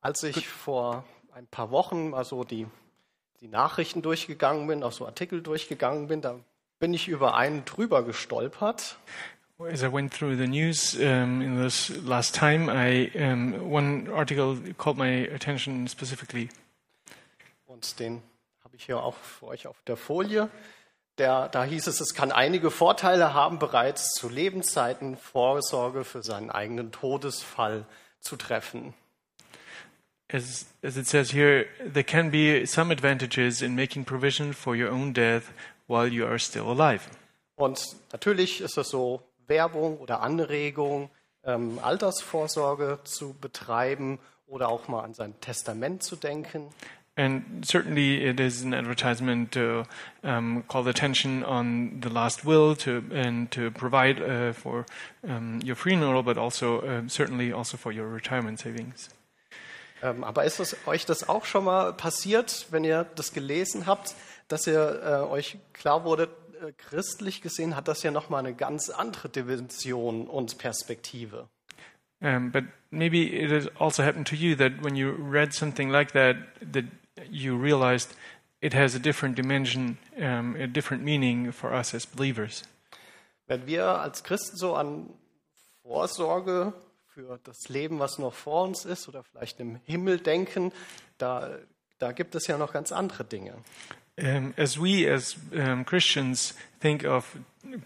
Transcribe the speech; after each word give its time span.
Als 0.00 0.22
ich 0.22 0.46
vor 0.48 1.04
ein 1.32 1.46
paar 1.46 1.70
Wochen 1.70 2.10
mal 2.10 2.24
so 2.24 2.44
die, 2.44 2.66
die 3.40 3.48
Nachrichten 3.48 4.02
durchgegangen 4.02 4.66
bin, 4.66 4.82
auch 4.82 4.92
so 4.92 5.06
Artikel 5.06 5.42
durchgegangen 5.42 6.06
bin, 6.06 6.20
da 6.20 6.38
bin 6.78 6.94
ich 6.94 7.08
über 7.08 7.34
einen 7.34 7.64
drüber 7.64 8.04
gestolpert. 8.04 8.96
As 9.60 9.82
I 9.82 9.92
went 9.92 10.14
through 10.14 10.36
the 10.36 10.46
news 10.46 10.94
um, 10.94 11.40
in 11.42 11.60
this 11.60 11.88
last 12.04 12.36
time, 12.36 12.70
I 12.70 13.10
um, 13.16 13.72
one 13.72 14.08
article 14.08 14.56
caught 14.78 14.96
my 14.96 15.28
attention 15.34 15.88
specifically. 15.88 16.48
Und 17.66 17.98
den 17.98 18.22
habe 18.62 18.76
ich 18.76 18.84
hier 18.84 19.02
auch 19.02 19.16
für 19.16 19.46
euch 19.46 19.66
auf 19.66 19.82
der 19.88 19.96
Folie. 19.96 20.48
Der, 21.18 21.48
da 21.48 21.64
hieß 21.64 21.88
es, 21.88 22.00
es 22.00 22.14
kann 22.14 22.30
einige 22.30 22.70
Vorteile 22.70 23.34
haben, 23.34 23.58
bereits 23.58 24.12
zu 24.12 24.28
Lebenszeiten 24.28 25.16
Vorsorge 25.16 26.04
für 26.04 26.22
seinen 26.22 26.50
eigenen 26.50 26.92
Todesfall 26.92 27.84
zu 28.20 28.36
treffen. 28.36 28.94
As, 30.30 30.66
as 30.82 30.98
it 30.98 31.06
says 31.06 31.30
here, 31.30 31.68
there 31.82 32.02
can 32.02 32.30
be 32.30 32.66
some 32.66 32.90
advantages 32.90 33.62
in 33.62 33.74
making 33.74 34.04
provision 34.04 34.52
for 34.52 34.76
your 34.76 34.90
own 34.90 35.12
death 35.12 35.52
while 35.86 36.06
you 36.06 36.26
are 36.26 36.38
still 36.38 36.70
alive. 36.70 37.08
Und 37.56 37.80
natürlich 38.12 38.60
ist 38.60 38.76
es 38.76 38.90
so 38.90 39.22
Werbung 39.46 39.98
oder 39.98 40.20
Anregung, 40.20 41.10
ähm, 41.44 41.78
Altersvorsorge 41.82 43.00
zu 43.04 43.34
betreiben 43.40 44.18
oder 44.46 44.68
auch 44.68 44.86
mal 44.88 45.02
an 45.02 45.14
sein 45.14 45.34
Testament 45.40 46.02
zu 46.02 46.16
denken. 46.16 46.68
And 47.16 47.66
certainly, 47.66 48.22
it 48.24 48.38
is 48.38 48.62
an 48.62 48.72
advertisement 48.72 49.50
to 49.52 49.86
um, 50.22 50.62
call 50.68 50.86
attention 50.86 51.42
on 51.42 52.00
the 52.00 52.08
last 52.08 52.44
will 52.44 52.76
to 52.76 53.02
and 53.12 53.50
to 53.50 53.72
provide 53.72 54.22
uh, 54.22 54.52
for 54.52 54.86
um, 55.28 55.58
your 55.64 55.74
funeral, 55.74 56.22
but 56.22 56.38
also 56.38 56.80
uh, 56.82 57.08
certainly 57.08 57.52
also 57.52 57.76
for 57.76 57.90
your 57.90 58.06
retirement 58.06 58.60
savings. 58.60 59.08
Ähm, 60.02 60.24
aber 60.24 60.44
ist 60.44 60.60
es 60.60 60.76
euch 60.86 61.06
das 61.06 61.28
auch 61.28 61.44
schon 61.44 61.64
mal 61.64 61.92
passiert, 61.92 62.66
wenn 62.70 62.84
ihr 62.84 63.06
das 63.16 63.32
gelesen 63.32 63.86
habt, 63.86 64.14
dass 64.48 64.66
ihr 64.66 65.02
äh, 65.02 65.30
euch 65.30 65.58
klar 65.72 66.04
wurde, 66.04 66.28
äh, 66.60 66.72
christlich 66.76 67.42
gesehen 67.42 67.76
hat 67.76 67.88
das 67.88 68.02
ja 68.02 68.10
noch 68.10 68.28
mal 68.28 68.38
eine 68.38 68.54
ganz 68.54 68.90
andere 68.90 69.28
Dimension 69.28 70.26
und 70.26 70.58
Perspektive. 70.58 71.48
Um, 72.20 72.50
but 72.50 72.64
maybe 72.90 73.28
it 73.32 73.52
has 73.52 73.68
also 73.78 74.02
happened 74.02 74.26
to 74.26 74.34
you 74.34 74.56
that 74.56 74.82
when 74.82 74.96
you 74.96 75.10
read 75.10 75.52
something 75.54 75.88
like 75.88 76.12
that, 76.12 76.36
that 76.72 76.84
you 77.30 77.56
realized 77.56 78.16
it 78.60 78.74
has 78.74 78.96
a 78.96 78.98
different 78.98 79.36
dimension, 79.36 79.98
um, 80.16 80.56
a 80.56 80.66
different 80.66 81.04
meaning 81.04 81.52
for 81.52 81.72
us 81.72 81.94
as 81.94 82.06
believers. 82.06 82.64
Wenn 83.46 83.66
wir 83.66 83.84
als 83.84 84.24
Christen 84.24 84.56
so 84.56 84.74
an 84.74 85.10
Vorsorge 85.82 86.72
für 87.18 87.40
das 87.42 87.68
Leben, 87.68 87.98
was 87.98 88.18
noch 88.18 88.32
vor 88.32 88.62
uns 88.62 88.84
ist 88.84 89.08
oder 89.08 89.24
vielleicht 89.24 89.58
im 89.58 89.80
Himmel 89.86 90.20
denken, 90.20 90.72
da, 91.18 91.58
da 91.98 92.12
gibt 92.12 92.36
es 92.36 92.46
ja 92.46 92.56
noch 92.56 92.72
ganz 92.72 92.92
andere 92.92 93.24
Dinge. 93.24 93.54
Um, 94.20 94.54
as 94.56 94.80
we, 94.80 95.12
as 95.12 95.36
um, 95.52 95.84
Christians, 95.84 96.54
think 96.80 97.04
of 97.04 97.36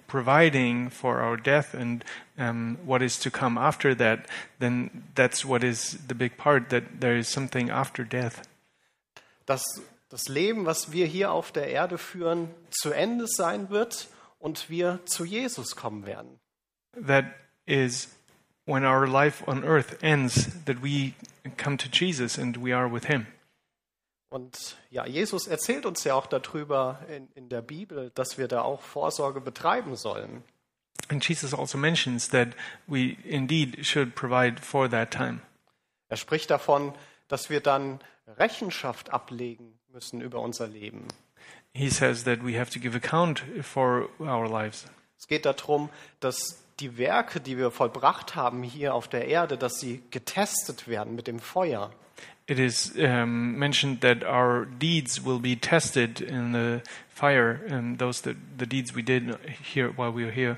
providing 0.07 0.91
for 0.91 1.23
our 1.23 1.39
death 1.39 1.75
and 1.75 2.05
um, 2.39 2.79
what 2.85 3.01
is 3.01 3.19
to 3.21 3.31
come 3.31 3.59
after 3.59 3.97
that, 3.97 4.27
then 4.59 5.05
that's 5.15 5.47
what 5.47 5.65
is 5.65 5.99
the 6.09 6.15
big 6.15 6.37
part 6.37 6.69
that 6.69 7.01
there 7.01 7.17
is 7.17 7.29
something 7.29 7.71
after 7.71 8.05
death. 8.05 8.43
Dass 9.47 9.63
das 10.11 10.29
Leben, 10.29 10.67
was 10.67 10.93
wir 10.93 11.07
hier 11.07 11.33
auf 11.33 11.53
der 11.53 11.69
Erde 11.69 11.97
führen, 11.97 12.51
zu 12.71 12.93
Ende 12.93 13.27
sein 13.27 13.71
wird 13.71 14.09
und 14.39 14.69
wir 14.69 15.01
zu 15.07 15.25
Jesus 15.25 15.75
kommen 15.75 16.05
werden. 16.05 16.39
That 17.07 17.27
is 17.65 18.09
when 18.65 18.85
our 18.85 19.07
life 19.07 19.43
on 19.47 19.65
earth 19.65 20.03
ends, 20.03 20.49
that 20.65 20.83
we 20.83 21.15
come 21.57 21.77
to 21.77 21.89
Jesus 21.89 22.39
and 22.39 22.57
we 22.57 22.73
are 22.73 22.93
with 22.93 23.07
Him. 23.07 23.27
Und 24.31 24.77
ja, 24.91 25.05
Jesus 25.05 25.47
erzählt 25.47 25.85
uns 25.85 26.05
ja 26.05 26.15
auch 26.15 26.27
darüber 26.27 27.01
in, 27.09 27.29
in 27.35 27.49
der 27.51 27.61
Bibel, 27.61 28.11
dass 28.15 28.39
wir 28.39 28.49
da 28.49 28.63
auch 28.63 28.81
Vorsorge 28.81 29.43
betreiben 29.43 29.95
sollen. 29.95 30.43
And 31.09 31.27
Jesus 31.27 31.53
also 31.53 31.77
mentions 31.77 32.29
that 32.31 32.49
we 32.87 33.19
indeed 33.25 33.85
should 33.85 34.15
provide 34.15 34.61
for 34.63 34.89
that 34.89 35.11
time. 35.11 35.41
Er 36.09 36.17
spricht 36.17 36.51
davon, 36.51 36.95
dass 37.29 37.51
wir 37.51 37.61
dann 37.61 38.01
Rechenschaft 38.27 39.11
ablegen 39.11 39.79
müssen 39.89 40.23
über 40.23 40.41
unser 40.41 40.67
Leben. 40.67 41.09
He 41.75 41.91
says 41.91 42.25
that 42.25 42.45
we 42.45 42.59
have 42.59 42.71
to 42.71 42.79
give 42.79 42.97
account 42.97 43.43
for 43.63 44.09
our 44.19 44.49
lives. 44.49 44.87
Es 45.19 45.27
geht 45.27 45.45
darum, 45.45 45.91
dass 46.21 46.62
die 46.81 46.99
Werke, 46.99 47.41
die 47.41 47.59
wir 47.59 47.71
vollbracht 47.71 48.35
haben 48.35 48.63
hier 48.63 48.95
auf 48.95 49.09
der 49.09 49.29
Erde, 49.29 49.57
dass 49.57 49.79
sie 49.79 50.03
getestet 50.11 50.89
werden 50.89 51.15
mit 51.15 51.27
dem 51.27 51.39
Feuer. 51.39 51.91
It 52.47 52.59
is 52.59 52.93
um, 52.97 53.57
mentioned 53.57 54.01
that 54.01 54.25
our 54.25 54.67
deeds 54.67 55.25
will 55.25 55.39
be 55.39 55.57
tested 55.57 56.21
in 56.21 56.53
the 56.53 56.81
fire, 57.09 57.61
and 57.71 57.99
those 57.99 58.21
that 58.23 58.37
the 58.59 58.67
deeds 58.67 58.97
we 58.97 59.03
did 59.03 59.39
here 59.63 59.93
while 59.97 60.13
we 60.13 60.25
were 60.25 60.33
here. 60.33 60.57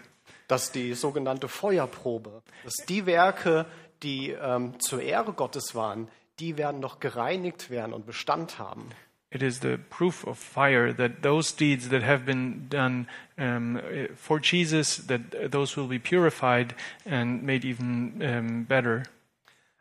dass 0.48 0.72
die 0.72 0.94
sogenannte 0.94 1.48
Feuerprobe, 1.48 2.42
dass 2.64 2.74
die 2.88 3.06
Werke, 3.06 3.66
die 4.02 4.30
ähm, 4.30 4.78
zur 4.78 5.02
Ehre 5.02 5.32
Gottes 5.32 5.74
waren, 5.74 6.08
die 6.38 6.58
werden 6.58 6.80
noch 6.80 7.00
gereinigt 7.00 7.70
werden 7.70 7.92
und 7.92 8.06
Bestand 8.06 8.58
haben. 8.58 8.88
It 9.34 9.42
is 9.42 9.58
the 9.58 9.78
proof 9.90 10.24
of 10.28 10.38
fire 10.38 10.92
that 10.92 11.22
those 11.22 11.50
deeds 11.50 11.88
that 11.88 12.04
have 12.04 12.24
been 12.24 12.68
done 12.68 13.08
um, 13.36 13.80
for 14.14 14.38
Jesus, 14.38 14.98
that 15.08 15.50
those 15.50 15.76
will 15.76 15.88
be 15.88 15.98
purified 15.98 16.76
and 17.04 17.42
made 17.42 17.64
even 17.64 18.22
um, 18.22 18.64
better. 18.64 19.02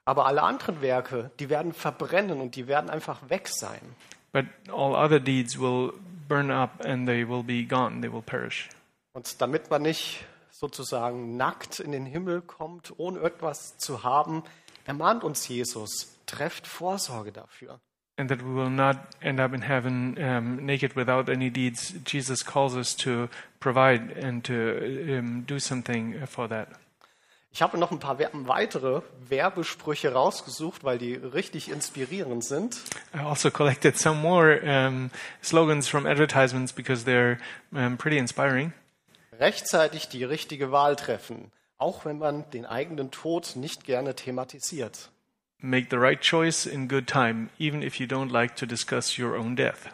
Aber 0.06 0.25
alle 0.25 0.42
anderen 0.42 0.81
Werke, 0.81 1.30
die 1.40 1.50
werden 1.50 1.72
verbrennen 1.72 2.42
und 2.42 2.56
die 2.56 2.68
werden 2.68 2.90
einfach 2.90 3.30
weg 3.30 3.47
sein. 3.47 3.96
But 4.31 4.46
all 4.69 4.96
other 4.96 5.19
deeds 5.19 5.59
will 5.59 5.94
burn 6.28 6.50
up 6.50 6.84
and 6.84 7.08
they 7.08 7.24
will 7.24 7.44
be 7.44 7.63
gone, 7.63 8.02
they 8.02 8.12
will 8.12 8.24
perish. 8.24 8.69
Und 9.13 9.40
damit 9.40 9.69
man 9.69 9.84
nicht 9.84 10.25
sozusagen 10.50 11.38
nackt 11.38 11.80
in 11.80 11.92
den 11.92 12.08
Himmel 12.08 12.42
kommt, 12.42 12.92
ohne 12.97 13.19
etwas 13.22 13.78
zu 13.78 14.02
haben, 14.03 14.42
ermahnt 14.86 15.24
uns 15.24 15.47
Jesus, 15.47 16.18
trefft 16.25 16.66
Vorsorge 16.66 17.31
dafür. 17.31 17.80
And 18.16 18.29
that 18.29 18.44
we 18.44 18.53
will 18.53 18.69
not 18.69 18.97
end 19.24 19.40
up 19.40 19.53
in 19.53 19.62
heaven 19.62 20.18
um, 20.22 20.66
naked 20.66 20.96
without 20.96 21.29
any 21.29 21.50
deeds. 21.50 21.94
Jesus 22.06 22.44
calls 22.44 22.78
us 22.78 22.94
to 22.97 23.28
provide 23.59 24.12
and 24.12 24.44
to 24.46 25.18
um, 25.18 25.41
do 25.47 25.57
something 25.57 26.24
for 26.28 26.47
that. 26.47 26.69
Ich 27.56 27.62
habe 27.62 27.78
noch 27.78 27.91
ein 27.91 28.00
paar 28.00 28.18
weitere 28.18 29.01
Werbesprüche 29.29 30.12
rausgesucht, 30.12 30.84
weil 30.84 30.97
die 30.97 31.13
richtig 31.13 31.69
inspirierend 31.69 32.44
sind. 32.44 32.81
I 33.13 33.19
also 33.19 33.51
collected 33.51 33.96
some 33.96 34.19
more 34.19 34.59
um, 34.63 35.12
slogans 35.44 35.88
from 35.88 36.07
advertisements 36.07 36.74
because 36.74 37.06
they're 37.06 37.38
pretty 37.97 38.18
inspiring. 38.18 38.74
Rechtzeitig 39.40 40.09
die 40.09 40.24
richtige 40.24 40.72
Wahl 40.72 40.95
treffen, 40.95 41.51
auch 41.78 42.06
wenn 42.06 42.18
man 42.18 42.50
den 42.50 42.66
eigenen 42.66 43.12
Tod 43.12 43.56
nicht 43.56 43.85
gerne 43.85 44.16
thematisiert. 44.16 45.12
Make 45.66 45.90
the 45.90 45.97
right 45.97 46.19
choice 46.19 46.66
in 46.66 46.90
good 46.90 47.07
time, 47.07 47.50
even 47.57 47.81
if 47.81 47.97
you 47.97 48.06
don't 48.06 48.29
like 48.29 48.57
to 48.57 48.66
discuss 48.66 49.18
your 49.18 49.38
own 49.38 49.56
death. 49.56 49.90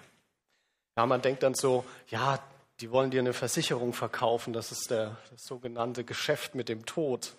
Ja, 0.98 1.06
man 1.06 1.22
denkt 1.22 1.44
dann 1.44 1.54
so, 1.54 1.86
ja, 2.08 2.40
die 2.82 2.90
wollen 2.90 3.12
dir 3.12 3.20
eine 3.20 3.34
Versicherung 3.34 3.94
verkaufen, 3.94 4.52
das 4.52 4.72
ist 4.72 4.90
der, 4.90 5.18
das 5.30 5.44
sogenannte 5.44 6.04
Geschäft 6.04 6.56
mit 6.56 6.70
dem 6.70 6.88
Tod. 6.88 7.34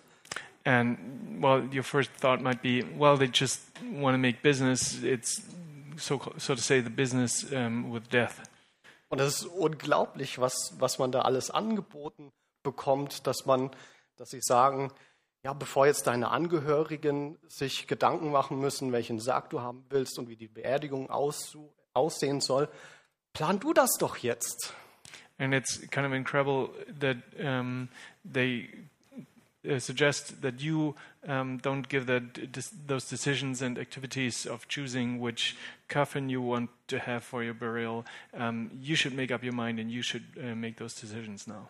And 0.63 0.97
well, 1.41 1.67
your 1.75 1.83
first 1.83 2.09
thought 2.21 2.41
might 2.41 2.61
be, 2.61 2.85
well, 2.97 3.17
they 3.17 3.27
just 3.27 3.59
want 3.99 4.13
to 4.13 4.17
make 4.17 4.41
business. 4.41 5.03
It's 5.03 5.41
so 5.97 6.21
so 6.37 6.55
to 6.55 6.61
say 6.61 6.81
the 6.81 6.89
business 6.89 7.43
um, 7.51 7.91
with 7.91 8.07
death. 8.09 8.41
Und 9.09 9.19
es 9.19 9.41
ist 9.41 9.45
unglaublich, 9.45 10.39
was, 10.39 10.73
was 10.79 10.97
man 10.97 11.11
da 11.11 11.23
alles 11.23 11.51
angeboten 11.51 12.31
bekommt, 12.63 13.27
dass 13.27 13.45
man, 13.45 13.71
dass 14.15 14.29
sie 14.29 14.39
sagen, 14.41 14.89
ja, 15.43 15.53
bevor 15.53 15.87
jetzt 15.87 16.07
deine 16.07 16.29
Angehörigen 16.29 17.37
sich 17.47 17.87
Gedanken 17.87 18.31
machen 18.31 18.59
müssen, 18.59 18.91
welchen 18.91 19.19
Sarg 19.19 19.49
du 19.49 19.61
haben 19.61 19.83
willst 19.89 20.19
und 20.19 20.29
wie 20.29 20.35
die 20.35 20.47
Beerdigung 20.47 21.09
aussehen 21.09 22.41
soll, 22.41 22.69
plan 23.33 23.59
du 23.59 23.73
das 23.73 23.91
doch 23.99 24.17
jetzt. 24.17 24.73
And 25.39 25.55
it's 25.55 25.81
kind 25.89 26.05
of 26.05 26.13
incredible 26.13 26.69
that 26.99 27.17
um, 27.39 27.89
they 28.23 28.69
uh, 29.67 29.79
suggest 29.79 30.41
that 30.43 30.61
you 30.61 30.93
um, 31.27 31.59
don't 31.59 31.89
give 31.89 32.05
dis- 32.51 32.75
those 32.85 33.07
decisions 33.09 33.63
and 33.63 33.79
activities 33.79 34.45
of 34.45 34.67
choosing 34.67 35.19
which 35.19 35.55
coffin 35.87 36.29
you 36.29 36.41
want 36.41 36.69
to 36.87 36.99
have 36.99 37.23
for 37.23 37.43
your 37.43 37.55
burial. 37.55 38.05
Um, 38.35 38.69
you 38.79 38.95
should 38.95 39.15
make 39.15 39.31
up 39.31 39.43
your 39.43 39.53
mind, 39.53 39.79
and 39.79 39.91
you 39.91 40.03
should 40.03 40.25
uh, 40.37 40.55
make 40.55 40.77
those 40.77 40.93
decisions 40.93 41.47
now. 41.47 41.69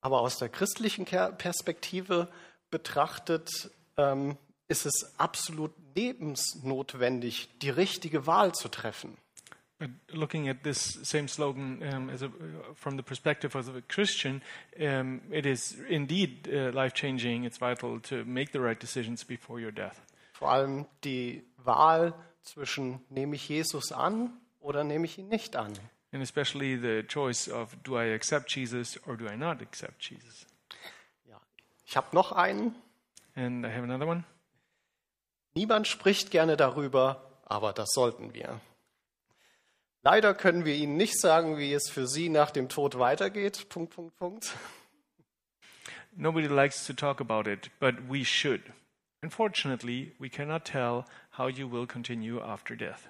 Aber 0.00 0.20
aus 0.20 0.38
der 0.38 0.48
christlichen 0.48 1.04
Perspektive 1.04 2.28
betrachtet 2.70 3.70
ähm, 3.96 4.36
ist 4.68 4.86
es 4.86 5.14
absolut 5.18 5.72
lebensnotwendig, 5.94 7.48
die 7.62 7.70
richtige 7.70 8.26
Wahl 8.26 8.52
zu 8.52 8.68
treffen. 8.68 9.16
But 9.80 9.90
looking 10.08 10.48
at 10.48 10.64
this 10.64 10.98
same 11.04 11.28
slogan 11.28 11.80
um, 11.82 12.10
as 12.10 12.22
a, 12.22 12.30
from 12.74 12.96
the 12.96 13.02
perspective 13.02 13.56
of 13.56 13.68
a 13.68 13.80
Christian, 13.80 14.42
um, 14.76 15.20
it 15.30 15.46
is 15.46 15.76
indeed 15.88 16.48
uh, 16.48 16.72
life 16.72 16.94
changing. 16.94 17.44
It's 17.44 17.58
vital 17.58 18.00
to 18.00 18.24
make 18.24 18.50
the 18.52 18.58
right 18.58 18.80
decisions 18.80 19.24
before 19.24 19.60
your 19.60 19.70
death. 19.70 20.02
vor 20.38 20.52
allem 20.52 20.86
die 21.02 21.42
Wahl 21.56 22.14
zwischen 22.42 23.00
nehme 23.10 23.34
ich 23.34 23.48
Jesus 23.48 23.90
an 23.90 24.32
oder 24.60 24.84
nehme 24.84 25.04
ich 25.04 25.18
ihn 25.18 25.28
nicht 25.28 25.56
an. 25.56 25.72
And 26.10 26.22
especially 26.22 26.76
the 26.76 27.02
choice 27.06 27.48
of 27.48 27.76
do 27.82 27.96
I 27.96 28.14
accept 28.14 28.54
Jesus 28.54 28.98
or 29.06 29.16
do 29.16 29.26
I 29.26 29.36
not 29.36 29.60
accept 29.60 30.02
Jesus? 30.02 30.46
Ja. 31.26 31.40
Ich 31.84 31.96
habe 31.96 32.14
noch 32.14 32.32
einen. 32.32 32.74
And 33.34 33.64
I 33.64 33.68
have 33.68 33.82
another 33.82 34.06
one. 34.06 34.24
Niemand 35.54 35.86
spricht 35.86 36.30
gerne 36.30 36.56
darüber, 36.56 37.40
aber 37.44 37.72
das 37.72 37.90
sollten 37.92 38.32
wir. 38.32 38.60
Leider 40.02 40.32
können 40.32 40.64
wir 40.64 40.74
Ihnen 40.74 40.96
nicht 40.96 41.20
sagen, 41.20 41.58
wie 41.58 41.72
es 41.72 41.90
für 41.90 42.06
Sie 42.06 42.28
nach 42.28 42.50
dem 42.50 42.68
Tod 42.68 42.98
weitergeht. 42.98 43.68
Punkt, 43.68 43.94
Punkt, 43.94 44.16
Punkt. 44.16 44.54
Nobody 46.16 46.46
likes 46.46 46.86
to 46.86 46.92
talk 46.92 47.20
about 47.20 47.50
it, 47.50 47.70
but 47.78 47.94
we 48.08 48.24
should. 48.24 48.62
Unfortunately, 49.22 50.12
we 50.18 50.28
cannot 50.28 50.64
tell 50.64 51.04
how 51.36 51.48
you 51.48 51.70
will 51.70 51.86
continue 51.86 52.40
after 52.40 52.76
death. 52.76 53.08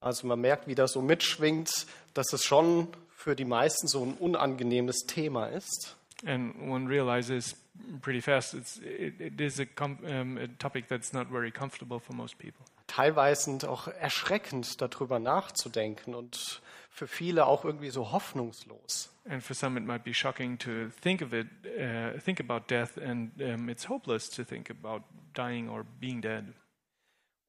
Also 0.00 0.26
man 0.26 0.40
merkt, 0.40 0.66
wie 0.66 0.74
das 0.74 0.92
so 0.92 1.00
mitschwingt, 1.00 1.86
dass 2.14 2.32
es 2.32 2.44
schon 2.44 2.88
für 3.14 3.36
die 3.36 3.44
meisten 3.44 3.86
so 3.88 4.04
ein 4.04 4.14
unangenehmes 4.14 5.06
Thema 5.06 5.46
ist. 5.46 5.96
And 6.24 6.54
one 6.60 6.88
realizes 6.88 7.56
pretty 8.00 8.20
fast 8.20 8.54
it's, 8.54 8.78
it, 8.78 9.20
it 9.20 9.40
is 9.40 9.58
a, 9.58 9.66
com- 9.66 9.98
um, 10.04 10.38
a 10.38 10.46
topic 10.58 10.88
that's 10.88 11.12
not 11.12 11.28
very 11.28 11.50
comfortable 11.50 11.98
for 11.98 12.14
most 12.14 12.38
people. 12.38 12.64
Teilweise 12.86 13.68
auch 13.68 13.88
erschreckend 13.88 14.80
darüber 14.80 15.18
nachzudenken 15.18 16.14
und 16.14 16.60
für 16.90 17.06
viele 17.06 17.46
auch 17.46 17.64
irgendwie 17.64 17.90
so 17.90 18.12
hoffnungslos. 18.12 19.08
And 19.28 19.42
for 19.42 19.54
some, 19.54 19.78
it 19.78 19.86
might 19.86 20.04
be 20.04 20.12
shocking 20.12 20.58
to 20.58 20.90
think 21.00 21.22
of 21.22 21.32
it, 21.32 21.46
uh, 21.64 22.18
think 22.20 22.40
about 22.40 22.66
death, 22.68 22.98
and 22.98 23.30
um, 23.40 23.68
it's 23.68 23.88
hopeless 23.88 24.28
to 24.28 24.44
think 24.44 24.68
about 24.68 25.02
dying 25.32 25.68
or 25.68 25.84
being 26.00 26.20
dead. 26.20 26.52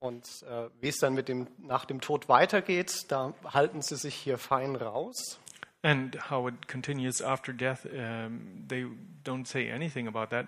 Und 0.04 0.44
äh, 0.50 0.70
wie 0.82 0.90
es 0.90 0.98
dann 0.98 1.14
mit 1.14 1.30
dem, 1.30 1.48
nach 1.60 1.86
dem 1.86 2.02
Tod 2.02 2.28
weitergeht, 2.28 3.06
da 3.08 3.34
halten 3.46 3.82
sie 3.82 3.96
sich 3.96 4.14
hier 4.14 4.38
fein 4.38 4.76
raus. 4.76 5.40
And 5.82 6.30
how 6.30 6.46
it 6.50 6.68
continues 6.68 7.22
after 7.22 7.54
death, 7.54 7.86
um, 7.86 8.66
they 8.68 8.86
don't 9.24 9.48
say 9.48 9.72
anything 9.72 10.10
about 10.10 10.28
that. 10.36 10.48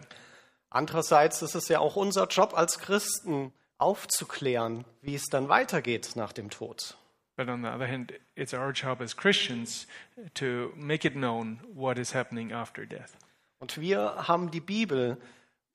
Andererseits 0.70 1.42
ist 1.42 1.56
es 1.56 1.70
ja 1.70 1.80
auch 1.80 1.96
unser 1.96 2.28
Job 2.28 2.54
als 2.54 2.80
Christen, 2.80 3.54
aufzuklären, 3.78 4.84
wie 5.02 5.16
es 5.16 5.24
dann 5.32 5.48
weitergeht 5.48 6.18
nach 6.18 6.34
dem 6.34 6.50
Tod. 6.50 6.98
But 7.38 7.48
on 7.48 7.62
the 7.62 7.70
other 7.70 7.88
hand, 7.88 8.12
it's 8.36 8.54
our 8.54 8.72
job 8.72 9.00
as 9.00 9.16
Christians 9.16 9.88
to 10.34 10.74
make 10.76 11.08
it 11.08 11.14
known 11.14 11.62
what 11.74 11.98
is 11.98 12.14
happening 12.14 12.52
after 12.52 12.86
death. 12.86 13.12
Und 13.60 13.80
wir 13.80 14.28
haben 14.28 14.52
die 14.52 14.60
Bibel 14.60 15.16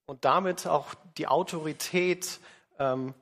und 0.04 0.26
damit 0.26 0.66
auch 0.66 0.94
die 1.16 1.28
Autorität, 1.28 2.40
ähm, 2.78 3.14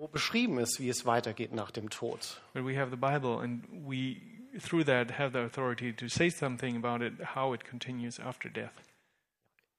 wo 0.00 0.08
beschrieben 0.08 0.58
ist, 0.58 0.80
wie 0.80 0.88
es 0.88 1.04
weitergeht 1.04 1.52
nach 1.52 1.70
dem 1.70 1.90
Tod. 1.90 2.40
But 2.54 2.64
we 2.64 2.78
have 2.78 2.90
the 2.90 2.96
Bible, 2.96 3.38
and 3.38 3.62
we, 3.86 4.16
through 4.58 4.84
that, 4.84 5.18
have 5.18 5.32
the 5.32 5.44
authority 5.44 5.92
to 5.92 6.08
say 6.08 6.30
something 6.30 6.74
about 6.82 7.04
it, 7.04 7.12
how 7.34 7.52
it 7.54 7.64
continues 7.68 8.18
after 8.18 8.48
death. 8.48 8.72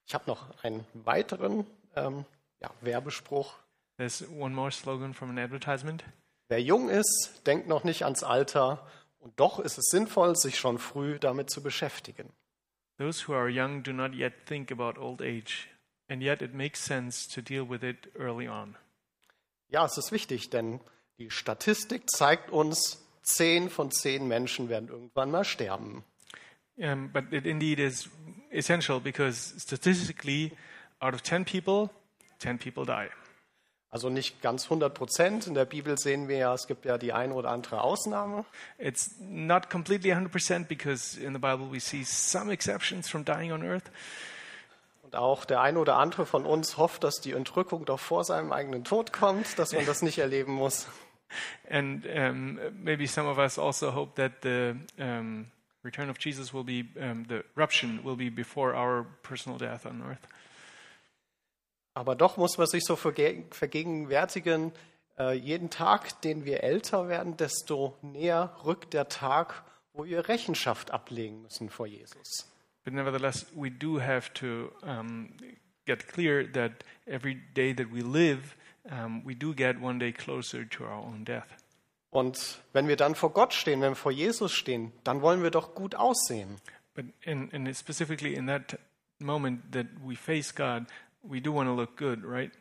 Ich 0.06 0.13
habe 0.13 0.25
noch 0.27 0.45
einen 0.63 0.85
weiteren 0.94 1.65
ähm, 1.95 2.25
ja, 2.59 2.69
Werbespruch. 2.81 3.56
There's 3.97 4.23
one 4.29 4.53
more 4.53 4.71
slogan 4.71 5.15
from 5.15 5.31
an 5.31 5.39
advertisement. 5.39 6.03
Wer 6.50 6.62
jung 6.62 6.89
ist, 6.89 7.41
denkt 7.47 7.67
noch 7.67 7.83
nicht 7.83 8.03
ans 8.03 8.24
Alter 8.24 8.85
und 9.19 9.39
doch 9.39 9.59
ist 9.59 9.79
es 9.79 9.85
sinnvoll, 9.89 10.35
sich 10.35 10.59
schon 10.59 10.77
früh 10.77 11.17
damit 11.17 11.50
zu 11.50 11.63
beschäftigen. 11.63 12.29
Those 13.00 13.27
who 13.27 13.33
are 13.33 13.50
young 13.50 13.81
do 13.81 13.91
not 13.91 14.13
yet 14.13 14.45
think 14.45 14.71
about 14.71 15.00
old 15.00 15.21
age, 15.21 15.67
and 16.09 16.21
yet 16.21 16.44
it 16.44 16.53
makes 16.53 16.85
sense 16.85 17.27
to 17.27 17.41
deal 17.41 17.67
with 17.67 17.81
it 17.81 18.09
early 18.15 18.47
on. 18.47 18.75
Ja, 19.71 19.85
es 19.85 19.97
ist 19.97 20.12
wichtig, 20.12 20.50
denn 20.50 20.81
die 21.18 21.31
Statistik 21.31 22.09
zeigt 22.09 22.50
uns, 22.51 23.06
zehn 23.23 23.69
von 23.69 23.89
zehn 23.89 24.27
Menschen 24.27 24.68
werden 24.68 24.89
irgendwann 24.89 25.31
mal 25.31 25.45
sterben. 25.45 26.03
Um, 26.75 27.09
but 27.12 27.31
it 27.31 27.45
indeed 27.45 27.79
is 27.79 28.09
essential 28.50 29.00
because 29.00 29.59
statistically, 29.59 30.51
out 31.00 31.13
of 31.13 31.21
10 31.23 31.45
people, 31.45 31.89
10 32.39 32.59
people 32.59 32.85
die. 32.85 33.09
Also 33.89 34.09
nicht 34.09 34.41
ganz 34.41 34.65
100 34.65 34.94
Prozent. 34.94 35.47
In 35.47 35.53
der 35.53 35.65
Bibel 35.65 35.97
sehen 35.97 36.27
wir 36.27 36.38
ja, 36.38 36.53
es 36.53 36.67
gibt 36.67 36.85
ja 36.85 36.97
die 36.97 37.13
eine 37.13 37.33
oder 37.33 37.50
andere 37.50 37.81
Ausnahme. 37.81 38.45
It's 38.77 39.15
not 39.19 39.69
completely 39.69 40.13
100% 40.13 40.65
because 40.67 41.19
in 41.19 41.33
the 41.33 41.39
Bible 41.39 41.71
we 41.71 41.79
see 41.79 42.03
some 42.03 42.51
exceptions 42.51 43.09
from 43.09 43.25
dying 43.25 43.51
on 43.51 43.63
earth. 43.63 43.91
Und 45.12 45.18
auch 45.18 45.44
der 45.44 45.60
eine 45.60 45.78
oder 45.78 45.98
andere 45.98 46.25
von 46.25 46.46
uns 46.46 46.78
hofft, 46.78 47.04
dass 47.04 47.19
die 47.19 47.34
Entrückung 47.34 47.84
doch 47.84 48.00
vor 48.00 48.24
seinem 48.24 48.54
eigenen 48.54 48.86
Tod 48.86 49.12
kommt, 49.12 49.60
dass 49.60 49.74
man 49.74 49.86
das 49.86 50.02
nicht 50.02 50.19
erleben 50.19 50.54
muss. 50.54 50.88
And 51.69 52.06
um, 52.06 52.60
maybe 52.81 53.08
some 53.08 53.30
of 53.30 53.38
us 53.38 53.60
also 53.60 53.94
hope 53.94 54.16
that 54.16 54.42
the 54.44 54.75
um, 55.02 55.48
return 55.84 56.10
of 56.10 56.18
Jesus 56.19 56.54
will 56.54 56.63
be, 56.63 56.86
um, 57.00 57.25
the 57.28 57.42
eruption 57.58 58.04
will 58.04 58.16
be 58.16 58.30
before 58.30 58.74
our 58.74 59.06
personal 59.24 59.58
death 59.58 59.86
on 59.86 60.02
earth. 60.02 60.28
Aber 61.94 62.16
doch 62.16 62.38
muss 62.38 62.58
man 62.58 62.68
sich 62.68 62.86
so 62.86 62.96
verge 62.96 63.44
vergegenwärtigen, 63.52 64.72
äh, 65.19 65.34
jeden 65.34 65.69
Tag, 65.69 66.22
den 66.22 66.46
wir 66.46 66.63
älter 66.63 67.10
werden, 67.10 67.36
desto 67.36 67.98
näher 68.02 68.56
rückt 68.63 68.94
der 68.94 69.10
Tag, 69.10 69.63
wo 69.92 70.06
wir 70.06 70.30
Rechenschaft 70.30 70.92
ablegen 70.92 71.42
müssen 71.42 71.69
vor 71.69 71.86
Jesus. 71.86 72.48
But 72.83 72.94
nevertheless, 72.94 73.45
we 73.56 73.69
do 73.69 73.98
have 73.98 74.33
to 74.36 74.72
um, 74.83 75.33
get 75.86 76.07
clear 76.07 76.45
that 76.54 76.83
every 77.07 77.36
day 77.54 77.74
that 77.74 77.92
we 77.92 78.01
live, 78.01 78.56
um, 78.89 79.24
we 79.24 79.36
do 79.36 79.54
get 79.54 79.80
one 79.80 80.00
day 80.00 80.12
closer 80.12 80.66
to 80.66 80.86
our 80.86 81.00
own 81.00 81.24
death. 81.24 81.48
Und 82.12 82.60
wenn 82.74 82.88
wir 82.88 82.98
dann 82.98 83.16
vor 83.16 83.31
Gott 83.31 83.54
stehen, 83.54 83.81
wenn 83.81 83.92
wir 83.92 83.95
vor 83.95 84.12
Jesus 84.12 84.51
stehen, 84.51 84.92
dann 85.04 85.22
wollen 85.22 85.44
wir 85.44 85.51
doch 85.51 85.74
gut 85.75 85.95
aussehen. 85.95 86.57
But 86.94 87.06
in, 87.22 87.50
in 87.51 87.74
specifically 87.74 88.36
in 88.36 88.48
that 88.48 88.78
moment 89.19 89.72
that 89.72 89.88
we 90.04 90.16
face 90.16 90.54
God, 90.54 90.88
we 91.24 91.39
do 91.39 91.54
want 91.54 91.69
to 91.69 91.74
look 91.74 91.95
good, 91.95 92.19
right? 92.24 92.51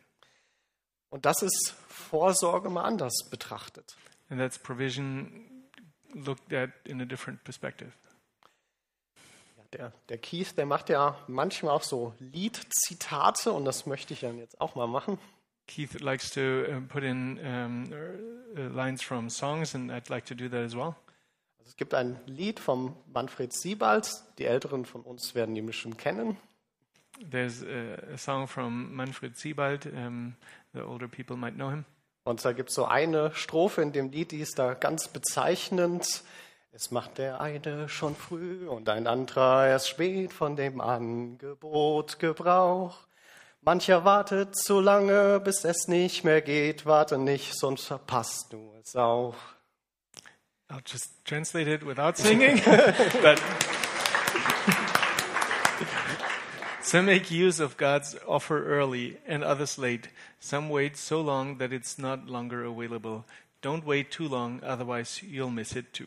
Und 1.08 1.26
das 1.26 1.42
ist 1.42 1.74
Vorsorge 1.88 2.70
mal 2.70 2.84
anders 2.84 3.28
betrachtet. 3.28 3.96
And 4.28 4.38
that's 4.38 4.56
provision 4.56 5.64
looked 6.14 6.52
at 6.52 6.70
in 6.84 7.00
a 7.00 7.04
different 7.04 7.42
perspective. 7.42 7.90
Der, 9.72 9.92
der 10.08 10.18
Keith, 10.18 10.56
der 10.56 10.66
macht 10.66 10.88
ja 10.88 11.16
manchmal 11.28 11.74
auch 11.74 11.84
so 11.84 12.12
Liedzitate 12.18 13.52
und 13.52 13.64
das 13.64 13.86
möchte 13.86 14.14
ich 14.14 14.20
dann 14.20 14.38
jetzt 14.38 14.60
auch 14.60 14.74
mal 14.74 14.88
machen. 14.88 15.18
Keith 15.68 16.00
likes 16.00 16.30
to 16.30 16.40
put 16.88 17.04
in 17.04 17.38
um, 17.38 17.92
uh, 17.92 18.60
lines 18.74 19.02
from 19.02 19.30
songs, 19.30 19.74
and 19.76 19.92
I'd 19.92 20.08
like 20.08 20.26
to 20.26 20.34
do 20.34 20.48
that 20.48 20.64
as 20.64 20.74
well. 20.74 20.96
Also 21.58 21.68
es 21.68 21.76
gibt 21.76 21.94
ein 21.94 22.18
Lied 22.26 22.58
vom 22.58 22.96
Manfred 23.12 23.52
Siebald, 23.52 24.10
die 24.38 24.46
Älteren 24.46 24.84
von 24.84 25.02
uns 25.02 25.36
werden 25.36 25.54
ihn 25.54 25.66
bestimmt 25.66 25.98
kennen. 25.98 26.36
There's 27.30 27.62
a, 27.62 28.14
a 28.14 28.16
song 28.16 28.48
from 28.48 28.94
Manfred 28.94 29.36
Siebald. 29.36 29.86
Um, 29.86 30.34
the 30.72 30.80
older 30.80 31.06
people 31.06 31.36
might 31.36 31.54
know 31.54 31.70
him. 31.70 31.84
Und 32.24 32.44
da 32.44 32.52
gibt 32.52 32.70
es 32.70 32.74
so 32.74 32.84
eine 32.84 33.34
Strophe 33.34 33.82
in 33.82 33.92
dem 33.92 34.10
Lied, 34.10 34.32
die 34.32 34.40
ist 34.40 34.58
da 34.58 34.74
ganz 34.74 35.08
bezeichnend. 35.08 36.22
Es 36.72 36.92
macht 36.92 37.18
der 37.18 37.40
eine 37.40 37.88
schon 37.88 38.14
früh 38.14 38.68
und 38.68 38.88
ein 38.88 39.08
anderer 39.08 39.66
erst 39.66 39.88
spät 39.88 40.32
von 40.32 40.54
dem 40.54 40.80
Angebot 40.80 42.20
Gebrauch. 42.20 42.96
Mancher 43.62 44.04
wartet 44.04 44.54
zu 44.54 44.80
lange, 44.80 45.40
bis 45.40 45.64
es 45.64 45.88
nicht 45.88 46.22
mehr 46.22 46.40
geht. 46.40 46.86
Warte 46.86 47.18
nicht, 47.18 47.58
sonst 47.58 47.86
verpasst 47.86 48.52
du 48.52 48.72
es 48.80 48.94
auch. 48.94 49.34
I'll 50.70 50.80
just 50.86 51.10
translate 51.24 51.68
it 51.68 51.84
without 51.84 52.16
singing. 52.16 52.62
but 53.20 53.42
some 56.80 57.06
make 57.06 57.32
use 57.32 57.58
of 57.58 57.76
God's 57.76 58.16
offer 58.28 58.64
early 58.64 59.18
and 59.26 59.42
others 59.42 59.76
late. 59.76 60.08
Some 60.38 60.70
wait 60.70 60.96
so 60.96 61.20
long 61.20 61.58
that 61.58 61.72
it's 61.72 61.98
not 61.98 62.28
longer 62.28 62.64
available. 62.64 63.24
Don't 63.60 63.84
wait 63.84 64.12
too 64.12 64.28
long, 64.28 64.62
otherwise 64.62 65.20
you'll 65.20 65.50
miss 65.50 65.74
it 65.74 65.92
too. 65.92 66.06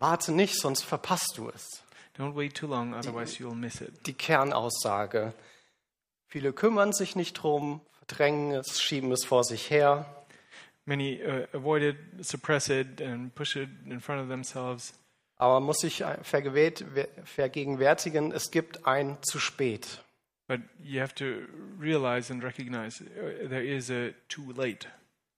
Warte 0.00 0.32
nicht, 0.32 0.58
sonst 0.58 0.82
verpasst 0.82 1.34
du 1.36 1.50
es. 1.50 1.82
Don't 2.18 2.34
wait 2.34 2.54
too 2.54 2.66
long, 2.66 2.94
otherwise 2.94 3.38
you'll 3.38 3.54
miss 3.54 3.80
it. 3.80 4.06
Die 4.06 4.14
Kernaussage. 4.14 5.32
Viele 6.26 6.52
kümmern 6.52 6.92
sich 6.92 7.16
nicht 7.16 7.34
drum, 7.34 7.80
verdrängen 7.92 8.52
es, 8.52 8.80
schieben 8.80 9.12
es 9.12 9.24
vor 9.24 9.44
sich 9.44 9.70
her. 9.70 10.06
Many 10.86 11.20
uh, 11.22 11.46
avoid 11.56 11.82
it, 11.82 11.96
suppress 12.24 12.68
it, 12.68 13.00
and 13.00 13.34
push 13.34 13.56
it 13.56 13.68
in 13.86 14.00
front 14.00 14.22
of 14.22 14.28
themselves. 14.28 14.94
Aber 15.36 15.54
man 15.54 15.64
muss 15.64 15.80
sich 15.80 16.02
vergewählt- 16.22 16.84
vergegenwärtigen, 17.24 18.32
es 18.32 18.50
gibt 18.50 18.86
ein 18.86 19.18
zu 19.22 19.38
spät. 19.38 20.02
But 20.48 20.60
you 20.82 21.00
have 21.00 21.14
to 21.16 21.24
realize 21.78 22.32
and 22.32 22.42
recognize 22.42 23.02
uh, 23.02 23.48
there 23.48 23.62
is 23.64 23.90
a 23.90 24.12
too 24.28 24.52
late. 24.52 24.88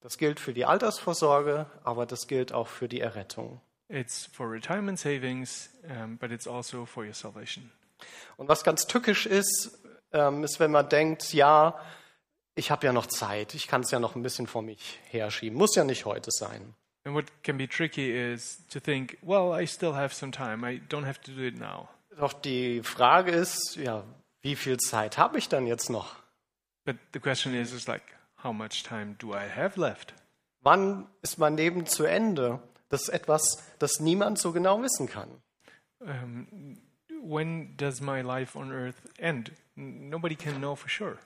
Das 0.01 0.19
gilt 0.19 0.41
für 0.41 0.55
die 0.55 0.65
Altersvorsorge, 0.65 1.67
aber 1.85 2.07
das 2.07 2.27
gilt 2.27 2.53
auch 2.53 2.69
für 2.69 2.89
die 2.89 3.01
Errettung. 3.01 3.61
It's 3.93 4.25
for 4.33 4.49
retirement 4.49 4.99
savings, 4.99 5.69
um, 5.85 6.17
but 6.17 6.31
it's 6.31 6.47
also 6.47 6.87
for 6.87 7.05
your 7.05 7.13
salvation. 7.13 7.71
Und 8.39 8.49
was 8.49 8.65
ganz 8.65 8.87
tückisch 8.87 9.27
ist, 9.27 9.79
ähm, 10.13 10.45
ist, 10.45 10.61
wenn 10.61 10.71
man 10.71 10.89
denkt, 10.89 11.35
ja, 11.35 11.79
ich 12.55 12.71
habe 12.71 12.87
ja 12.87 12.95
noch 12.95 13.07
Zeit, 13.07 13.55
ich 13.55 13.67
kann 13.67 13.83
es 13.83 13.91
ja 13.91 14.01
noch 14.01 14.17
ein 14.17 14.23
bisschen 14.23 14.47
vor 14.47 14.63
mich 14.63 14.99
herschieben, 15.11 15.59
muss 15.59 15.75
ja 15.75 15.85
nicht 15.85 16.07
heute 16.07 16.31
sein. 16.31 16.75
And 17.05 17.15
what 17.15 17.27
can 17.43 17.59
be 17.59 17.69
tricky 17.69 18.11
is 18.11 18.67
to 18.69 18.81
think, 18.81 19.19
well, 19.21 19.53
I 19.53 19.67
still 19.67 19.95
have 19.95 20.15
some 20.15 20.33
time. 20.33 20.67
I 20.67 20.81
don't 20.89 21.05
have 21.05 21.21
to 21.23 21.33
do 21.33 21.43
it 21.43 21.59
now. 21.59 21.89
Doch 22.17 22.33
die 22.33 22.83
Frage 22.83 23.33
ist, 23.33 23.77
ja, 23.77 24.05
wie 24.41 24.57
viel 24.57 24.79
Zeit 24.79 25.19
habe 25.19 25.37
ich 25.37 25.49
dann 25.49 25.67
jetzt 25.67 25.91
noch? 25.91 26.17
But 26.85 26.97
the 27.13 27.21
question 27.21 27.55
is, 27.55 27.73
is 27.73 27.87
like, 27.87 28.05
how 28.43 28.53
much 28.53 28.85
time 28.85 29.17
do 29.19 29.35
I 29.35 29.49
have 29.55 29.79
left? 29.79 30.15
Wann 30.61 31.09
ist 31.21 31.39
mein 31.39 31.57
Leben 31.57 31.87
zu 31.87 32.05
Ende? 32.05 32.63
Das 32.93 33.05
ist 33.05 33.09
etwas, 33.09 33.63
das 33.79 34.01
niemand 34.01 34.39
so 34.39 34.53
genau 34.53 34.83
wissen 34.83 35.07
kann. 35.09 35.31
Um, 35.99 36.77
when 37.23 37.75
does 37.79 38.03
my 38.03 38.21
life 38.21 38.59
on 38.59 38.71
earth 38.71 38.97
end? 39.17 39.51
Nobody 39.77 40.37
can 40.37 40.57
know 40.59 40.77
for 40.77 40.91
sure. 40.91 41.17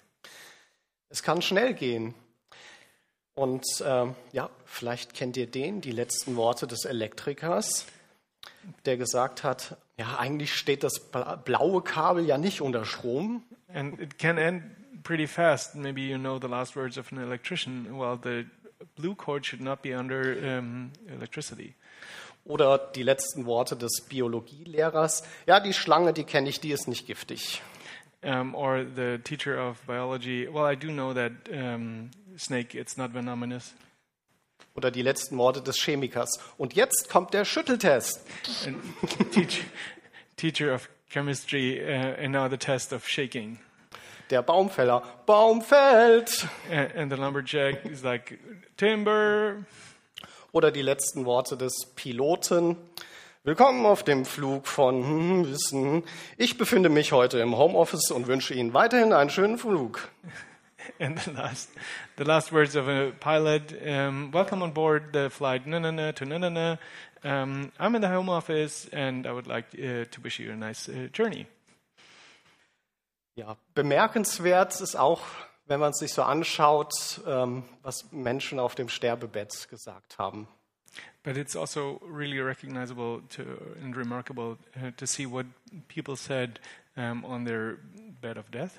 Es 1.08 1.24
kann 1.24 1.42
schnell 1.42 1.74
gehen. 1.74 2.14
Und 3.34 3.64
ähm, 3.84 4.14
ja, 4.30 4.48
vielleicht 4.64 5.12
kennt 5.12 5.36
ihr 5.36 5.48
den, 5.48 5.80
die 5.80 5.90
letzten 5.90 6.36
Worte 6.36 6.68
des 6.68 6.84
Elektrikers, 6.84 7.86
der 8.84 8.96
gesagt 8.96 9.42
hat, 9.42 9.76
ja, 9.98 10.18
eigentlich 10.18 10.54
steht 10.54 10.84
das 10.84 11.00
bla- 11.00 11.34
blaue 11.34 11.82
Kabel 11.82 12.26
ja 12.26 12.38
nicht 12.38 12.60
unter 12.60 12.84
Strom, 12.84 13.42
And 13.66 14.00
it 14.00 14.20
can 14.20 14.38
end 14.38 14.62
pretty 15.02 15.26
fast. 15.26 15.74
Maybe 15.74 16.02
you 16.02 16.16
know 16.16 16.38
the 16.40 16.46
last 16.46 16.76
words 16.76 16.96
of 16.96 17.10
an 17.10 17.18
electrician. 17.18 17.98
Well, 17.98 18.16
the 18.22 18.46
blue 18.96 19.14
cord 19.14 19.44
should 19.44 19.62
not 19.62 19.82
be 19.82 19.94
under 19.94 20.58
um, 20.58 20.92
electricity. 21.08 21.74
Oder 22.44 22.78
die 22.78 23.02
letzten 23.02 23.44
Worte 23.44 23.76
des 23.76 24.02
Biologielehrers, 24.08 25.24
ja, 25.46 25.58
die 25.58 25.72
Schlange, 25.72 26.12
die 26.12 26.24
kenne 26.24 26.48
ich, 26.48 26.60
die 26.60 26.70
ist 26.70 26.86
nicht 26.86 27.06
giftig. 27.06 27.60
Um, 28.22 28.54
or 28.54 28.84
the 28.84 29.18
teacher 29.18 29.58
of 29.58 29.80
biology. 29.86 30.48
Well, 30.48 30.64
I 30.64 30.74
do 30.74 30.88
know 30.88 31.12
that 31.12 31.32
um, 31.50 32.10
snake. 32.36 32.74
It's 32.74 32.96
not 32.96 33.12
venomous. 33.12 33.74
Oder 34.74 34.90
die 34.90 35.02
letzten 35.02 35.38
Worte 35.38 35.62
des 35.62 35.76
Chemikers. 35.76 36.40
Und 36.56 36.74
jetzt 36.74 37.08
kommt 37.08 37.34
der 37.34 37.44
Schütteltest. 37.44 38.20
And 38.66 38.82
teach, 39.32 39.64
teacher 40.36 40.74
of 40.74 40.88
chemistry. 41.08 41.80
Uh, 41.80 42.22
and 42.22 42.32
now 42.32 42.48
the 42.48 42.56
test 42.56 42.92
of 42.92 43.06
shaking. 43.06 43.58
Der 44.30 44.42
Baumfäller, 44.42 45.02
Baum 45.24 45.62
fällt. 45.62 46.48
And, 46.68 46.94
and 46.96 47.12
the 47.12 47.16
lumberjack 47.16 47.84
is 47.84 48.02
like 48.02 48.38
timber. 48.76 49.64
Oder 50.50 50.72
die 50.72 50.82
letzten 50.82 51.24
Worte 51.26 51.56
des 51.56 51.92
Piloten. 51.94 52.76
Willkommen 53.44 53.86
auf 53.86 54.02
dem 54.02 54.24
Flug 54.24 54.66
von 54.66 55.46
Wissen. 55.46 56.02
Ich 56.36 56.58
befinde 56.58 56.88
mich 56.88 57.12
heute 57.12 57.38
im 57.38 57.56
Homeoffice 57.56 58.10
und 58.10 58.26
wünsche 58.26 58.54
Ihnen 58.54 58.74
weiterhin 58.74 59.12
einen 59.12 59.30
schönen 59.30 59.58
Flug. 59.58 60.08
And 60.98 61.20
the 61.20 61.30
last, 61.30 61.70
the 62.18 62.24
last 62.24 62.52
words 62.52 62.74
of 62.74 62.88
a 62.88 63.12
pilot. 63.20 63.74
Um, 63.86 64.32
welcome 64.32 64.62
on 64.62 64.72
board 64.72 65.12
the 65.12 65.30
flight 65.30 65.66
na 65.66 65.78
na 65.78 65.92
na 65.92 66.10
to 66.12 66.24
na 66.24 66.38
na 66.38 66.48
na. 66.48 66.76
Um, 67.22 67.70
I'm 67.78 67.94
in 67.94 68.02
the 68.02 68.08
home 68.08 68.28
office, 68.28 68.88
and 68.92 69.26
I 69.26 69.32
would 69.32 69.46
like 69.46 69.66
uh, 69.74 70.04
to 70.10 70.20
wish 70.22 70.40
you 70.40 70.50
a 70.50 70.56
nice 70.56 70.88
uh, 70.88 71.08
journey. 71.12 71.46
Ja, 73.36 73.58
bemerkenswert 73.74 74.80
ist 74.80 74.96
auch, 74.96 75.20
wenn 75.66 75.78
man 75.78 75.90
es 75.90 75.98
sich 75.98 76.14
so 76.14 76.22
anschaut, 76.22 77.20
ähm, 77.26 77.64
was 77.82 78.10
Menschen 78.10 78.58
auf 78.58 78.74
dem 78.74 78.88
Sterbebett 78.88 79.68
gesagt 79.68 80.18
haben. 80.18 80.48
But 81.22 81.36
it's 81.36 81.54
also 81.54 82.00
really 82.10 82.40
recognizable 82.40 83.20
to, 83.36 83.42
and 83.84 83.94
remarkable 83.94 84.56
uh, 84.76 84.90
to 84.96 85.06
see 85.06 85.26
what 85.30 85.44
people 85.86 86.16
said 86.16 86.60
um, 86.96 87.26
on 87.26 87.44
their 87.44 87.76
bed 88.22 88.38
of 88.38 88.50
death. 88.50 88.72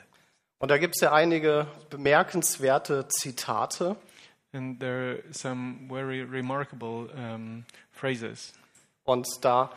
Und 0.58 0.72
da 0.72 0.80
gibt 0.80 0.96
es 0.96 1.02
ja 1.02 1.14
einige 1.14 1.68
bemerkenswerte 1.92 3.08
Zitate. 3.10 3.96
And 4.54 4.80
there 4.80 5.22
are 5.24 5.34
some 5.34 5.88
very 5.88 6.24
remarkable 6.24 7.12
um, 7.14 7.64
phrases. 7.92 8.54
Und 9.04 9.28
da, 9.42 9.72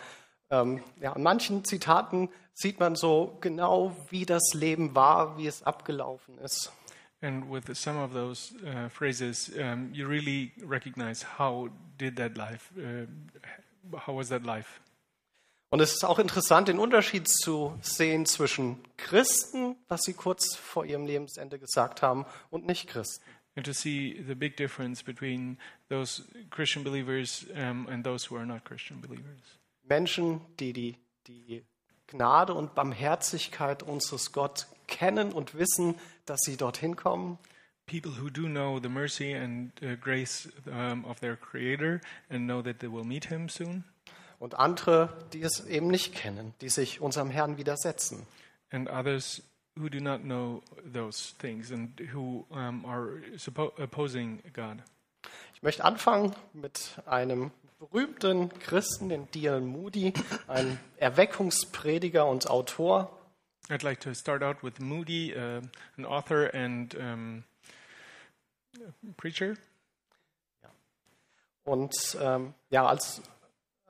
ähm, 0.49 0.83
ja, 1.03 1.13
an 1.13 1.23
manchen 1.23 1.67
Zitaten 1.67 2.31
sieht 2.55 2.81
man 2.81 2.97
so 2.97 3.37
genau, 3.41 3.97
wie 4.11 4.27
das 4.27 4.53
Leben 4.55 4.95
war, 4.95 5.39
wie 5.39 5.47
es 5.47 5.63
abgelaufen 5.63 6.39
ist. 6.39 6.73
And 7.23 7.51
with 7.51 7.65
some 7.75 8.03
of 8.03 8.13
those 8.15 8.55
uh, 8.65 8.89
phrases, 8.89 9.51
um, 9.59 9.93
you 9.93 10.07
really 10.07 10.53
recognize 10.65 11.23
how 11.39 11.69
did 11.99 12.17
that 12.17 12.37
life, 12.37 12.73
uh, 12.79 13.07
how 14.07 14.17
was 14.17 14.31
that 14.31 14.45
life? 14.45 14.81
Und 15.73 15.81
es 15.81 15.93
ist 15.93 16.05
auch 16.05 16.19
interessant, 16.19 16.67
den 16.67 16.79
Unterschied 16.79 17.29
zu 17.29 17.79
sehen 17.81 18.27
zwischen 18.27 18.81
Christen, 18.97 19.77
was 19.87 20.03
sie 20.03 20.15
kurz 20.15 20.57
vor 20.57 20.85
ihrem 20.85 21.07
Lebensende 21.07 21.61
gesagt 21.61 22.03
haben, 22.03 22.27
und 22.51 22.67
Nicht-Christen. 22.67 23.25
And 23.57 23.67
to 23.67 23.73
see 23.73 24.23
the 24.27 24.35
big 24.35 24.57
difference 24.57 25.03
between 25.03 25.59
those 25.89 26.25
Christian 26.51 26.85
believers 26.85 27.47
um, 27.55 27.87
and 27.89 28.05
those 28.05 28.31
who 28.31 28.37
are 28.37 28.47
not 28.47 28.65
Christian 28.65 29.01
believers. 29.01 29.59
Menschen, 29.85 30.41
die 30.59 30.73
die, 30.73 30.97
die 31.27 31.65
Gnade 32.11 32.55
und 32.55 32.75
Barmherzigkeit 32.75 33.83
unseres 33.83 34.33
Gott 34.33 34.67
kennen 34.87 35.33
und 35.33 35.57
wissen, 35.57 35.95
dass 36.27 36.41
sie 36.43 36.57
dorthin 36.57 36.97
kommen. 36.97 37.39
People 37.87 38.13
who 38.21 38.31
do 38.31 38.43
know 38.47 38.79
the 38.81 38.89
mercy 38.89 39.35
and 39.35 39.73
uh, 39.83 39.97
grace 40.01 40.49
um, 40.67 41.05
of 41.05 41.19
their 41.21 41.37
Creator 41.37 42.01
and 42.29 42.47
know 42.47 42.63
that 42.63 42.79
they 42.79 42.91
will 42.91 43.05
meet 43.05 43.27
Him 43.27 43.49
soon. 43.49 43.85
Und 44.39 44.59
andere, 44.59 45.11
die 45.33 45.43
es 45.43 45.67
eben 45.67 45.89
nicht 45.89 46.15
kennen, 46.15 46.55
die 46.61 46.69
sich 46.69 47.01
unserem 47.01 47.31
Herrn 47.31 47.59
widersetzen. 47.59 48.27
and 48.71 48.89
others 48.89 49.41
who 49.77 49.89
do 49.89 50.01
not 50.01 50.25
know 50.25 50.63
those 50.85 51.35
things 51.39 51.71
and 51.71 51.99
who 52.13 52.45
um, 52.51 52.85
are 52.87 53.21
opposing 53.79 54.43
God. 54.53 54.83
Ich 55.55 55.63
möchte 55.63 55.85
anfangen 55.85 56.35
mit 56.55 56.99
einem 57.07 57.51
berühmten 57.81 58.51
Christen, 58.59 59.09
den 59.09 59.31
D.L. 59.31 59.63
Moody, 59.63 60.13
ein 60.49 60.79
Erweckungsprediger 60.99 62.27
und 62.27 62.51
Autor. 62.51 63.11
I'd 63.71 63.83
like 63.83 64.01
to 64.01 64.13
start 64.13 64.43
out 64.43 64.63
with 64.63 64.81
Moody, 64.81 65.35
uh, 65.35 65.63
an 65.97 66.05
author 66.05 66.51
and 66.53 66.95
um, 66.95 67.45
preacher. 69.17 69.55
Und 71.65 71.95
ähm, 72.21 72.53
ja, 72.69 72.87
als 72.87 73.23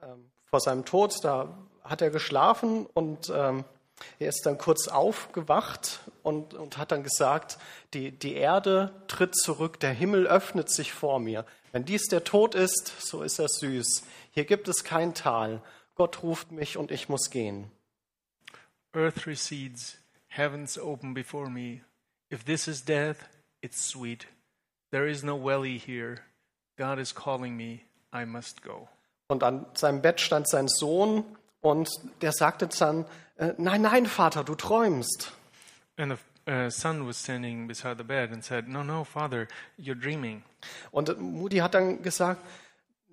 ähm, 0.02 0.30
vor 0.44 0.61
seinem 0.61 0.85
Tod, 0.85 1.16
da 1.25 1.59
hat 1.82 2.00
er 2.00 2.11
geschlafen 2.11 2.87
und 2.87 3.32
ähm, 3.35 3.64
er 4.20 4.28
ist 4.28 4.47
dann 4.47 4.56
kurz 4.56 4.87
aufgewacht 4.87 5.99
und, 6.23 6.54
und 6.54 6.78
hat 6.78 6.92
dann 6.92 7.02
gesagt, 7.02 7.59
die, 7.92 8.12
die 8.12 8.35
Erde 8.35 8.92
tritt 9.09 9.35
zurück, 9.35 9.80
der 9.80 9.92
Himmel 9.92 10.28
öffnet 10.28 10.70
sich 10.70 10.92
vor 10.92 11.18
mir. 11.18 11.44
Wenn 11.72 11.84
dies 11.84 12.06
der 12.08 12.24
Tod 12.24 12.54
ist, 12.54 12.92
so 12.98 13.22
ist 13.22 13.38
er 13.38 13.48
süß. 13.48 14.04
Hier 14.32 14.44
gibt 14.44 14.68
es 14.68 14.84
kein 14.84 15.14
Tal. 15.14 15.62
Gott 15.94 16.22
ruft 16.22 16.50
mich 16.50 16.76
und 16.76 16.90
ich 16.90 17.08
muss 17.08 17.30
gehen. 17.30 17.70
Earth 18.92 19.26
recedes, 19.26 19.98
heavens 20.26 20.78
open 20.78 21.14
before 21.14 21.48
me. 21.48 21.82
If 22.32 22.44
this 22.44 22.66
is 22.66 22.84
death, 22.84 23.18
it's 23.60 23.88
sweet. 23.88 24.26
There 24.90 25.08
is 25.08 25.22
no 25.22 25.38
valley 25.38 25.78
here. 25.78 26.18
God 26.76 26.98
is 26.98 27.14
calling 27.14 27.56
me. 27.56 27.80
I 28.12 28.24
must 28.24 28.62
go. 28.62 28.88
Und 29.28 29.44
an 29.44 29.66
seinem 29.74 30.02
Bett 30.02 30.20
stand 30.20 30.48
sein 30.48 30.66
Sohn 30.66 31.24
und 31.60 31.88
der 32.20 32.32
sagte 32.32 32.66
dann, 32.66 33.04
äh, 33.36 33.54
nein, 33.58 33.82
nein, 33.82 34.06
Vater, 34.06 34.42
du 34.42 34.56
träumst. 34.56 35.32
And 35.96 36.12
the 36.12 36.18
uh, 36.47 36.70
son 36.70 37.06
was 37.06 37.16
standing 37.16 37.66
beside 37.66 37.99
the 37.99 38.04
bed 38.04 38.30
and 38.32 38.44
said, 38.44 38.68
No, 38.68 38.82
no, 38.82 39.04
father, 39.04 39.49
you're 39.78 39.94
dreaming. 39.94 40.42
Und 40.92 41.18
Moody 41.18 41.59
hat 41.59 41.75
dann 41.75 42.02
gesagt, 42.02 42.40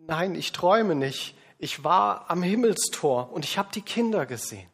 nein, 0.08 0.36
ich 0.36 0.52
träume 0.52 0.96
nicht. 0.96 1.36
Ich 1.60 1.84
war 1.84 2.30
am 2.30 2.44
Himmelstor 2.44 3.32
und 3.32 3.44
ich 3.46 3.58
habe 3.58 3.70
die 3.74 3.82
Kinder 3.82 4.26
gesehen. 4.26 4.70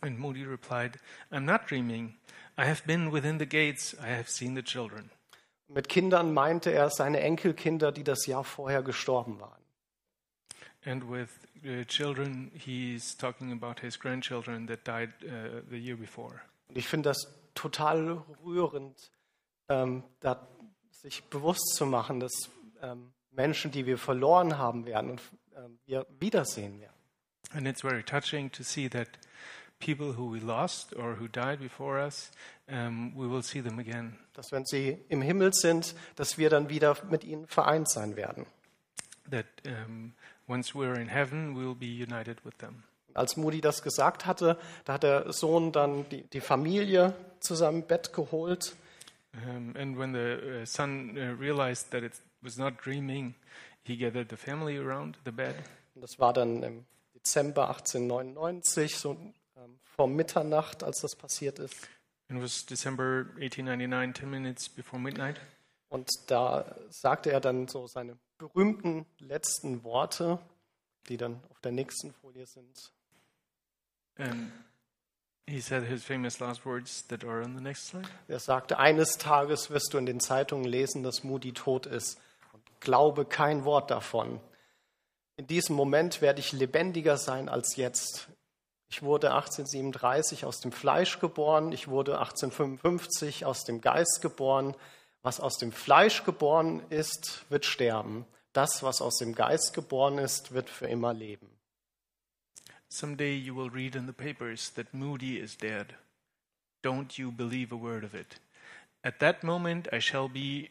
And 0.00 0.18
Moody 0.18 0.44
replied, 0.44 0.98
I'm 1.30 1.40
not 1.40 1.68
dreaming. 1.68 2.14
I 2.56 2.64
have 2.66 2.84
been 2.86 3.12
within 3.12 3.38
the 3.38 3.46
gates. 3.46 3.94
I 4.00 4.16
have 4.16 4.28
seen 4.28 4.54
the 4.54 4.62
children. 4.62 5.10
Mit 5.68 5.88
Kindern 5.88 6.32
meinte 6.32 6.70
er 6.70 6.90
seine 6.90 7.20
Enkelkinder, 7.20 7.92
die 7.92 8.04
das 8.04 8.26
Jahr 8.26 8.44
vorher 8.44 8.82
gestorben 8.82 9.38
waren. 9.40 9.62
And 10.84 11.10
with 11.10 11.28
uh, 11.64 11.84
children, 11.84 12.50
he's 12.54 13.16
talking 13.16 13.52
about 13.52 13.80
his 13.80 13.98
grandchildren 13.98 14.66
that 14.68 14.86
died 14.86 15.10
uh, 15.24 15.60
the 15.68 15.76
year 15.76 15.96
before. 15.96 16.40
Und 16.68 16.78
ich 16.78 16.86
finde 16.86 17.10
das 17.10 17.26
total 17.58 18.22
rührend, 18.44 19.10
ähm, 19.68 20.04
da 20.20 20.46
sich 20.90 21.24
bewusst 21.24 21.74
zu 21.74 21.86
machen, 21.86 22.20
dass 22.20 22.50
ähm, 22.82 23.12
Menschen, 23.32 23.70
die 23.70 23.84
wir 23.86 23.98
verloren 23.98 24.58
haben 24.58 24.86
werden 24.86 25.10
und 25.10 25.22
ähm, 25.56 25.78
wir 25.86 26.06
wiedersehen 26.20 26.80
werden. 26.80 26.94
And 27.52 27.66
it's 27.66 27.80
very 27.80 28.02
touching 28.02 28.50
to 28.52 28.62
see 28.62 28.88
that 28.88 29.08
people 29.80 30.12
who 30.16 30.32
we 30.32 30.38
lost 30.38 30.94
or 30.94 31.16
who 31.18 31.28
died 31.28 31.60
before 31.60 31.98
us, 31.98 32.30
um, 32.68 33.12
we 33.16 33.28
will 33.28 33.42
see 33.42 33.60
them 33.60 33.78
again. 33.78 34.18
Dass 34.34 34.52
wenn 34.52 34.64
sie 34.64 34.98
im 35.08 35.22
Himmel 35.22 35.52
sind, 35.52 35.94
dass 36.16 36.38
wir 36.38 36.50
dann 36.50 36.68
wieder 36.68 36.96
mit 37.10 37.24
ihnen 37.24 37.46
vereint 37.46 37.90
sein 37.90 38.16
werden. 38.16 38.46
That 39.30 39.46
um, 39.66 40.14
once 40.46 40.74
we're 40.74 41.00
in 41.00 41.08
heaven, 41.08 41.56
we'll 41.56 41.74
be 41.74 41.86
united 41.86 42.44
with 42.44 42.56
them. 42.58 42.84
Als 43.14 43.36
Moody 43.36 43.60
das 43.60 43.82
gesagt 43.82 44.26
hatte, 44.26 44.58
da 44.84 44.94
hat 44.94 45.02
der 45.02 45.32
Sohn 45.32 45.72
dann 45.72 46.08
die, 46.08 46.22
die 46.22 46.40
Familie 46.40 47.14
zu 47.40 47.54
seinem 47.54 47.82
Bett 47.82 48.12
geholt 48.12 48.76
Um, 49.34 49.74
and 49.76 49.98
when 49.98 50.12
the 50.12 50.62
uh, 50.62 50.64
son 50.64 51.16
uh, 51.16 51.34
realized 51.38 51.90
that 51.90 52.02
it 52.02 52.12
was 52.42 52.56
not 52.56 52.78
dreaming, 52.78 53.34
he 53.84 53.96
gathered 53.96 54.28
the 54.28 54.36
family 54.36 54.76
around 54.78 55.18
the 55.24 55.32
bed. 55.32 55.54
Und 55.94 56.02
das 56.02 56.18
war 56.18 56.32
dann 56.32 56.62
im 56.62 56.86
Dezember 57.14 57.68
1899, 57.68 58.96
so 58.96 59.12
ähm, 59.56 59.78
vor 59.82 60.08
Mitternacht, 60.08 60.82
als 60.82 61.00
das 61.00 61.14
passiert 61.14 61.58
ist. 61.58 61.88
It 62.30 62.40
was 62.40 62.64
December 62.66 63.26
1899, 63.36 64.14
10 64.20 64.30
minutes 64.30 64.68
before 64.68 65.00
midnight. 65.00 65.40
Und 65.88 66.10
da 66.26 66.76
sagte 66.90 67.32
er 67.32 67.40
dann 67.40 67.68
so 67.68 67.86
seine 67.86 68.18
berühmten 68.38 69.06
letzten 69.18 69.82
Worte, 69.84 70.38
die 71.08 71.16
dann 71.16 71.40
auf 71.50 71.60
der 71.60 71.72
nächsten 71.72 72.12
Folie 72.12 72.46
sind. 72.46 72.92
And 74.16 74.52
Er 78.28 78.38
sagte, 78.38 78.78
eines 78.78 79.18
Tages 79.18 79.70
wirst 79.70 79.94
du 79.94 79.98
in 79.98 80.06
den 80.06 80.20
Zeitungen 80.20 80.64
lesen, 80.64 81.02
dass 81.02 81.24
Moody 81.24 81.52
tot 81.52 81.86
ist. 81.86 82.18
Und 82.52 82.62
glaube 82.80 83.24
kein 83.24 83.64
Wort 83.64 83.90
davon. 83.90 84.40
In 85.36 85.46
diesem 85.46 85.76
Moment 85.76 86.20
werde 86.20 86.40
ich 86.40 86.52
lebendiger 86.52 87.16
sein 87.16 87.48
als 87.48 87.76
jetzt. 87.76 88.28
Ich 88.90 89.02
wurde 89.02 89.32
1837 89.32 90.44
aus 90.44 90.60
dem 90.60 90.72
Fleisch 90.72 91.20
geboren, 91.20 91.72
ich 91.72 91.88
wurde 91.88 92.18
1855 92.18 93.44
aus 93.44 93.64
dem 93.64 93.80
Geist 93.80 94.20
geboren. 94.22 94.74
Was 95.22 95.40
aus 95.40 95.56
dem 95.56 95.72
Fleisch 95.72 96.24
geboren 96.24 96.82
ist, 96.90 97.44
wird 97.50 97.64
sterben. 97.64 98.24
Das, 98.52 98.82
was 98.82 99.00
aus 99.02 99.16
dem 99.16 99.34
Geist 99.34 99.74
geboren 99.74 100.18
ist, 100.18 100.52
wird 100.52 100.70
für 100.70 100.86
immer 100.86 101.12
leben. 101.12 101.57
Someday 102.88 103.34
you 103.34 103.54
will 103.54 103.70
read 103.70 103.94
in 103.94 104.06
the 104.06 104.12
papers 104.12 104.70
that 104.70 104.94
Moody 104.94 105.38
is 105.38 105.54
dead. 105.54 105.94
Don't 106.82 107.18
you 107.18 107.30
believe 107.30 107.70
a 107.70 107.76
word 107.76 108.04
of 108.04 108.14
it. 108.14 108.38
At 109.04 109.20
that 109.20 109.44
moment 109.44 109.88
I 109.92 109.98
shall 109.98 110.28
be 110.28 110.70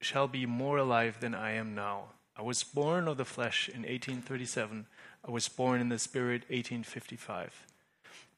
shall 0.00 0.28
be 0.28 0.46
more 0.46 0.78
alive 0.78 1.18
than 1.20 1.34
I 1.34 1.52
am 1.52 1.74
now. 1.74 2.04
I 2.36 2.42
was 2.42 2.62
born 2.62 3.06
of 3.06 3.18
the 3.18 3.24
flesh 3.24 3.68
in 3.68 3.82
1837. 3.82 4.86
I 5.26 5.30
was 5.30 5.48
born 5.48 5.80
in 5.80 5.90
the 5.90 5.98
spirit 5.98 6.42
1855. 6.48 7.66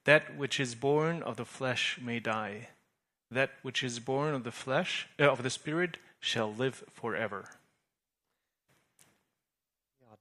That 0.05 0.37
which 0.37 0.59
is 0.59 0.75
born 0.75 1.23
of 1.23 1.37
the 1.37 1.45
flesh 1.45 2.01
may 2.03 2.19
die. 2.19 2.69
That 3.31 3.53
which 3.63 3.85
is 3.85 4.01
born 4.01 4.35
of 4.35 4.43
the 4.43 4.51
flesh 4.51 5.07
uh, 5.21 5.31
of 5.31 5.45
the 5.45 5.51
spirit 5.51 5.99
shall 6.19 6.53
live 6.53 6.83
forever. 6.93 7.51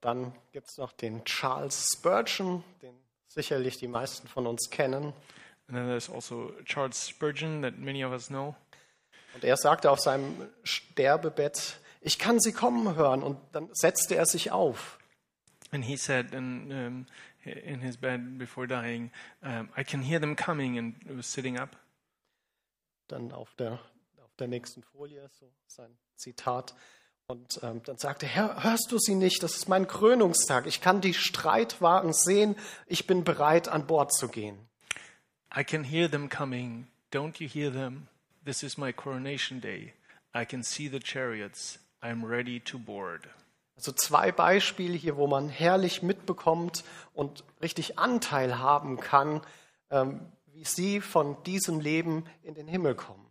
Dann 0.02 0.34
gibt 0.52 0.70
es 0.70 0.78
noch 0.78 0.92
den 0.92 1.24
Charles 1.26 1.94
Spurgeon, 1.94 2.64
den 2.82 2.96
sicherlich 3.28 3.78
die 3.78 3.88
meisten 3.88 4.28
von 4.28 4.48
uns 4.48 4.70
kennen. 4.70 5.14
And 5.68 5.78
then 5.78 5.86
there's 5.88 6.10
also 6.10 6.52
Charles 6.66 7.08
Spurgeon 7.08 7.62
that 7.62 7.78
many 7.78 8.04
of 8.04 8.12
us 8.12 8.28
know. 8.28 8.56
Und 9.34 9.44
er 9.44 9.56
sagte 9.56 9.90
auf 9.90 10.00
seinem 10.00 10.50
Sterbebett, 10.64 11.80
ich 12.02 12.20
kann 12.20 12.40
sie 12.40 12.52
kommen 12.52 12.96
hören. 12.96 13.24
Und 13.24 13.38
dann 13.54 13.70
setzte 13.74 14.16
er 14.16 14.26
sich 14.26 14.52
auf. 14.52 15.00
And 15.72 15.86
he 15.86 15.96
said 15.96 16.34
in, 16.34 16.72
um, 16.72 17.06
in 17.46 17.80
his 17.80 17.96
bed 17.96 18.38
before 18.38 18.68
dying, 18.68 19.12
um, 19.42 19.70
I 19.78 19.84
can 19.84 20.02
hear 20.02 20.20
them 20.20 20.36
coming, 20.36 20.78
and 20.78 20.96
was 21.18 21.32
sitting 21.32 21.58
up. 21.58 21.78
Dann 23.08 23.32
auf 23.32 23.54
der, 23.56 23.80
auf 24.22 24.36
der 24.38 24.48
nächsten 24.48 24.84
Folie 24.84 25.30
so 25.40 25.50
sein 25.68 25.98
Zitat. 26.16 26.76
Und 27.32 27.62
ähm, 27.64 27.82
dann 27.86 27.98
sagte 27.98 28.26
er, 28.26 28.62
hörst 28.62 28.92
du 28.92 29.00
sie 29.00 29.16
nicht? 29.16 29.42
Das 29.42 29.56
ist 29.56 29.70
mein 29.70 29.88
Krönungstag. 29.88 30.68
Ich 30.68 30.82
kann 30.82 31.00
die 31.00 31.14
Streitwagen 31.14 32.12
sehen. 32.12 32.58
Ich 32.88 33.08
bin 33.08 33.24
bereit, 33.24 33.70
an 33.70 33.88
Bord 33.88 34.14
zu 34.14 34.28
gehen. 34.28 34.58
I 35.56 35.64
can 35.64 35.86
hear 35.86 36.12
them 36.12 36.28
coming. 36.28 36.88
Don't 37.10 37.42
you 37.42 37.48
hear 37.48 37.72
them? 37.72 38.08
This 38.44 38.64
is 38.64 38.78
my 38.78 38.92
coronation 38.92 39.62
day. 39.62 39.94
I 40.36 40.46
can 40.46 40.62
see 40.62 40.90
the 40.90 41.00
chariots. 41.00 41.80
I'm 42.02 42.26
ready 42.26 42.60
to 42.66 42.78
board. 42.78 43.30
Also 43.78 43.94
zwei 43.94 44.34
Beispiele 44.34 44.98
hier, 44.98 45.16
wo 45.16 45.26
man 45.28 45.48
herrlich 45.48 46.04
mitbekommt 46.04 46.84
und 47.14 47.46
richtig 47.62 47.98
Anteil 47.98 48.60
haben 48.60 49.00
kann, 49.00 49.40
ähm, 49.90 50.20
wie 50.48 50.66
sie 50.66 51.00
von 51.00 51.42
diesem 51.44 51.80
Leben 51.80 52.26
in 52.44 52.56
den 52.56 52.68
Himmel 52.68 52.94
kommen. 52.94 53.26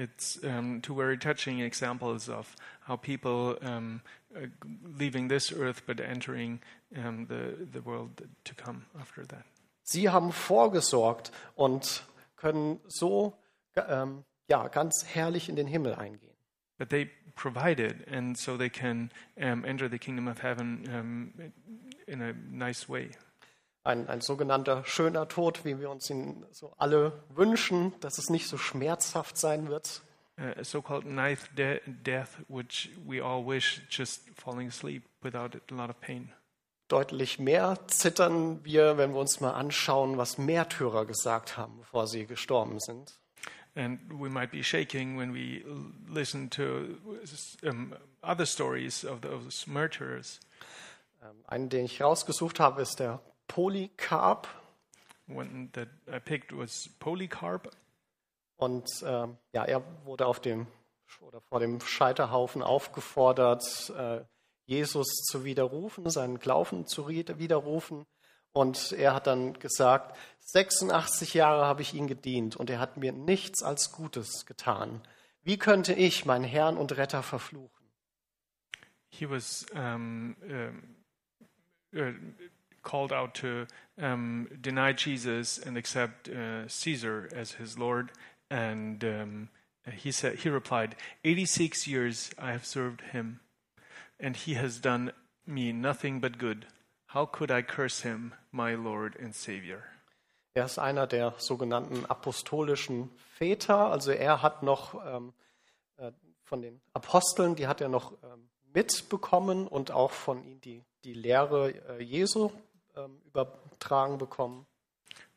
It's 0.00 0.42
um, 0.44 0.80
two 0.80 0.94
very 0.94 1.18
touching 1.18 1.60
examples 1.60 2.30
of 2.30 2.56
how 2.86 2.96
people 2.96 3.58
um, 3.60 4.00
uh, 4.34 4.46
leaving 4.98 5.28
this 5.28 5.52
earth 5.52 5.82
but 5.86 6.00
entering 6.00 6.60
um, 6.96 7.26
the, 7.26 7.54
the 7.70 7.82
world 7.82 8.22
to 8.44 8.54
come 8.54 8.86
after 8.98 9.26
that. 9.26 9.44
Sie 9.82 10.08
haben 10.08 10.32
vorgesorgt 10.32 11.32
und 11.54 12.02
können 12.36 12.80
so 12.88 13.34
ähm, 13.76 14.24
ja, 14.48 14.68
ganz 14.68 15.04
herrlich 15.04 15.50
in 15.50 15.56
den 15.56 15.66
Himmel 15.66 15.94
eingehen. 15.94 16.34
But 16.78 16.88
they 16.88 17.10
provided, 17.36 18.08
and 18.08 18.38
so 18.38 18.56
they 18.56 18.70
can 18.70 19.10
um, 19.36 19.66
enter 19.66 19.86
the 19.86 19.98
kingdom 19.98 20.28
of 20.28 20.38
heaven 20.38 20.88
um, 20.88 21.52
in 22.08 22.22
a 22.22 22.32
nice 22.50 22.88
way. 22.88 23.10
Ein, 23.82 24.08
ein 24.08 24.20
sogenannter 24.20 24.84
schöner 24.84 25.26
Tod, 25.26 25.64
wie 25.64 25.78
wir 25.78 25.90
uns 25.90 26.10
ihn 26.10 26.44
so 26.52 26.74
alle 26.76 27.24
wünschen, 27.30 27.94
dass 28.00 28.18
es 28.18 28.28
nicht 28.28 28.46
so 28.46 28.58
schmerzhaft 28.58 29.38
sein 29.38 29.68
wird. 29.68 30.02
Uh, 30.38 30.58
a 30.58 30.64
so-called 30.64 31.06
nice 31.06 31.48
de- 31.56 31.80
death, 31.86 32.38
which 32.48 32.90
we 33.06 33.22
all 33.22 33.44
wish, 33.46 33.82
just 33.90 34.22
falling 34.36 34.68
asleep 34.68 35.04
without 35.22 35.54
a 35.54 35.74
lot 35.74 35.90
of 35.90 36.00
pain. 36.00 36.32
Deutlich 36.88 37.38
mehr 37.38 37.78
zittern 37.86 38.64
wir, 38.64 38.96
wenn 38.96 39.12
wir 39.12 39.20
uns 39.20 39.40
mal 39.40 39.52
anschauen, 39.52 40.18
was 40.18 40.38
Märtyrer 40.38 41.06
gesagt 41.06 41.56
haben, 41.56 41.78
bevor 41.78 42.06
sie 42.06 42.26
gestorben 42.26 42.80
sind. 42.80 43.18
And 43.76 44.00
we 44.10 44.28
might 44.28 44.50
be 44.50 44.62
shaking 44.62 45.16
when 45.16 45.32
we 45.32 45.64
listen 46.08 46.50
to 46.50 46.98
um, 47.62 47.94
other 48.22 48.44
stories 48.44 49.04
of 49.04 49.20
those 49.20 49.70
martyrs. 49.70 50.40
Ähm, 51.22 51.36
einen, 51.46 51.68
den 51.68 51.84
ich 51.84 52.02
rausgesucht 52.02 52.58
habe, 52.60 52.82
ist 52.82 52.98
der 52.98 53.20
Polycarp. 53.50 54.46
One 55.28 55.70
that 55.72 55.88
I 56.08 56.20
picked 56.20 56.56
was 56.56 56.88
Polycarp. 57.00 57.68
Und 58.56 58.88
ähm, 59.04 59.38
ja, 59.52 59.64
er 59.64 59.82
wurde 60.04 60.26
auf 60.26 60.38
dem 60.38 60.68
oder 61.20 61.40
vor 61.40 61.58
dem 61.58 61.80
Scheiterhaufen 61.80 62.62
aufgefordert, 62.62 63.90
äh, 63.96 64.20
Jesus 64.66 65.08
zu 65.24 65.42
widerrufen, 65.44 66.08
seinen 66.08 66.38
Glauben 66.38 66.86
zu 66.86 67.08
widerrufen. 67.08 68.06
Und 68.52 68.92
er 68.92 69.14
hat 69.14 69.26
dann 69.26 69.54
gesagt, 69.54 70.16
86 70.38 71.34
Jahre 71.34 71.66
habe 71.66 71.82
ich 71.82 71.92
ihm 71.92 72.06
gedient 72.06 72.54
und 72.54 72.70
er 72.70 72.78
hat 72.78 72.98
mir 72.98 73.10
nichts 73.10 73.64
als 73.64 73.90
Gutes 73.90 74.46
getan. 74.46 75.02
Wie 75.42 75.58
könnte 75.58 75.92
ich 75.92 76.24
meinen 76.24 76.44
Herrn 76.44 76.76
und 76.76 76.96
Retter 76.96 77.24
verfluchen? 77.24 77.90
He 79.08 79.28
was 79.28 79.66
um, 79.74 80.36
um, 80.40 80.96
uh, 81.92 82.12
called 82.82 83.12
out 83.12 83.34
to 83.36 83.66
um, 83.98 84.48
deny 84.60 84.92
Jesus 84.92 85.58
and 85.58 85.76
accept 85.76 86.28
uh, 86.28 86.66
Caesar 86.68 87.28
as 87.34 87.52
his 87.52 87.78
Lord. 87.78 88.12
And 88.50 89.04
um, 89.04 89.48
he 89.92 90.12
said, 90.12 90.36
he 90.36 90.48
replied, 90.48 90.96
"86 91.24 91.86
years 91.86 92.30
I 92.38 92.52
have 92.52 92.66
served 92.66 93.00
him, 93.12 93.40
and 94.18 94.36
he 94.36 94.54
has 94.54 94.78
done 94.78 95.12
me 95.46 95.72
nothing 95.72 96.20
but 96.20 96.38
good. 96.38 96.66
How 97.06 97.26
could 97.26 97.50
I 97.50 97.62
curse 97.62 98.00
him, 98.00 98.34
my 98.52 98.74
Lord 98.74 99.16
and 99.20 99.34
Savior?" 99.34 99.84
Er 100.54 100.64
ist 100.64 100.78
einer 100.78 101.06
der 101.06 101.34
sogenannten 101.38 102.04
apostolischen 102.06 103.10
Väter. 103.38 103.90
Also 103.92 104.10
er 104.10 104.42
hat 104.42 104.64
noch 104.64 104.94
ähm, 105.06 105.32
äh, 105.96 106.10
von 106.42 106.60
den 106.60 106.80
Aposteln, 106.92 107.54
die 107.54 107.68
hat 107.68 107.80
er 107.80 107.88
noch 107.88 108.12
ähm, 108.24 108.48
mitbekommen 108.74 109.68
und 109.68 109.92
auch 109.92 110.10
von 110.10 110.42
ihnen 110.42 110.60
die, 110.60 110.82
die 111.04 111.14
Lehre 111.14 111.70
äh, 111.88 112.02
Jesu 112.02 112.50
ähm, 113.04 113.20
übertragen 113.26 114.18
bekommen. 114.18 114.66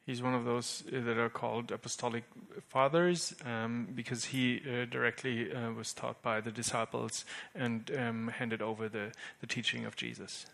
He's 0.06 0.22
one 0.22 0.36
of 0.36 0.44
those 0.44 0.84
uh, 0.88 1.02
that 1.06 1.18
are 1.18 1.30
called 1.30 1.72
apostolic 1.72 2.26
fathers 2.68 3.34
um, 3.46 3.88
because 3.96 4.26
he 4.26 4.62
uh, 4.68 4.86
directly 4.86 5.50
uh, 5.50 5.72
was 5.72 5.94
taught 5.94 6.22
by 6.22 6.42
the 6.42 6.52
disciples 6.52 7.26
and 7.56 7.90
um, 7.98 8.28
handed 8.28 8.62
over 8.62 8.90
the, 8.90 9.12
the 9.40 9.48
teaching 9.48 9.86
of 9.86 9.96
Jesus. 9.96 10.46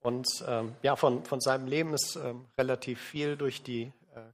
Und 0.00 0.28
ähm, 0.46 0.76
ja, 0.82 0.94
von, 0.94 1.24
von 1.24 1.40
seinem 1.40 1.66
Leben 1.66 1.92
ist 1.92 2.14
ähm, 2.16 2.44
relativ 2.56 3.00
viel 3.00 3.36
durch 3.36 3.64
die 3.64 3.92
äh, 4.14 4.20
ähm, 4.20 4.30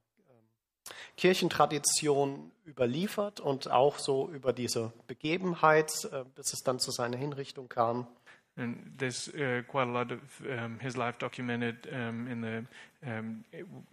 Kirchentradition 1.17 2.51
überliefert 2.67 3.39
und 3.39 3.71
auch 3.71 3.97
so 3.97 4.29
über 4.29 4.53
diese 4.53 4.93
Begebenheit, 5.07 5.91
äh, 6.11 6.23
bis 6.35 6.53
es 6.53 6.61
dann 6.61 6.79
zu 6.79 6.91
seiner 6.91 7.17
Hinrichtung 7.17 7.67
kam. 7.67 8.07
And 8.57 8.93
there's 8.97 9.27
uh, 9.29 9.63
quite 9.67 9.87
a 9.87 9.91
lot 9.91 10.11
of 10.11 10.21
um, 10.49 10.79
his 10.79 10.95
life 10.95 11.17
documented 11.19 11.89
um, 11.91 12.27
in 12.27 12.41
the 12.41 12.65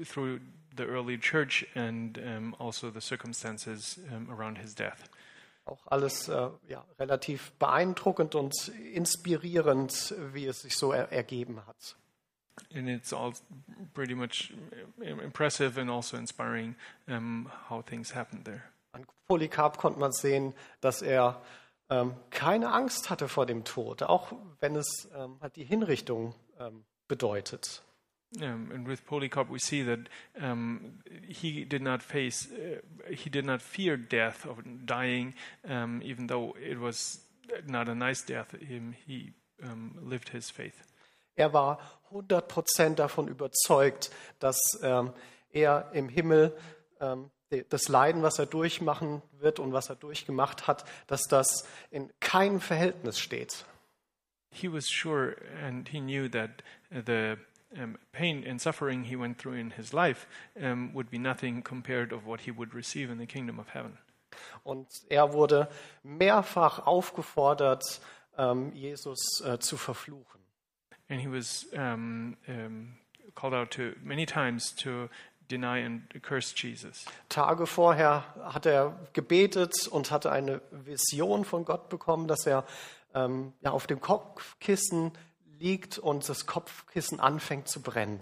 through 0.04 0.40
the 0.76 0.86
early 0.86 1.18
church 1.18 1.64
and 1.74 2.54
also 2.58 2.90
the 2.90 3.00
circumstances 3.00 3.98
um, 4.12 4.28
around 4.30 4.58
his 4.58 4.74
death. 4.74 5.08
Auch 5.64 5.78
alles 5.86 6.28
äh, 6.28 6.48
ja, 6.68 6.84
relativ 6.98 7.52
beeindruckend 7.58 8.34
und 8.34 8.68
inspirierend, 8.94 10.14
wie 10.32 10.46
es 10.46 10.62
sich 10.62 10.76
so 10.76 10.92
er 10.92 11.12
ergeben 11.12 11.64
hat. 11.66 11.96
And 12.74 12.88
it's 12.88 13.12
all 13.12 13.32
pretty 13.94 14.14
much 14.14 14.52
im- 15.00 15.20
impressive 15.20 15.80
and 15.80 15.90
also 15.90 16.16
inspiring 16.16 16.74
um, 17.08 17.50
how 17.68 17.80
things 17.82 18.14
happened 18.14 18.44
there. 18.44 18.62
An 18.92 19.06
Polycarp 19.28 19.78
konnte 19.78 19.98
man 20.00 20.12
sehen, 20.12 20.52
dass 20.80 21.00
er 21.00 21.40
keine 22.30 22.72
Angst 22.72 23.10
hatte 23.10 23.28
vor 23.28 23.44
dem 23.44 23.64
Tod, 23.64 24.02
auch 24.02 24.32
wenn 24.60 24.76
es 24.76 25.10
ähm, 25.14 25.36
halt 25.42 25.56
die 25.56 25.64
Hinrichtung 25.64 26.34
ähm, 26.58 26.84
bedeutet. 27.06 27.82
Um, 28.40 28.70
and 28.72 28.88
with 28.88 29.04
Polycarp, 29.04 29.50
we 29.50 29.58
see 29.58 29.82
that 29.82 30.08
um, 30.40 31.00
he 31.28 31.66
did 31.66 31.82
not 31.82 32.02
face, 32.02 32.48
uh, 32.50 32.80
he 33.10 33.28
did 33.28 33.44
not 33.44 33.60
fear 33.60 33.98
death 33.98 34.46
or 34.46 34.56
dying, 34.86 35.34
um, 35.68 36.00
even 36.02 36.28
though 36.28 36.56
it 36.58 36.80
was 36.80 37.20
not 37.66 37.90
a 37.90 37.94
nice 37.94 38.22
death. 38.22 38.52
Him, 38.52 38.94
he 39.06 39.34
um, 39.62 39.98
lived 40.02 40.30
his 40.30 40.50
faith. 40.50 40.82
Er 41.36 41.52
war 41.52 41.78
100% 42.10 42.94
davon 42.94 43.28
überzeugt, 43.28 44.10
dass 44.38 44.58
ähm, 44.82 45.12
er 45.50 45.90
im 45.92 46.08
Himmel 46.08 46.56
ähm, 47.00 47.30
das 47.68 47.88
Leiden, 47.88 48.22
was 48.22 48.38
er 48.38 48.46
durchmachen 48.46 49.22
wird 49.40 49.58
und 49.58 49.72
was 49.72 49.88
er 49.88 49.96
durchgemacht 49.96 50.66
hat, 50.66 50.84
dass 51.06 51.22
das 51.28 51.66
in 51.90 52.10
keinem 52.20 52.60
Verhältnis 52.60 53.18
steht. 53.18 53.64
He 54.50 54.70
was 54.70 54.90
sure 54.90 55.36
and 55.64 55.88
he 55.88 56.00
knew 56.00 56.28
that 56.28 56.62
uh, 56.94 57.00
the 57.06 57.36
um, 57.80 57.96
pain 58.12 58.44
and 58.46 58.60
suffering 58.60 59.04
he 59.04 59.16
went 59.16 59.38
through 59.38 59.58
in 59.58 59.70
his 59.70 59.92
life 59.92 60.26
um, 60.60 60.92
would 60.94 61.10
be 61.10 61.18
nothing 61.18 61.62
compared 61.62 62.12
of 62.12 62.26
what 62.26 62.40
he 62.40 62.50
would 62.50 62.74
receive 62.74 63.10
in 63.10 63.18
the 63.18 63.26
kingdom 63.26 63.58
of 63.58 63.68
heaven. 63.68 63.96
Und 64.64 64.88
er 65.08 65.32
wurde 65.32 65.68
mehrfach 66.02 66.86
aufgefordert, 66.86 68.00
ähm, 68.36 68.72
Jesus 68.74 69.42
äh, 69.44 69.58
zu 69.58 69.76
verfluchen. 69.76 70.40
And 71.08 71.20
he 71.20 71.28
was 71.28 71.66
um, 71.74 72.36
um, 72.48 72.98
called 73.34 73.54
out 73.54 73.70
to 73.72 73.94
many 74.02 74.24
times 74.26 74.74
to 74.76 75.08
deny 75.52 75.84
and 75.84 76.02
curse 76.22 76.54
Jesus. 76.56 77.04
Tage 77.28 77.66
vorher 77.66 78.24
hat 78.42 78.66
er 78.66 78.98
gebetet 79.12 79.86
und 79.88 80.10
hatte 80.10 80.32
eine 80.32 80.62
Vision 80.70 81.44
von 81.44 81.64
Gott 81.64 81.88
bekommen, 81.88 82.26
dass 82.26 82.46
er 82.46 82.64
ähm, 83.14 83.52
ja, 83.60 83.70
auf 83.70 83.86
dem 83.86 84.00
Kopfkissen 84.00 85.12
liegt 85.58 85.98
und 85.98 86.28
das 86.28 86.46
Kopfkissen 86.46 87.20
anfängt 87.20 87.68
zu 87.68 87.82
brennen. 87.82 88.20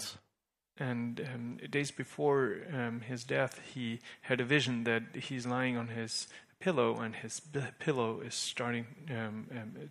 And 0.79 1.21
um, 1.21 1.59
days 1.71 1.95
before 1.95 2.57
um, 2.73 3.03
his 3.03 3.27
death, 3.27 3.61
he 3.75 4.01
had 4.23 4.41
a 4.41 4.49
vision 4.49 4.85
that 4.85 5.03
he's 5.15 5.45
lying 5.45 5.77
on 5.77 5.89
his 5.89 6.29
pillow 6.59 6.99
and 6.99 7.15
his 7.15 7.41
pillow 7.79 8.21
is 8.21 8.35
starting 8.35 8.87
um, 9.11 9.47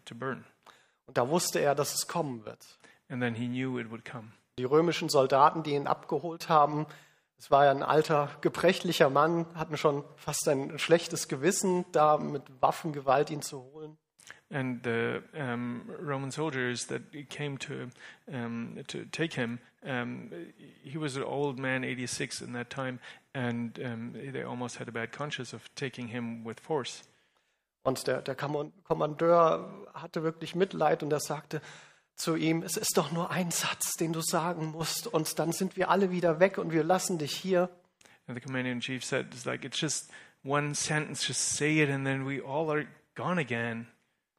to 0.06 0.16
burn. 0.16 0.46
Und 1.06 1.18
da 1.18 1.30
wusste 1.30 1.60
er, 1.60 1.76
dass 1.76 1.94
es 1.94 2.08
kommen 2.08 2.44
wird. 2.44 2.66
And 3.08 3.22
then 3.22 3.36
he 3.36 3.48
knew 3.48 3.80
it 3.80 3.92
would 3.92 4.04
come. 4.04 4.32
Die 4.58 4.64
römischen 4.64 5.10
Soldaten, 5.10 5.64
die 5.64 5.72
ihn 5.72 5.88
abgeholt 5.88 6.50
haben, 6.50 6.86
es 7.40 7.50
war 7.50 7.66
ja 7.66 7.72
ein 7.72 7.84
alter, 7.84 8.30
gebrechlicher 8.42 9.10
Mann, 9.10 9.46
hatten 9.56 9.78
schon 9.78 10.04
fast 10.18 10.48
ein 10.50 10.78
schlechtes 10.78 11.30
Gewissen, 11.30 11.86
da 11.94 12.18
mit 12.18 12.44
Waffengewalt 12.60 13.30
ihn 13.30 13.42
zu 13.42 13.64
holen. 13.72 13.98
And 14.52 14.84
the 14.84 15.22
um, 15.40 15.84
Roman 16.02 16.32
soldiers 16.32 16.88
that 16.88 17.02
came 17.30 17.60
to 17.60 17.92
um, 18.28 18.80
to 18.88 19.06
take 19.12 19.36
him, 19.36 19.60
um, 19.84 20.32
he 20.84 21.00
was 21.00 21.16
an 21.16 21.24
old 21.24 21.60
man, 21.60 21.84
86 21.84 22.42
in 22.42 22.54
that 22.54 22.72
time, 22.72 23.00
and 23.34 23.76
they 23.76 24.44
almost 24.44 24.80
had 24.80 24.88
a 24.90 24.92
bad 24.92 25.12
conscience 25.12 25.54
of 25.54 25.70
taking 25.76 26.08
him 26.08 26.44
with 26.44 26.60
force. 26.60 27.04
Und 27.84 28.08
der, 28.08 28.22
der 28.24 28.36
Kommand- 28.36 28.74
Kommandeur 28.86 29.88
hatte 29.94 30.24
wirklich 30.24 30.56
Mitleid 30.56 31.04
und 31.04 31.14
er 31.14 31.20
sagte 31.20 31.62
zu 32.20 32.36
ihm, 32.36 32.64
es 32.64 32.78
ist 32.78 32.98
doch 32.98 33.12
nur 33.12 33.32
ein 33.32 33.50
Satz, 33.50 33.96
den 33.96 34.12
du 34.12 34.22
sagen 34.22 34.72
musst 34.72 35.08
und 35.08 35.40
dann 35.40 35.54
sind 35.54 35.78
wir 35.78 35.90
alle 35.90 36.12
wieder 36.12 36.40
weg 36.40 36.58
und 36.58 36.72
wir 36.72 36.84
lassen 36.84 37.18
dich 37.18 37.32
hier. 37.32 37.70
And 38.28 38.38
the 38.38 38.42
commander 38.42 38.72
in 38.72 38.82
chief 38.82 39.04
said, 39.04 39.28
"It's 39.34 39.46
like 39.46 39.64
it's 39.64 39.80
just 39.80 40.12
one 40.44 40.76
sentence, 40.76 41.26
just 41.26 41.56
say 41.56 41.82
it, 41.82 41.90
and 41.90 42.06
then 42.06 42.28
we 42.28 42.44
all 42.46 42.70
are 42.70 42.86
gone 43.16 43.40
again." 43.40 43.88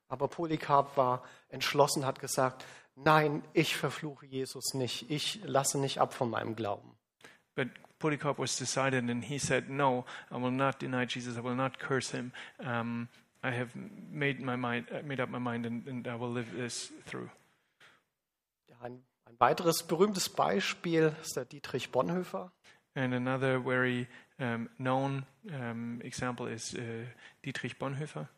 Aber 0.08 0.28
Polycarp 0.28 0.96
war 0.96 1.24
entschlossen, 1.48 2.04
hat 2.04 2.20
gesagt, 2.20 2.64
nein, 2.96 3.42
ich 3.52 3.76
verfluche 3.76 4.26
Jesus 4.26 4.74
nicht, 4.74 5.10
ich 5.10 5.40
lasse 5.44 5.78
nicht 5.78 5.98
ab 5.98 6.14
von 6.14 6.30
meinem 6.30 6.54
Glauben. 6.54 6.96
But 7.54 7.68
Polycarp 7.98 8.38
was 8.38 8.56
decided, 8.56 9.08
and 9.10 9.24
he 9.24 9.38
said, 9.38 9.70
"No, 9.70 10.04
I 10.30 10.34
will 10.34 10.52
not 10.52 10.80
deny 10.80 11.06
Jesus. 11.06 11.36
I 11.36 11.42
will 11.42 11.56
not 11.56 11.78
curse 11.78 12.10
him. 12.10 12.32
Um, 12.58 13.08
I 13.42 13.50
have 13.50 13.70
made 13.74 14.40
my 14.40 14.56
mind, 14.56 14.86
made 15.04 15.20
up 15.20 15.30
my 15.30 15.38
mind, 15.38 15.66
and, 15.66 15.86
and 15.88 16.06
I 16.06 16.14
will 16.14 16.30
live 16.30 16.52
this 16.54 16.92
through." 17.06 17.30
Ein, 18.80 19.04
ein 19.26 19.38
weiteres 19.38 19.82
berühmtes 19.82 20.30
Beispiel 20.30 21.14
ist 21.20 21.36
der 21.36 21.44
Dietrich 21.44 21.92
Bonhoeffer. 21.92 22.50
And 22.94 23.14
another 23.14 23.62
very 23.62 24.08
um, 24.38 24.70
known 24.78 25.26
um, 25.44 26.00
example 26.00 26.50
is 26.50 26.74
uh, 26.74 27.04
Dietrich 27.44 27.78
Bonhoeffer. 27.78 28.28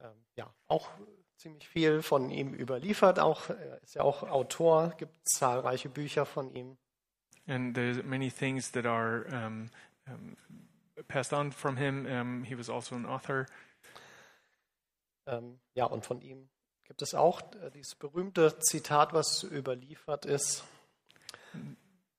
Ähm, 0.00 0.12
ja, 0.36 0.52
auch 0.68 0.90
ziemlich 1.36 1.66
viel 1.66 2.02
von 2.02 2.30
ihm 2.30 2.52
überliefert. 2.52 3.18
Auch, 3.18 3.48
er 3.48 3.82
ist 3.82 3.94
ja 3.94 4.02
auch 4.02 4.22
Autor, 4.24 4.90
gibt 4.98 5.26
zahlreiche 5.26 5.88
Bücher 5.88 6.26
von 6.26 6.54
ihm. 6.54 6.76
And 7.46 7.74
there's 7.74 8.02
many 8.04 8.30
things 8.30 8.70
that 8.72 8.84
are 8.84 9.24
um, 9.32 9.70
um, 10.06 10.36
passed 11.08 11.32
on 11.32 11.50
from 11.50 11.78
him. 11.78 12.04
Um, 12.04 12.44
he 12.44 12.56
was 12.56 12.68
also 12.68 12.94
an 12.94 13.06
author. 13.06 13.46
Ähm, 15.26 15.58
ja, 15.74 15.86
und 15.86 16.04
von 16.04 16.20
ihm 16.20 16.50
gibt 16.90 17.02
es 17.02 17.14
auch 17.14 17.40
äh, 17.40 17.70
dieses 17.70 17.94
berühmte 17.94 18.58
Zitat, 18.58 19.12
was 19.12 19.44
überliefert 19.44 20.26
ist. 20.26 20.64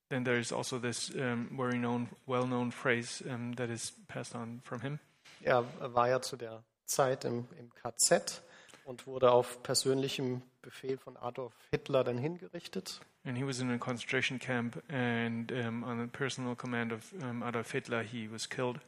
Then 0.07 0.23
there's 0.23 0.53
also 0.53 0.79
this 0.79 1.13
um, 1.13 1.49
very 1.57 1.77
known, 1.77 2.07
well-known 2.25 2.71
phrase 2.71 3.21
um, 3.29 3.53
that 3.57 3.69
is 3.69 3.91
passed 4.07 4.33
on 4.33 4.61
from 4.63 4.79
him. 4.79 4.99
Er 5.41 5.65
war 5.93 6.07
ja 6.07 6.21
zu 6.21 6.37
der 6.37 6.63
Zeit 6.85 7.25
im, 7.25 7.49
im 7.59 7.69
KZ 7.73 8.41
und 8.85 9.07
wurde 9.07 9.31
auf 9.31 9.61
persönlichem 9.61 10.41
Befehl 10.61 10.97
von 10.97 11.17
Adolf 11.17 11.53
Hitler 11.71 12.05
dann 12.05 12.17
hingerichtet. 12.17 13.01
And 13.25 13.37
he 13.37 13.45
was 13.45 13.59
in 13.59 13.69
a 13.71 13.77
concentration 13.77 14.39
camp, 14.39 14.81
and 14.89 15.51
um, 15.51 15.83
on 15.83 15.99
the 15.99 16.07
personal 16.07 16.55
command 16.55 16.93
of 16.93 17.11
um, 17.21 17.43
Adolf 17.43 17.71
Hitler, 17.71 18.03
he 18.03 18.31
was 18.31 18.47
killed. 18.47 18.79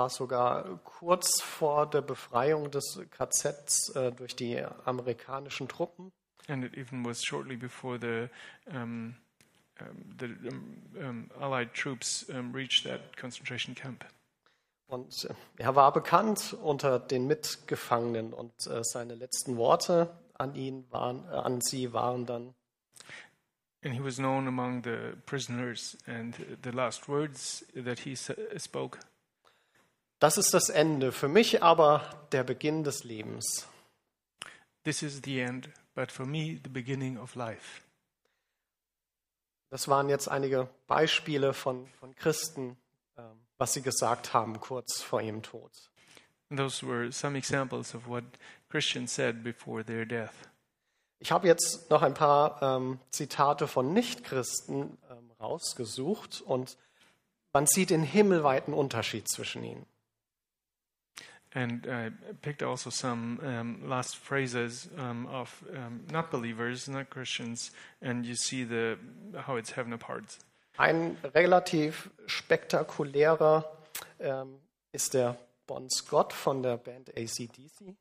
War 0.00 0.08
sogar 0.08 0.80
kurz 0.82 1.42
vor 1.42 1.86
der 1.86 2.00
Befreiung 2.00 2.70
des 2.70 3.02
KZs 3.10 3.90
äh, 3.90 4.12
durch 4.12 4.34
die 4.34 4.58
amerikanischen 4.86 5.68
Truppen. 5.68 6.10
And 6.48 6.64
it 6.64 6.74
even 6.74 7.04
was 7.04 7.22
shortly 7.22 7.54
before 7.54 7.98
the 8.00 8.30
um, 8.74 9.16
um, 9.78 10.16
the 10.18 10.48
um, 10.98 11.30
Allied 11.38 11.74
troops 11.74 12.22
um, 12.30 12.50
reached 12.54 12.84
that 12.84 13.14
concentration 13.18 13.74
camp. 13.74 14.06
Und 14.86 15.26
äh, 15.26 15.34
er 15.58 15.76
war 15.76 15.92
bekannt 15.92 16.54
unter 16.54 16.98
den 16.98 17.26
Mitgefangenen 17.26 18.32
und 18.32 18.66
äh, 18.68 18.82
seine 18.82 19.14
letzten 19.14 19.58
Worte 19.58 20.16
an 20.32 20.54
ihn 20.54 20.86
waren, 20.90 21.26
äh, 21.30 21.34
an 21.34 21.60
sie 21.60 21.92
waren 21.92 22.24
dann 22.24 22.54
And 23.82 23.92
he 23.94 24.00
was 24.00 24.16
known 24.18 24.46
among 24.46 24.82
the 24.82 25.16
prisoners, 25.26 25.96
and 26.06 26.34
the 26.62 26.70
last 26.70 27.08
words 27.08 27.64
that 27.74 28.00
he 28.00 28.14
spoke 28.14 28.98
Das 30.20 30.36
ist 30.36 30.52
das 30.52 30.68
Ende, 30.68 31.12
für 31.12 31.28
mich 31.28 31.62
aber 31.62 32.26
der 32.30 32.44
Beginn 32.44 32.84
des 32.84 33.04
Lebens. 33.04 33.66
This 34.84 35.02
is 35.02 35.22
the 35.24 35.40
end, 35.40 35.70
but 35.94 36.12
for 36.12 36.26
me, 36.26 36.60
the 36.62 36.68
beginning 36.68 37.18
of 37.18 37.34
life. 37.34 37.80
Das 39.70 39.88
waren 39.88 40.10
jetzt 40.10 40.28
einige 40.28 40.68
Beispiele 40.86 41.54
von, 41.54 41.86
von 42.00 42.14
Christen, 42.16 42.76
ähm, 43.16 43.24
was 43.56 43.72
sie 43.72 43.80
gesagt 43.80 44.34
haben 44.34 44.60
kurz 44.60 45.00
vor 45.00 45.22
ihrem 45.22 45.42
Tod. 45.42 45.70
Those 46.54 46.86
were 46.86 47.10
some 47.10 47.38
examples 47.38 47.94
of 47.94 48.06
what 48.06 48.24
Christians 48.68 49.14
said 49.14 49.42
before 49.42 49.82
their 49.82 50.04
death. 50.04 50.34
Ich 51.18 51.32
habe 51.32 51.46
jetzt 51.46 51.88
noch 51.88 52.02
ein 52.02 52.14
paar 52.14 52.60
ähm, 52.60 52.98
Zitate 53.10 53.66
von 53.66 53.94
Nichtchristen 53.94 54.98
ähm, 55.10 55.30
rausgesucht 55.40 56.42
und 56.42 56.76
man 57.54 57.66
sieht 57.66 57.88
den 57.88 58.02
himmelweiten 58.02 58.74
Unterschied 58.74 59.26
zwischen 59.30 59.64
ihnen. 59.64 59.86
And 61.52 61.86
I 61.88 62.10
picked 62.42 62.62
also 62.62 62.90
some 62.90 63.40
um, 63.42 63.88
last 63.88 64.16
phrases 64.16 64.88
um, 64.96 65.26
of 65.26 65.64
um, 65.74 66.02
not 66.12 66.30
believers, 66.30 66.88
not 66.88 67.10
Christians, 67.10 67.72
and 68.00 68.24
you 68.24 68.36
see 68.36 68.62
the 68.62 68.98
how 69.34 69.56
it's 69.56 69.72
heaven 69.72 69.92
apart. 69.92 70.38
Ein 70.78 71.16
relativ 71.34 72.10
spektakulärer 72.26 73.64
ähm, 74.20 74.60
ist 74.92 75.14
der 75.14 75.36
Bon 75.66 75.90
Scott 75.90 76.32
von 76.32 76.62
der 76.62 76.76
Band 76.76 77.10
ACDC. 77.16 77.96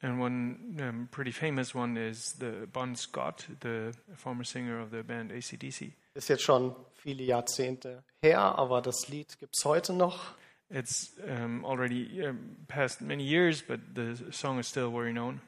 And 0.00 0.20
one 0.20 0.76
um, 0.80 1.08
pretty 1.10 1.32
famous 1.32 1.74
one 1.74 1.96
is 1.96 2.36
the 2.38 2.66
Bon 2.72 2.96
Scott, 2.96 3.46
the 3.62 3.92
former 4.16 4.44
singer 4.44 4.80
of 4.82 4.90
the 4.90 5.02
band 5.02 5.30
ACDC. 5.30 5.92
Ist 6.14 6.28
jetzt 6.28 6.42
schon 6.42 6.74
viele 6.94 7.22
Jahrzehnte 7.22 8.02
her, 8.22 8.40
aber 8.40 8.82
das 8.82 9.08
Lied 9.08 9.38
gibt 9.38 9.56
es 9.56 9.64
heute 9.64 9.92
noch. 9.92 10.34
It's 10.70 11.12
um, 11.28 11.64
already 11.64 12.26
um, 12.26 12.56
past 12.66 13.00
many 13.00 13.22
years, 13.22 13.62
but 13.62 13.80
the 13.94 14.16
song 14.32 14.58
is 14.58 14.68
still 14.68 14.90
very 14.90 15.12
known. 15.12 15.40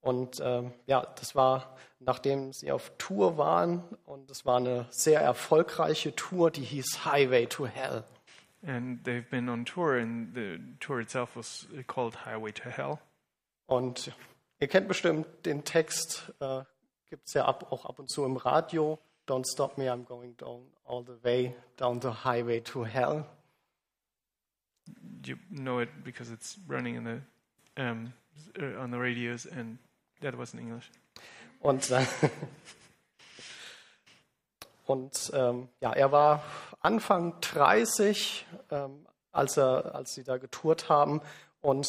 Und 0.00 0.40
ähm, 0.40 0.72
ja, 0.86 1.04
das 1.16 1.34
war, 1.34 1.76
nachdem 1.98 2.52
sie 2.52 2.70
auf 2.70 2.92
Tour 2.98 3.36
waren 3.36 3.82
und 4.06 4.30
es 4.30 4.46
war 4.46 4.58
eine 4.58 4.86
sehr 4.90 5.20
erfolgreiche 5.20 6.14
Tour, 6.14 6.50
die 6.50 6.62
hieß 6.62 7.04
Highway 7.04 7.46
to 7.46 7.66
Hell. 7.66 8.04
and 8.66 9.04
they've 9.04 9.28
been 9.30 9.48
on 9.48 9.64
tour, 9.64 9.96
and 9.96 10.34
the 10.34 10.58
tour 10.80 11.00
itself 11.00 11.36
was 11.36 11.66
called 11.86 12.14
Highway 12.14 12.52
to 12.52 12.70
Hell. 12.70 13.00
Und 13.66 14.12
ihr 14.60 14.68
kennt 14.68 14.88
bestimmt 14.88 15.26
den 15.44 15.64
Text, 15.64 16.32
äh, 16.40 16.62
gibt 17.10 17.28
es 17.28 17.34
ja 17.34 17.44
ab, 17.44 17.70
auch 17.70 17.84
ab 17.84 17.98
und 17.98 18.10
zu 18.10 18.24
im 18.24 18.36
Radio. 18.36 18.98
Don't 19.26 19.44
stop 19.46 19.76
me, 19.76 19.92
I'm 19.92 20.04
going 20.04 20.36
down 20.36 20.66
all 20.86 21.04
the 21.04 21.22
way 21.22 21.54
down 21.76 22.00
the 22.00 22.24
highway 22.24 22.60
to 22.62 22.84
hell. 22.84 23.26
You 25.24 25.36
know 25.50 25.80
it 25.80 25.88
because 26.04 26.30
it's 26.32 26.58
running 26.68 26.96
in 26.96 27.04
the 27.04 27.82
um, 27.82 28.12
uh, 28.60 28.80
on 28.82 28.90
the 28.90 28.98
radios, 28.98 29.46
and 29.46 29.78
that 30.20 30.36
was 30.36 30.54
in 30.54 30.60
English. 30.60 30.90
Und, 31.60 31.90
äh, 31.90 32.04
und 34.86 35.30
ähm, 35.34 35.68
ja, 35.80 35.92
er 35.92 36.12
war 36.12 36.42
Anfang 36.80 37.40
30, 37.40 38.46
ähm, 38.70 39.06
als, 39.32 39.56
er, 39.56 39.94
als 39.94 40.14
sie 40.14 40.24
da 40.24 40.38
getourt 40.38 40.88
haben. 40.88 41.20
Und 41.60 41.88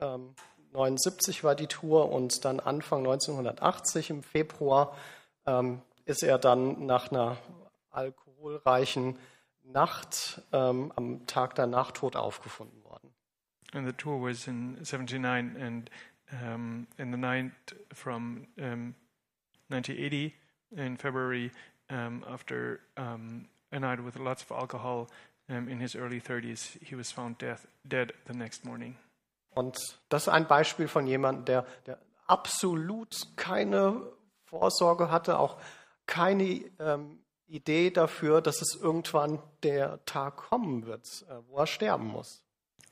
ähm, 0.00 0.34
79 0.72 1.42
war 1.42 1.54
die 1.54 1.66
Tour 1.66 2.10
und 2.10 2.44
dann 2.44 2.60
Anfang 2.60 3.00
1980 3.00 4.10
im 4.10 4.22
Februar 4.22 4.96
ähm, 5.46 5.82
ist 6.04 6.22
er 6.22 6.38
dann 6.38 6.86
nach 6.86 7.10
einer 7.10 7.36
alkoholreichen 7.90 9.18
Nacht 9.72 10.42
ähm, 10.52 10.92
am 10.96 11.26
Tag 11.26 11.54
danach 11.54 11.92
tot 11.92 12.16
aufgefunden 12.16 12.82
worden. 12.84 13.12
And 13.72 13.86
the 13.86 13.92
tour 13.92 14.20
was 14.20 14.46
in 14.48 14.78
79, 14.82 15.56
and 15.56 15.90
um, 16.32 16.86
in 16.98 17.12
the 17.12 17.16
night 17.16 17.52
from 17.92 18.48
um, 18.58 18.94
1980 19.68 20.34
in 20.76 20.96
February, 20.96 21.52
um, 21.88 22.24
after 22.28 22.80
um, 22.96 23.48
a 23.72 23.78
night 23.78 24.04
with 24.04 24.16
lots 24.18 24.42
of 24.42 24.50
alcohol 24.50 25.08
um, 25.48 25.68
in 25.68 25.80
his 25.80 25.94
early 25.94 26.20
30s, 26.20 26.82
he 26.82 26.94
was 26.94 27.12
found 27.12 27.38
death, 27.38 27.66
dead 27.86 28.12
the 28.26 28.34
next 28.34 28.64
morning. 28.64 28.96
Und 29.54 29.76
das 30.08 30.22
ist 30.22 30.28
ein 30.28 30.46
Beispiel 30.46 30.88
von 30.88 31.06
jemandem, 31.06 31.44
der, 31.44 31.66
der 31.86 31.98
absolut 32.26 33.16
keine 33.36 34.00
Vorsorge 34.44 35.10
hatte, 35.10 35.38
auch 35.38 35.58
keine 36.06 36.64
ähm, 36.78 37.18
Idee 37.50 37.90
dafür, 37.90 38.40
dass 38.40 38.62
es 38.62 38.74
irgendwann 38.74 39.40
der 39.62 40.04
Tag 40.04 40.36
kommen 40.36 40.86
wird, 40.86 41.24
äh, 41.28 41.34
wo 41.48 41.58
er 41.58 41.66
sterben 41.66 42.06
muss. 42.06 42.42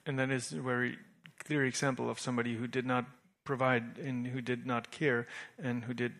And 0.04 0.18
that 0.18 0.30
is 0.30 0.52
a 0.52 0.62
very 0.62 0.98
clear 1.38 1.64
example 1.64 2.10
of 2.10 2.18
somebody 2.18 2.58
who 2.58 2.66
did 2.66 2.86
not 2.86 3.04
provide 3.44 3.98
and 3.98 4.26
who 4.26 4.40
did 4.40 4.66
not 4.66 4.90
care 4.90 5.26
and 5.62 5.84
who 5.86 5.94
did 5.94 6.12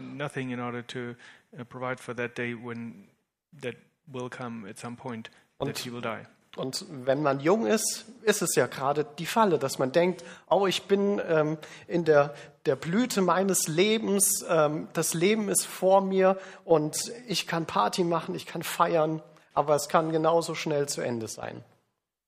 nothing 0.00 0.50
in 0.50 0.60
order 0.60 0.82
to 0.82 1.14
uh, 1.58 1.64
provide 1.64 2.00
for 2.00 2.14
that 2.14 2.34
day 2.34 2.54
when 2.54 3.08
that 3.52 3.76
will 4.10 4.28
come 4.28 4.66
at 4.68 4.78
some 4.78 4.96
point 4.96 5.28
that 5.60 5.78
he 5.78 5.90
will 5.90 6.00
die. 6.00 6.26
Und 6.56 6.84
wenn 6.88 7.22
man 7.22 7.40
jung 7.40 7.66
ist, 7.66 8.06
ist 8.22 8.42
es 8.42 8.54
ja 8.54 8.66
gerade 8.66 9.06
die 9.18 9.26
Falle, 9.26 9.58
dass 9.58 9.78
man 9.78 9.92
denkt, 9.92 10.24
oh, 10.48 10.66
ich 10.66 10.84
bin 10.84 11.20
ähm, 11.28 11.58
in 11.86 12.04
der, 12.04 12.34
der 12.64 12.76
Blüte 12.76 13.20
meines 13.20 13.68
Lebens, 13.68 14.44
ähm, 14.48 14.88
das 14.92 15.14
Leben 15.14 15.48
ist 15.48 15.66
vor 15.66 16.00
mir 16.00 16.38
und 16.64 17.12
ich 17.28 17.46
kann 17.46 17.66
Party 17.66 18.04
machen, 18.04 18.34
ich 18.34 18.46
kann 18.46 18.62
feiern, 18.62 19.22
aber 19.54 19.74
es 19.74 19.88
kann 19.88 20.12
genauso 20.12 20.54
schnell 20.54 20.88
zu 20.88 21.02
Ende 21.02 21.28
sein. 21.28 21.62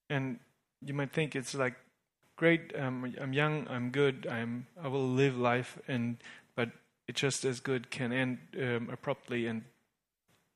And 0.09 0.39
you 0.81 0.93
might 0.93 1.11
think 1.11 1.35
it's 1.35 1.53
like, 1.53 1.75
great, 2.39 2.73
um, 2.73 3.03
I'm 3.19 3.33
young, 3.33 3.67
I'm 3.67 3.91
good, 3.91 4.25
I'm, 4.25 4.65
I 4.81 4.87
will 4.87 5.13
live 5.13 5.37
life, 5.37 5.79
and 5.87 6.17
but 6.55 6.69
it 7.07 7.21
just 7.21 7.45
as 7.45 7.61
good 7.61 7.91
can 7.91 8.11
end 8.11 8.39
um, 8.55 8.89
abruptly, 8.89 9.47
and 9.47 9.63
then 9.63 9.63
you're 9.63 9.65
not 9.65 9.65
anymore. 9.65 10.48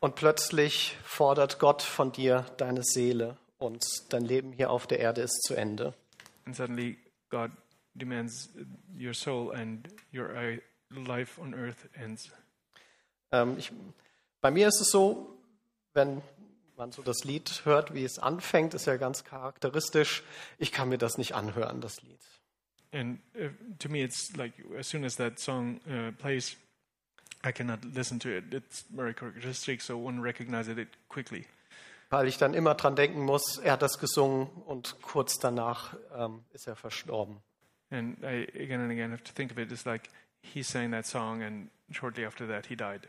Und 0.00 0.14
plötzlich 0.14 0.96
fordert 1.02 1.58
Gott 1.58 1.82
von 1.82 2.12
dir 2.12 2.46
deine 2.56 2.82
Seele 2.82 3.36
und 3.58 3.84
dein 4.10 4.24
Leben 4.24 4.52
hier 4.52 4.70
auf 4.70 4.86
der 4.86 5.00
Erde 5.00 5.22
ist 5.22 5.42
zu 5.42 5.54
Ende. 5.54 5.94
And 6.44 6.54
suddenly, 6.54 6.98
God 7.28 7.50
demands 7.94 8.50
your 8.98 9.14
soul, 9.14 9.52
and 9.52 9.88
your 10.14 10.30
uh, 10.30 10.58
life 10.90 11.40
on 11.40 11.54
earth 11.54 11.88
ends. 11.94 12.30
Ähm, 13.32 13.56
ich, 13.58 13.72
bei 14.40 14.50
mir 14.50 14.68
ist 14.68 14.80
es 14.80 14.90
so, 14.90 15.36
wenn 15.94 16.22
man 16.76 16.92
so 16.92 17.02
das 17.02 17.24
Lied 17.24 17.62
hört, 17.64 17.94
wie 17.94 18.04
es 18.04 18.18
anfängt, 18.18 18.74
ist 18.74 18.86
ja 18.86 18.96
ganz 18.96 19.24
charakteristisch. 19.24 20.22
Ich 20.58 20.72
kann 20.72 20.88
mir 20.88 20.98
das 20.98 21.18
nicht 21.18 21.34
anhören, 21.34 21.80
das 21.80 22.02
Lied. 22.02 22.20
And 22.92 23.18
uh, 23.34 23.48
to 23.78 23.88
me, 23.88 24.02
it's 24.02 24.34
like 24.36 24.52
as 24.78 24.88
soon 24.88 25.04
as 25.04 25.16
that 25.16 25.40
song 25.40 25.80
uh, 25.88 26.12
plays, 26.12 26.56
I 27.46 27.52
cannot 27.52 27.84
listen 27.84 28.18
to 28.20 28.28
it. 28.28 28.52
It's 28.52 28.84
very 28.90 29.14
characteristic, 29.14 29.80
so 29.80 29.96
one 29.96 30.20
recognizes 30.20 30.76
it 30.78 30.88
quickly. 31.08 31.46
Weil 32.10 32.28
ich 32.28 32.38
dann 32.38 32.54
immer 32.54 32.74
dran 32.74 32.96
denken 32.96 33.20
muss, 33.20 33.58
er 33.58 33.72
hat 33.72 33.82
das 33.82 33.98
gesungen 33.98 34.48
und 34.66 34.96
kurz 35.02 35.38
danach 35.38 35.96
ähm, 36.16 36.44
ist 36.52 36.66
er 36.66 36.76
verstorben. 36.76 37.36
And 37.90 38.18
I 38.22 38.48
again 38.54 38.80
and 38.80 38.90
again 38.90 39.12
have 39.12 39.22
to 39.22 39.32
think 39.32 39.52
of 39.52 39.58
it 39.58 39.70
as 39.72 39.84
like 39.84 40.08
he 40.40 40.62
sang 40.62 40.90
that 40.90 41.06
song, 41.06 41.42
and 41.42 41.70
shortly 41.90 42.26
after 42.26 42.46
that, 42.48 42.66
he 42.66 42.76
died. 42.76 43.08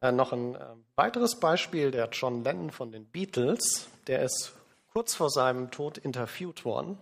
Äh, 0.00 0.12
noch 0.12 0.32
ein 0.32 0.54
äh, 0.54 0.58
weiteres 0.96 1.38
Beispiel, 1.38 1.90
der 1.90 2.08
John 2.10 2.42
Lennon 2.42 2.70
von 2.70 2.92
den 2.92 3.04
Beatles, 3.04 3.88
der 4.06 4.22
ist 4.22 4.54
kurz 4.92 5.14
vor 5.14 5.30
seinem 5.30 5.70
Tod 5.70 5.98
interviewt 5.98 6.64
worden. 6.64 6.98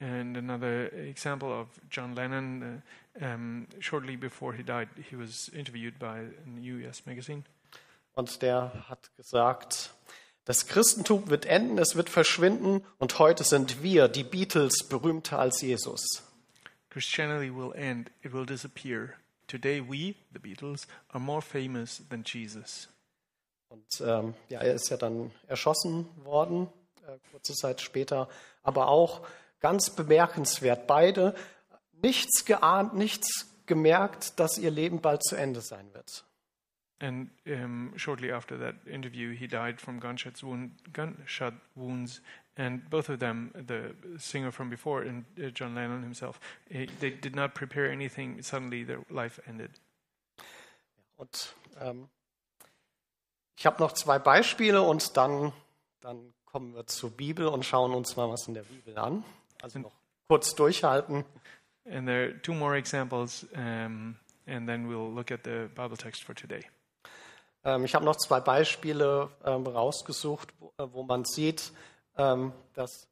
And 0.00 0.36
another 0.36 0.92
example 0.92 1.48
of 1.48 1.68
John 1.90 2.14
Lennon, 2.14 2.62
uh, 2.62 2.80
um, 3.20 3.66
shortly 3.80 4.16
before 4.16 4.54
he 4.54 4.62
died, 4.62 4.88
he 5.10 5.16
was 5.16 5.48
interviewed 5.48 5.98
by 5.98 6.20
a 6.20 6.60
US 6.60 7.06
magazine. 7.06 7.44
Und 8.14 8.42
der 8.42 8.72
hat 8.88 9.10
gesagt, 9.16 9.90
das 10.44 10.66
Christentum 10.66 11.28
wird 11.28 11.46
enden, 11.46 11.78
es 11.78 11.94
wird 11.94 12.08
verschwinden 12.08 12.84
und 12.98 13.18
heute 13.18 13.44
sind 13.44 13.82
wir, 13.82 14.08
die 14.08 14.24
Beatles, 14.24 14.88
berühmter 14.88 15.38
als 15.38 15.60
Jesus. 15.60 16.22
Christianity 16.90 17.54
will 17.54 17.72
end, 17.74 18.10
it 18.22 18.32
will 18.32 18.46
disappear. 18.46 19.14
Today, 19.46 19.80
we, 19.80 20.16
the 20.32 20.38
Beatles, 20.38 20.88
are 21.10 21.20
more 21.20 21.42
famous 21.42 22.02
than 22.08 22.24
Jesus. 22.24 22.88
Und 23.68 24.00
ähm, 24.00 24.34
ja, 24.48 24.60
er 24.60 24.74
ist 24.74 24.88
ja 24.88 24.96
dann 24.96 25.30
erschossen 25.46 26.08
worden, 26.24 26.68
äh, 27.06 27.18
kurze 27.30 27.54
Zeit 27.54 27.80
später. 27.80 28.28
Aber 28.62 28.88
auch 28.88 29.26
ganz 29.60 29.90
bemerkenswert, 29.90 30.86
beide 30.86 31.34
nichts 32.02 32.44
geahnt, 32.44 32.94
nichts 32.94 33.48
gemerkt, 33.66 34.38
dass 34.40 34.58
ihr 34.58 34.70
Leben 34.70 35.00
bald 35.00 35.22
zu 35.22 35.36
Ende 35.36 35.60
sein 35.60 35.92
wird. 35.94 36.24
And 37.00 37.30
um, 37.46 37.92
shortly 37.96 38.32
after 38.32 38.58
that 38.58 38.74
interview, 38.86 39.32
he 39.32 39.46
died 39.46 39.80
from 39.80 40.00
gunshot, 40.00 40.42
wound, 40.42 40.72
gunshot 40.92 41.54
wounds. 41.76 42.20
And 42.56 42.90
both 42.90 43.08
of 43.08 43.20
them, 43.20 43.52
the 43.54 43.94
singer 44.18 44.50
from 44.50 44.68
before 44.68 45.02
and 45.02 45.24
uh, 45.38 45.50
John 45.50 45.76
Lennon 45.76 46.02
himself, 46.02 46.40
they 46.68 47.10
did 47.10 47.36
not 47.36 47.54
prepare 47.54 47.88
anything. 47.88 48.42
Suddenly, 48.42 48.84
their 48.84 49.04
life 49.10 49.40
ended. 49.46 49.70
Und 51.16 51.54
ähm, 51.80 52.08
ich 53.56 53.64
habe 53.64 53.80
noch 53.80 53.92
zwei 53.92 54.18
Beispiele 54.18 54.82
und 54.82 55.16
dann, 55.16 55.52
dann 56.00 56.34
kommen 56.46 56.74
wir 56.74 56.86
zur 56.86 57.10
Bibel 57.10 57.46
und 57.46 57.64
schauen 57.64 57.92
uns 57.92 58.16
mal 58.16 58.28
was 58.28 58.48
in 58.48 58.54
der 58.54 58.62
Bibel 58.62 58.98
an. 58.98 59.24
Also 59.62 59.78
noch 59.78 59.92
kurz 60.26 60.56
durchhalten. 60.56 61.24
And 61.90 62.06
there 62.06 62.24
are 62.24 62.32
two 62.42 62.54
more 62.54 62.76
examples, 62.76 63.46
um, 63.54 64.16
and 64.46 64.68
then 64.68 64.88
we'll 64.88 65.10
look 65.10 65.30
at 65.30 65.44
the 65.44 65.68
Bible 65.74 65.96
text 65.96 66.24
for 66.24 66.34
today. 66.34 66.62
Ähm, 67.64 67.84
ich 67.84 67.94
habe 67.94 68.04
noch 68.04 68.16
zwei 68.16 68.40
Beispiele 68.40 69.30
ähm, 69.44 69.66
rausgesucht, 69.66 70.52
wo, 70.60 70.72
äh, 70.78 70.86
wo 70.92 71.02
man 71.02 71.24
sieht, 71.24 71.72
ähm, 72.16 72.52
dass, 72.74 73.08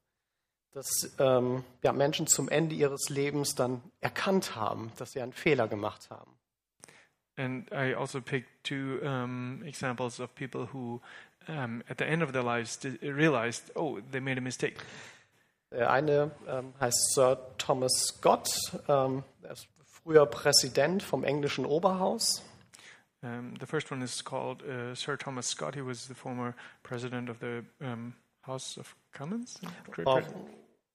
dass 0.72 1.14
ähm, 1.18 1.64
ja, 1.82 1.92
Menschen 1.92 2.26
zum 2.26 2.48
Ende 2.48 2.74
ihres 2.74 3.08
Lebens 3.08 3.54
dann 3.54 3.82
erkannt 4.00 4.56
haben, 4.56 4.92
dass 4.98 5.12
sie 5.12 5.20
einen 5.20 5.32
Fehler 5.32 5.68
gemacht 5.68 6.10
haben. 6.10 6.32
And 7.38 7.70
I 7.70 7.94
also 7.94 8.20
picked 8.20 8.64
two 8.64 8.98
um, 9.02 9.62
examples 9.66 10.20
of 10.20 10.34
people 10.34 10.68
who, 10.72 11.02
um, 11.48 11.82
at 11.88 11.98
the 11.98 12.06
end 12.06 12.22
of 12.22 12.32
their 12.32 12.42
lives, 12.42 12.78
realized, 13.02 13.70
oh, 13.76 14.00
they 14.10 14.20
made 14.20 14.38
a 14.38 14.40
mistake. 14.40 14.76
Der 15.70 15.90
eine 15.90 16.30
ähm, 16.46 16.72
heißt 16.80 17.14
Sir 17.14 17.38
Thomas 17.58 17.92
Scott, 17.92 18.48
ähm, 18.88 19.24
er 19.42 19.52
ist 19.52 19.68
früher 19.84 20.26
Präsident 20.26 21.02
vom 21.02 21.24
englischen 21.24 21.66
Oberhaus. 21.66 22.42
Um, 23.22 23.54
the 23.58 23.66
first 23.66 23.90
one 23.90 24.04
is 24.04 24.22
called 24.24 24.62
uh, 24.62 24.94
Sir 24.94 25.16
Thomas 25.16 25.48
Scott. 25.48 25.74
He 25.74 25.84
was 25.84 26.06
the 26.06 26.14
former 26.14 26.54
president 26.82 27.28
of 27.30 27.38
the 27.40 27.64
um, 27.80 28.14
House 28.46 28.78
of 28.78 28.94
Commons. 29.12 29.58
Auch 30.04 30.22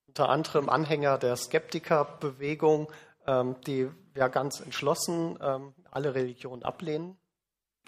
unter 0.07 0.29
anderem 0.29 0.69
Anhänger 0.69 1.17
der 1.17 1.35
Skeptikerbewegung, 1.35 2.91
ähm, 3.27 3.55
die 3.65 3.89
ja 4.15 4.27
ganz 4.27 4.59
entschlossen 4.61 5.37
ähm, 5.41 5.73
alle 5.89 6.15
Religionen 6.15 6.63
ablehnen. 6.63 7.17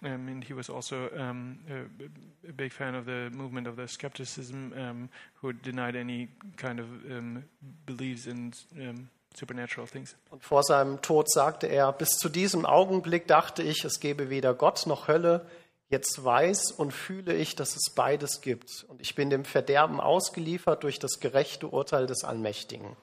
Um, 0.04 0.28
and 0.28 0.44
he 0.44 0.54
was 0.54 0.70
also 0.70 1.10
um, 1.18 1.60
a, 1.70 2.50
a 2.50 2.52
big 2.52 2.74
fan 2.74 2.94
of 2.94 3.06
the 3.06 3.30
movement 3.32 3.68
of 3.68 3.78
the 3.78 3.88
skepticism, 3.88 4.74
um, 4.74 5.10
who 5.42 5.54
denied 5.54 5.96
any 5.96 6.28
kind 6.58 6.80
of 6.80 6.88
um, 7.10 7.44
beliefs 7.86 8.28
in 8.28 8.52
um, 8.76 9.10
supernatural 9.34 9.88
things. 9.88 10.16
Und 10.30 10.44
vor 10.44 10.64
seinem 10.64 11.02
Tod 11.02 11.32
sagte 11.32 11.68
er, 11.68 11.94
bis 11.94 12.18
zu 12.18 12.28
diesem 12.30 12.66
Augenblick 12.66 13.28
dachte 13.28 13.64
ich, 13.64 13.86
es 13.86 14.00
gebe 14.00 14.30
weder 14.30 14.54
Gott 14.54 14.86
noch 14.88 15.08
Hölle, 15.08 15.46
Jetzt 15.94 16.24
weiß 16.24 16.72
und 16.72 16.92
fühle 16.92 17.36
ich, 17.36 17.56
dass 17.56 17.76
es 17.76 17.94
beides 17.94 18.42
gibt. 18.42 18.84
Und 18.88 19.00
ich 19.00 19.14
bin 19.14 19.30
dem 19.30 19.46
Verderben 19.46 20.02
ausgeliefert 20.02 20.82
durch 20.82 20.98
das 20.98 21.20
gerechte 21.20 21.68
Urteil 21.68 22.08
des 22.08 22.24
Allmächtigen. 22.24 22.96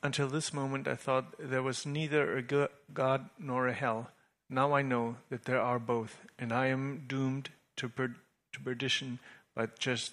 Until 0.00 0.28
this 0.28 0.52
moment, 0.52 0.86
I 0.86 0.94
thought 0.94 1.24
there 1.38 1.64
was 1.64 1.84
neither 1.84 2.36
a 2.36 2.40
go- 2.40 2.68
God 2.94 3.22
nor 3.36 3.66
a 3.66 3.72
hell. 3.72 4.06
Now 4.52 4.74
I 4.74 4.82
know 4.82 5.16
that 5.30 5.46
there 5.46 5.62
are 5.62 5.78
both, 5.78 6.18
and 6.38 6.52
I 6.52 6.66
am 6.66 7.04
doomed 7.08 7.48
to, 7.76 7.88
per- 7.88 8.14
to 8.52 8.60
perdition 8.60 9.18
by 9.54 9.68
just 9.78 10.12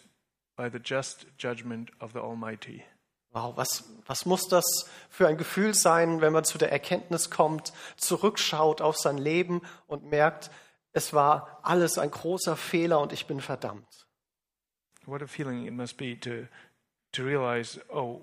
by 0.55 0.69
the 0.69 0.79
just 0.79 1.25
judgment 1.37 1.89
of 1.99 2.13
the 2.13 2.21
Almighty. 2.21 2.85
Wow, 3.33 3.53
was, 3.55 3.83
was 4.07 4.25
muss 4.25 4.47
das 4.47 4.65
für 5.09 5.27
ein 5.27 5.37
Gefühl 5.37 5.73
sein, 5.73 6.21
wenn 6.21 6.33
man 6.33 6.45
zu 6.45 6.57
der 6.57 6.71
Erkenntnis 6.71 7.29
kommt, 7.29 7.73
zurückschaut 7.97 8.81
auf 8.81 8.97
sein 8.97 9.17
Leben 9.17 9.61
und 9.87 10.09
merkt, 10.09 10.49
es 10.93 11.13
war 11.13 11.59
alles 11.61 11.97
ein 11.97 12.09
großer 12.09 12.55
Fehler 12.55 13.01
und 13.01 13.11
ich 13.11 13.27
bin 13.27 13.41
verdammt. 13.41 14.07
What 15.05 15.21
a 15.21 15.27
feeling 15.27 15.65
it 15.65 15.73
must 15.73 15.97
be 15.97 16.17
to 16.21 16.47
to 17.11 17.23
realize, 17.23 17.79
oh, 17.89 18.21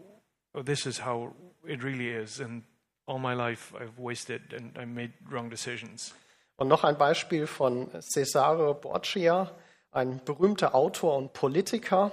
oh, 0.54 0.62
this 0.62 0.86
is 0.86 1.04
how 1.04 1.34
it 1.66 1.82
really 1.82 2.10
is, 2.10 2.40
and 2.40 2.62
all 3.06 3.18
my 3.18 3.34
life 3.34 3.72
I've 3.74 3.98
wasted 3.98 4.52
and 4.52 4.76
I 4.76 4.84
made 4.84 5.12
wrong 5.30 5.48
decisions. 5.50 6.14
Und 6.56 6.68
noch 6.68 6.84
ein 6.84 6.96
Beispiel 6.96 7.46
von 7.46 7.88
Cesare 8.00 8.74
Borgia, 8.74 9.50
ein 9.92 10.20
berühmter 10.24 10.74
Autor 10.74 11.16
und 11.16 11.32
Politiker. 11.32 12.12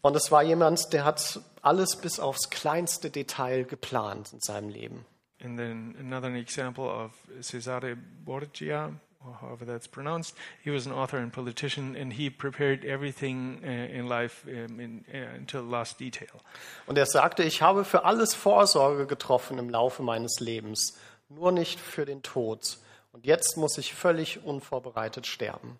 Und 0.00 0.16
es 0.16 0.30
war 0.30 0.42
jemand, 0.42 0.92
der 0.92 1.04
hat 1.04 1.40
alles 1.62 1.96
bis 1.96 2.20
aufs 2.20 2.50
kleinste 2.50 3.10
Detail 3.10 3.64
geplant 3.64 4.32
in 4.32 4.40
seinem 4.40 4.68
Leben. 4.68 5.04
And 5.42 5.58
then 5.58 5.96
another 5.98 6.34
example 6.34 6.84
of 6.84 7.12
Cesare 7.40 7.96
Borgia, 7.96 8.86
or 8.86 8.92
however 9.40 9.64
that's 9.64 9.86
pronounced. 9.86 10.34
He 10.62 10.70
was 10.70 10.86
an 10.86 10.92
author 10.92 11.18
and 11.18 11.32
politician, 11.32 11.96
and 11.96 12.12
he 12.12 12.30
prepared 12.30 12.84
everything 12.84 13.60
uh, 13.64 13.68
in 13.68 14.06
life 14.06 14.46
in, 14.46 15.04
uh, 15.12 15.36
until 15.36 15.62
the 15.62 15.70
last 15.70 15.98
detail. 15.98 16.40
Und 16.86 16.98
er 16.98 17.06
sagte, 17.06 17.42
ich 17.42 17.62
habe 17.62 17.84
für 17.84 18.04
alles 18.04 18.34
Vorsorge 18.34 19.06
getroffen 19.06 19.58
im 19.58 19.68
Laufe 19.70 20.02
meines 20.02 20.40
Lebens, 20.40 20.98
nur 21.28 21.52
nicht 21.52 21.78
für 21.78 22.04
den 22.04 22.22
Tod. 22.22 22.78
Und 23.12 23.26
jetzt 23.26 23.56
muss 23.56 23.76
ich 23.78 23.94
völlig 23.94 24.44
unvorbereitet 24.44 25.26
sterben. 25.26 25.78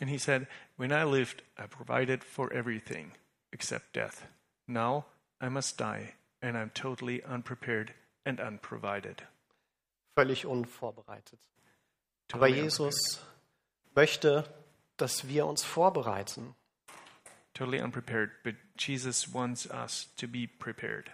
And 0.00 0.10
he 0.10 0.18
said, 0.18 0.46
When 0.76 0.92
I 0.92 1.04
lived, 1.04 1.42
I 1.58 1.66
provided 1.66 2.22
for 2.22 2.52
everything 2.52 3.12
except 3.52 3.94
death. 3.94 4.26
Now 4.68 5.06
I 5.40 5.48
must 5.48 5.80
die, 5.80 6.14
and 6.42 6.56
I'm 6.56 6.70
totally 6.74 7.22
unprepared 7.24 7.94
and 8.24 8.40
unprovided. 8.40 9.22
Völlig 10.14 10.46
unvorbereitet. 10.46 11.38
Aber 12.32 12.46
Totally 12.46 12.62
Jesus 12.62 13.20
möchte, 13.94 14.44
dass 14.96 15.28
wir 15.28 15.46
uns 15.46 15.62
vorbereiten. 15.62 16.54
Totally 17.54 17.80
unprepared, 17.80 18.30
but 18.42 18.54
Jesus 18.78 19.32
wants 19.32 19.66
us 19.70 20.08
to 20.16 20.28
be 20.28 20.46
prepared. 20.46 21.10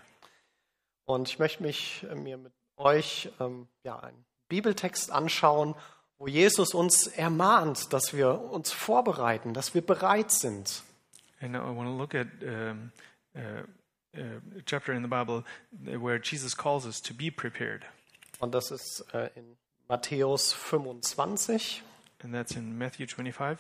Und 1.05 1.29
ich 1.29 1.39
möchte 1.39 1.63
mich 1.63 2.05
äh, 2.11 2.15
mir 2.15 2.37
mit 2.37 2.53
euch 2.77 3.31
ähm, 3.39 3.69
ja, 3.85 3.99
einen 4.01 4.25
Bibeltext 4.49 5.11
anschauen, 5.11 5.75
wo 6.19 6.27
Jesus 6.27 6.75
uns 6.75 7.07
ermahnt, 7.07 7.93
dass 7.93 8.15
wir 8.15 8.41
uns 8.41 8.73
vorbereiten, 8.73 9.55
dass 9.55 9.75
wir 9.75 9.83
bereit 9.83 10.31
sind. 10.31 10.83
And 11.41 11.57
I 11.57 11.59
want 11.59 11.89
to 11.89 11.97
look 11.97 12.15
at 12.15 12.29
um, 12.43 12.93
uh, 13.35 13.41
uh, 14.17 14.59
a 14.59 14.63
chapter 14.65 14.93
in 14.93 15.03
the 15.03 15.09
Bible 15.09 15.45
where 15.71 16.21
Jesus 16.23 16.57
calls 16.57 16.87
us 16.87 17.03
to 17.03 17.13
be 17.15 17.31
prepared. 17.31 17.83
Und 18.39 18.53
das 18.55 18.71
ist 18.71 19.05
äh, 19.13 19.31
in 19.35 19.57
Matthäus 19.93 20.55
25. 20.55 21.83
And 22.23 22.33
that's 22.33 22.57
in 22.57 22.79
Matthew 22.79 23.07
25. 23.07 23.59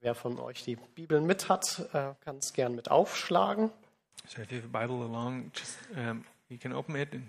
Wer 0.00 0.16
von 0.16 0.40
euch 0.40 0.64
die 0.64 0.74
Bibel 0.74 1.20
mit 1.20 1.48
hat, 1.48 1.88
äh, 1.92 2.14
kann 2.24 2.38
es 2.38 2.52
gern 2.52 2.74
mit 2.74 2.90
aufschlagen. 2.90 3.70
So 4.26 4.42
if 4.42 4.50
you 4.50 4.56
have 4.58 4.66
a 4.66 4.80
Bible 4.80 5.04
along, 5.04 5.52
just 5.54 5.78
um, 5.96 6.24
you 6.48 6.58
can 6.58 6.72
open 6.72 6.96
it 6.96 7.14
in 7.14 7.24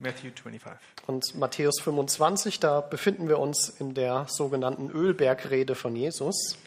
Matthew 0.00 0.32
25. 0.32 0.80
Und 1.06 1.36
Matthäus 1.36 1.80
25, 1.80 2.58
da 2.58 2.80
befinden 2.80 3.28
wir 3.28 3.38
uns 3.38 3.68
in 3.68 3.94
der 3.94 4.26
sogenannten 4.28 4.90
Ölbergrede 4.90 5.76
von 5.76 5.94
Jesus. 5.94 6.58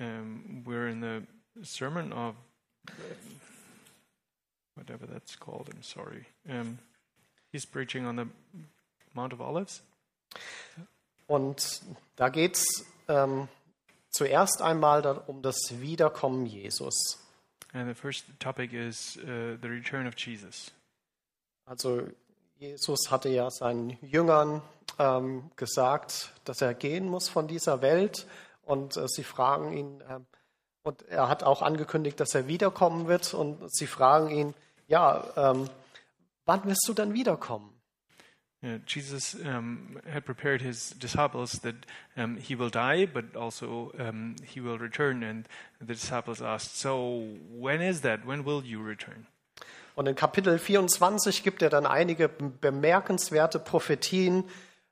Um, 0.00 0.64
we're 0.64 0.88
in 0.88 1.02
the 1.02 1.62
sermon 1.62 2.10
of 2.14 2.36
whatever 4.76 5.06
that's 5.06 5.38
called. 5.38 5.68
I'm 5.68 5.82
sorry. 5.82 6.24
Um, 6.48 6.78
he's 7.52 7.66
preaching 7.66 8.06
on 8.06 8.16
the 8.16 8.26
Mount 9.16 9.34
of 9.34 9.40
Olives. 9.40 9.82
Und 11.26 11.80
da 12.14 12.28
geht 12.28 12.54
es 12.54 12.86
ähm, 13.08 13.48
zuerst 14.10 14.62
einmal 14.62 15.04
um 15.26 15.42
das 15.42 15.56
Wiederkommen 15.80 16.46
Jesus. 16.46 17.18
And 17.72 17.88
the 17.88 18.00
first 18.00 18.26
topic 18.38 18.72
is 18.72 19.16
uh, 19.18 19.56
the 19.60 19.68
return 19.68 20.06
of 20.06 20.14
Jesus. 20.16 20.72
Also 21.64 22.06
Jesus 22.58 23.10
hatte 23.10 23.28
ja 23.28 23.50
seinen 23.50 23.98
Jüngern 24.00 24.62
ähm, 24.98 25.50
gesagt, 25.56 26.32
dass 26.44 26.62
er 26.62 26.74
gehen 26.74 27.08
muss 27.08 27.28
von 27.28 27.48
dieser 27.48 27.82
Welt. 27.82 28.26
Und 28.62 28.96
äh, 28.96 29.08
sie 29.08 29.24
fragen 29.24 29.72
ihn, 29.76 30.02
ähm, 30.08 30.26
und 30.82 31.02
er 31.08 31.28
hat 31.28 31.42
auch 31.42 31.62
angekündigt, 31.62 32.20
dass 32.20 32.34
er 32.34 32.46
wiederkommen 32.46 33.08
wird. 33.08 33.34
Und 33.34 33.58
sie 33.74 33.86
fragen 33.86 34.30
ihn, 34.30 34.54
ja, 34.86 35.24
ähm, 35.36 35.68
wann 36.44 36.64
wirst 36.64 36.84
du 36.86 36.94
dann 36.94 37.12
wiederkommen? 37.12 37.75
Uh, 38.66 38.78
Jesus 38.84 39.36
um, 39.44 39.98
had 40.10 40.24
prepared 40.24 40.60
his 40.60 40.90
disciples 40.98 41.52
that 41.60 41.76
um, 42.16 42.36
he 42.36 42.56
will 42.56 42.70
die, 42.70 43.06
but 43.06 43.36
also 43.36 43.92
um, 43.98 44.34
he 44.44 44.60
will 44.60 44.76
return. 44.76 45.22
And 45.22 45.46
the 45.80 45.94
disciples 45.94 46.42
asked, 46.42 46.76
So, 46.76 47.28
when 47.52 47.80
is 47.80 48.00
that? 48.00 48.26
When 48.26 48.44
will 48.44 48.64
you 48.64 48.82
return? 48.82 49.26
Und 49.94 50.08
in 50.08 50.14
Kapitel 50.14 50.58
24 50.58 51.42
gibt 51.42 51.62
er 51.62 51.70
dann 51.70 51.86
einige 51.86 52.28
bemerkenswerte 52.28 53.58
Prophetien 53.58 54.44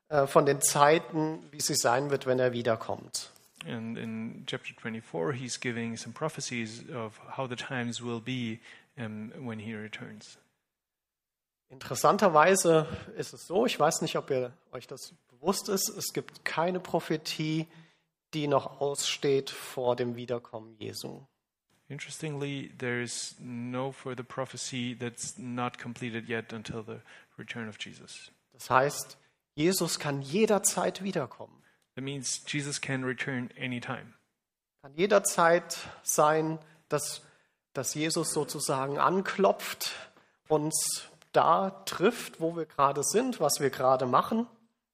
äh, 0.09 0.25
von 0.25 0.45
den 0.45 0.61
Zeiten, 0.61 1.39
wie 1.51 1.59
sie 1.59 1.75
sein 1.75 2.09
wird, 2.09 2.25
wenn 2.25 2.39
er 2.39 2.53
wiederkommt. 2.53 3.29
And 3.67 3.97
in 3.97 4.43
chapter 4.47 4.73
24, 4.73 5.33
he's 5.33 5.59
giving 5.59 5.97
some 5.97 6.13
prophecies 6.13 6.83
of 6.95 7.19
how 7.35 7.47
the 7.47 7.55
times 7.55 8.01
will 8.01 8.21
be 8.21 8.59
um, 8.97 9.31
when 9.37 9.59
he 9.59 9.75
returns. 9.75 10.37
Interessanterweise 11.69 12.87
ist 13.17 13.33
es 13.33 13.47
so, 13.47 13.65
ich 13.65 13.79
weiß 13.79 14.01
nicht, 14.01 14.17
ob 14.17 14.29
ihr 14.29 14.53
euch 14.71 14.87
das 14.87 15.13
bewusst 15.29 15.69
ist, 15.69 15.89
es 15.89 16.13
gibt 16.13 16.45
keine 16.45 16.79
Prophetie, 16.79 17.67
die 18.33 18.47
noch 18.47 18.81
aussteht 18.81 19.49
vor 19.49 19.95
dem 19.95 20.15
Wiederkommen 20.15 20.75
Jesu. 20.77 21.21
Interestingly, 21.87 22.71
there 22.79 23.01
is 23.01 23.35
no 23.39 23.91
further 23.91 24.23
prophecy 24.23 24.95
that's 24.99 25.37
not 25.37 25.77
completed 25.77 26.27
yet 26.27 26.51
until 26.51 26.83
the 26.83 27.01
return 27.37 27.69
of 27.69 27.77
Jesus. 27.79 28.31
Das 28.53 28.69
heißt, 28.69 29.17
Jesus 29.55 29.99
kann 29.99 30.21
jederzeit 30.21 31.03
wiederkommen. 31.03 31.63
That 31.95 32.03
means 32.03 32.43
Jesus 32.47 32.81
can 32.81 33.03
return 33.03 33.49
anytime. 33.57 34.13
Kann 34.81 34.95
jederzeit 34.95 35.77
sein, 36.03 36.59
dass, 36.89 37.21
dass 37.73 37.93
Jesus 37.93 38.33
sozusagen 38.33 38.97
anklopft, 38.97 39.91
uns 40.47 41.07
da 41.35 41.69
trifft, 41.85 42.39
wo 42.39 42.55
wir 42.55 42.65
gerade 42.65 43.03
sind, 43.03 43.39
was 43.39 43.59
wir 43.59 43.69
gerade 43.69 44.05
machen. 44.05 44.47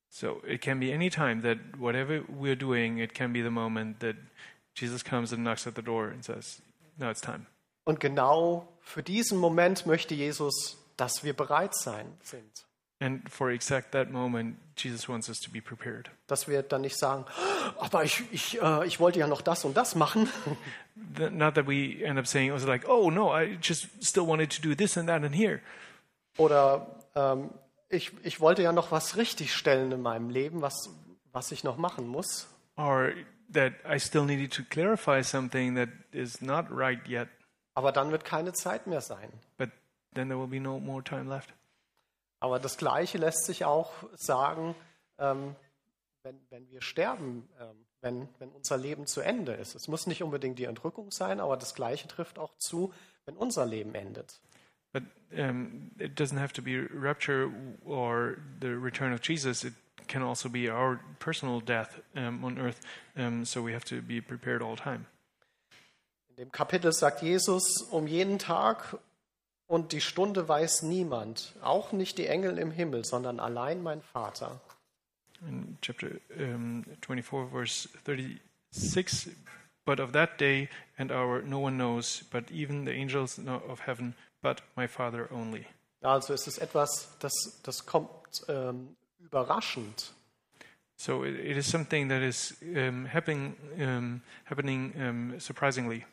So 0.10 0.42
it 0.46 0.62
can 0.62 0.80
be 0.80 0.94
any 0.94 1.10
time 1.10 1.42
that 1.44 1.58
whatever 1.80 2.24
we're 2.28 2.58
doing, 2.58 2.98
it 2.98 3.14
can 3.14 3.32
be 3.32 3.42
the 3.42 3.50
moment 3.50 4.02
that 4.02 4.18
Jesus 4.76 5.04
comes 5.04 5.32
and 5.32 5.44
knocks 5.44 5.66
at 5.66 5.76
the 5.76 5.82
door 5.82 6.08
and 6.08 6.24
says, 6.24 6.62
"No, 6.98 7.10
it's 7.10 7.22
time." 7.22 7.46
Und 7.86 8.00
genau 8.00 8.68
für 8.82 9.04
diesen 9.04 9.38
Moment 9.38 9.86
möchte 9.86 10.14
Jesus, 10.14 10.78
dass 10.98 11.24
wir 11.24 11.34
bereit 11.34 11.74
sein 11.76 12.18
sind. 12.24 12.66
And 13.00 13.28
for 13.30 13.50
exact 13.50 13.94
that 13.94 14.12
moment, 14.12 14.58
Jesus 14.76 15.10
wants 15.10 15.28
us 15.28 15.40
to 15.40 15.50
be 15.50 15.60
prepared. 15.60 16.12
Dass 16.28 16.48
wir 16.48 16.62
dann 16.62 16.82
nicht 16.82 17.00
sagen, 17.00 17.26
aber 17.80 18.04
ich, 18.04 18.24
ich, 18.32 18.62
äh, 18.62 18.86
ich 18.86 19.00
wollte 19.00 19.18
ja 19.18 19.28
noch 19.28 19.42
das 19.42 19.66
und 19.66 19.76
das 19.76 19.96
machen. 19.96 20.30
Not 21.32 21.56
that 21.56 21.68
we 21.68 22.04
end 22.04 22.20
up 22.20 22.28
saying, 22.28 22.50
"It 22.50 22.54
was 22.54 22.66
like, 22.66 22.88
oh 22.88 23.10
no, 23.10 23.34
I 23.34 23.58
just 23.60 23.88
still 24.04 24.28
wanted 24.28 24.52
to 24.52 24.62
do 24.62 24.76
this 24.76 24.98
and 24.98 25.08
that 25.08 25.24
and 25.24 25.34
here," 25.34 25.62
Oder 26.38 26.88
ähm, 27.16 27.50
ich, 27.90 28.12
ich 28.24 28.40
wollte 28.40 28.62
ja 28.62 28.72
noch 28.72 28.92
was 28.92 29.18
richtigstellen 29.18 29.92
in 29.92 30.02
meinem 30.02 30.30
Leben, 30.30 30.62
was, 30.62 30.90
was 31.32 31.52
ich 31.52 31.64
noch 31.64 31.78
machen 31.78 32.08
muss. 32.08 32.48
or 32.78 33.14
that 33.50 33.74
I 33.86 34.00
still 34.00 34.24
needed 34.26 34.52
to 34.54 34.64
clarify 34.64 35.22
something 35.22 35.76
that 35.76 35.90
is 36.12 36.42
not 36.42 36.68
right 36.70 37.06
yet. 37.08 37.28
Aber 37.74 37.92
dann 37.92 38.12
wird 38.12 38.26
keine 38.26 38.54
Zeit 38.54 38.88
mehr 38.88 39.02
sein. 39.02 39.32
But 39.58 39.70
then 40.14 40.30
there 40.30 40.40
will 40.40 40.48
be 40.48 40.60
no 40.60 40.80
more 40.80 41.04
time 41.04 41.30
left. 41.30 41.54
Aber 42.40 42.60
das 42.60 42.78
Gleiche 42.78 43.18
lässt 43.18 43.46
sich 43.46 43.66
auch 43.66 43.92
sagen, 44.16 44.76
ähm, 45.20 45.56
wenn, 46.24 46.40
wenn 46.50 46.70
wir 46.70 46.82
sterben, 46.82 47.48
ähm, 47.60 47.86
wenn, 48.02 48.30
wenn 48.40 48.50
unser 48.50 48.78
Leben 48.78 49.06
zu 49.06 49.22
Ende 49.22 49.54
ist. 49.54 49.76
Es 49.76 49.88
muss 49.88 50.08
nicht 50.08 50.24
unbedingt 50.24 50.58
die 50.58 50.66
Entrückung 50.66 51.12
sein, 51.12 51.40
aber 51.40 51.56
das 51.56 51.76
Gleiche 51.76 52.08
trifft 52.08 52.40
auch 52.40 52.56
zu, 52.58 52.94
wenn 53.26 53.38
unser 53.38 53.66
Leben 53.66 53.94
endet. 53.94 54.42
But 54.94 55.04
um, 55.38 55.92
it 56.00 56.16
doesn't 56.16 56.38
have 56.38 56.54
to 56.54 56.62
be 56.62 56.80
rapture 56.80 57.52
or 57.86 58.40
the 58.60 58.78
return 58.78 59.14
of 59.14 59.22
Jesus. 59.22 59.64
It 59.64 59.74
can 60.08 60.22
also 60.22 60.50
be 60.50 60.70
our 60.70 61.00
personal 61.20 61.62
death 61.62 62.00
um, 62.16 62.44
on 62.44 62.60
earth. 62.60 62.82
Um, 63.16 63.46
so 63.46 63.62
we 63.62 63.74
have 63.74 63.86
to 63.86 64.02
be 64.02 64.22
prepared 64.22 64.62
all 64.62 64.76
the 64.76 64.82
time. 64.82 65.06
In 66.30 66.46
dem 66.46 66.52
Kapitel 66.52 66.92
sagt 66.92 67.22
Jesus, 67.22 67.88
um 67.92 68.08
jeden 68.08 68.40
Tag 68.40 68.98
und 69.68 69.94
die 69.94 70.02
Stunde 70.02 70.48
weiß 70.48 70.84
niemand, 70.84 71.54
auch 71.62 71.94
nicht 71.94 72.18
die 72.18 72.28
Engel 72.28 72.58
im 72.58 72.72
Himmel, 72.72 73.06
sondern 73.06 73.40
allein 73.40 73.82
mein 73.82 74.02
Vater. 74.02 74.60
In 75.48 75.78
chapter 75.82 76.10
um, 76.38 76.84
24, 77.02 77.50
verse 77.50 77.90
36, 78.06 79.30
but 79.86 80.00
of 80.00 80.12
that 80.12 80.40
day 80.40 80.70
and 80.98 81.12
hour 81.12 81.42
no 81.42 81.60
one 81.60 81.78
knows, 81.78 82.24
but 82.32 82.52
even 82.52 82.86
the 82.86 82.92
angels 82.92 83.40
of 83.40 83.80
heaven, 83.88 84.14
but 84.42 84.62
my 84.76 84.88
Father 84.88 85.32
only. 85.32 85.66
Also 86.02 86.34
es 86.34 86.48
ist 86.48 86.58
etwas, 86.58 87.10
das, 87.20 87.60
das 87.64 87.86
kommt 87.86 88.10
ähm, 88.48 88.96
überraschend. 89.20 90.14
So 90.98 91.24
it, 91.24 91.36
it 91.40 91.58
is 91.58 91.68
something 91.68 92.10
that 92.10 92.22
is 92.22 92.56
um, 92.62 93.06
happening, 93.06 93.56
um, 93.80 94.22
happening 94.46 94.94
um, 94.96 95.40
surprisingly. 95.40 96.06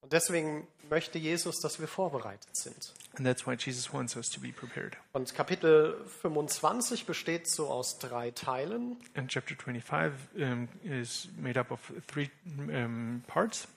Und 0.00 0.12
deswegen 0.12 0.66
möchte 0.88 1.18
Jesus, 1.18 1.60
dass 1.60 1.80
wir 1.80 1.88
vorbereitet 1.88 2.56
sind. 2.56 2.94
And 3.16 3.26
that's 3.26 3.46
why 3.46 3.54
Jesus 3.54 3.92
wants 3.92 4.16
us 4.16 4.30
to 4.30 4.40
be 4.40 4.52
prepared. 4.52 4.96
Und 5.12 5.34
Kapitel 5.34 6.04
25 6.22 7.04
besteht 7.04 7.48
so 7.48 7.68
aus 7.68 7.98
drei 7.98 8.30
Teilen. 8.30 8.96
And 9.14 9.28
chapter 9.28 9.54
25 9.56 10.12
um, 10.36 10.68
is 10.84 11.28
made 11.36 11.58
up 11.58 11.70
of 11.70 11.80
three 12.06 12.30
um, 12.56 13.22
parts. 13.26 13.68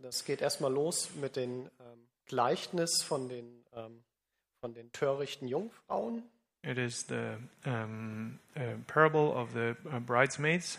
Das 0.00 0.24
geht 0.24 0.40
erstmal 0.42 0.72
los 0.72 1.10
mit 1.20 1.36
dem 1.36 1.70
ähm, 1.80 2.06
Gleichnis 2.26 3.02
von 3.02 3.28
den, 3.28 3.64
ähm, 3.74 4.02
von 4.60 4.74
den 4.74 4.90
törichten 4.92 5.48
Jungfrauen. 5.48 6.22
It 6.62 6.78
is 6.78 7.04
the 7.08 7.36
um, 7.66 8.38
uh, 8.56 8.78
parable 8.86 9.34
of 9.34 9.52
the 9.52 9.74
uh, 9.86 10.00
bridesmaids, 10.00 10.78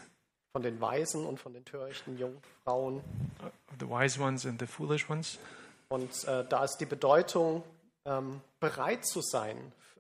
von 0.54 0.64
den 0.64 0.82
Weisen 0.82 1.26
und 1.26 1.40
von 1.40 1.54
den 1.54 1.64
törichten 1.64 2.18
Jungfrauen. 2.18 2.98
uh, 3.42 3.46
of 3.46 3.80
the 3.80 3.88
wise 3.88 4.20
ones 4.20 4.46
and 4.46 4.60
the 4.60 4.66
foolish 4.66 5.10
ones. 5.10 5.38
Und 5.90 6.24
äh, 6.26 6.44
da 6.50 6.64
ist 6.64 6.78
die 6.78 6.86
Bedeutung, 6.86 7.64
ähm, 8.06 8.42
bereit 8.60 9.06
zu 9.06 9.22
sein 9.22 9.58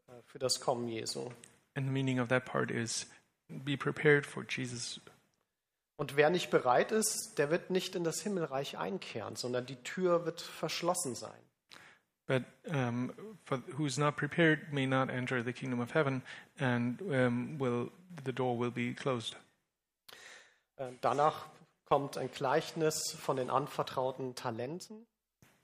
äh, 0.07 0.11
für 0.25 0.39
das 0.39 0.59
Kommen 0.59 0.87
Jesu. 0.87 1.29
And 1.75 1.87
the 1.87 1.91
meaning 1.91 2.19
of 2.19 2.29
that 2.29 2.45
part 2.45 2.71
is 2.71 3.07
be 3.49 3.77
prepared 3.77 4.25
for 4.25 4.43
Jesus. 4.47 4.99
Und 5.97 6.17
wer 6.17 6.29
nicht 6.29 6.49
bereit 6.49 6.91
ist, 6.91 7.35
der 7.37 7.49
wird 7.49 7.69
nicht 7.69 7.95
in 7.95 8.03
das 8.03 8.21
Himmelreich 8.21 8.77
einkehren, 8.77 9.35
sondern 9.35 9.65
die 9.65 9.81
Tür 9.83 10.25
wird 10.25 10.41
verschlossen 10.41 11.15
sein. 11.15 11.39
But 12.27 12.43
um, 12.65 13.13
for 13.45 13.61
who's 13.77 13.97
not 13.97 14.15
prepared 14.15 14.73
may 14.73 14.87
not 14.87 15.09
enter 15.09 15.43
the 15.43 15.53
kingdom 15.53 15.79
of 15.79 15.93
heaven, 15.93 16.23
and 16.57 16.99
um, 17.01 17.59
will 17.59 17.91
the 18.25 18.33
door 18.33 18.57
will 18.57 18.71
be 18.71 18.95
closed. 18.95 19.35
Äh, 20.77 20.91
danach 21.01 21.45
kommt 21.85 22.17
ein 22.17 22.31
Gleichnis 22.31 23.15
von 23.21 23.37
den 23.37 23.51
anvertrauten 23.51 24.33
Talenten. 24.33 25.05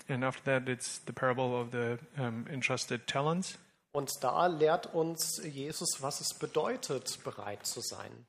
And 0.07 0.23
after 0.23 0.43
that, 0.43 0.69
it's 0.69 1.01
the 1.07 1.13
parable 1.13 1.55
of 1.59 1.71
the 1.71 1.97
um, 2.21 2.45
entrusted 2.47 3.07
talents. 3.07 3.57
Und 3.91 4.23
da 4.23 4.47
lehrt 4.47 4.93
uns 4.93 5.41
Jesus, 5.43 5.97
was 6.01 6.21
es 6.21 6.33
bedeutet, 6.33 7.23
bereit 7.23 7.65
zu 7.65 7.81
sein. 7.81 8.25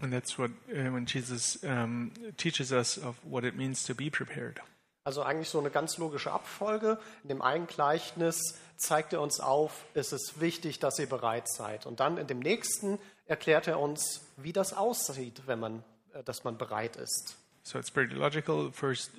And 0.00 0.12
that's 0.12 0.38
what 0.38 0.50
uh, 0.70 0.92
when 0.92 1.06
Jesus 1.06 1.58
um, 1.64 2.12
teaches 2.36 2.72
us 2.72 2.98
of 2.98 3.16
what 3.24 3.44
it 3.44 3.56
means 3.56 3.84
to 3.84 3.94
be 3.94 4.10
prepared. 4.10 4.60
Also 5.04 5.22
eigentlich 5.22 5.48
so 5.48 5.58
eine 5.58 5.70
ganz 5.70 5.96
logische 5.96 6.32
Abfolge. 6.32 6.98
In 7.22 7.30
dem 7.30 7.42
einen 7.42 7.66
Gleichnis 7.66 8.58
zeigt 8.76 9.12
er 9.12 9.22
uns 9.22 9.40
auf, 9.40 9.86
es 9.94 10.12
ist 10.12 10.40
wichtig, 10.40 10.78
dass 10.78 10.98
ihr 10.98 11.08
bereit 11.08 11.48
seid. 11.48 11.86
Und 11.86 12.00
dann 12.00 12.18
in 12.18 12.26
dem 12.26 12.40
nächsten 12.40 12.98
erklärt 13.26 13.66
er 13.66 13.80
uns, 13.80 14.20
wie 14.36 14.52
das 14.52 14.72
aussieht, 14.74 15.42
wenn 15.46 15.60
man, 15.60 15.82
äh, 16.12 16.22
dass 16.22 16.44
man 16.44 16.58
bereit 16.58 16.96
ist. 16.96 17.36
So 17.62 17.78
it's 17.78 17.90
pretty 17.90 18.14
logical. 18.14 18.70
First, 18.72 19.10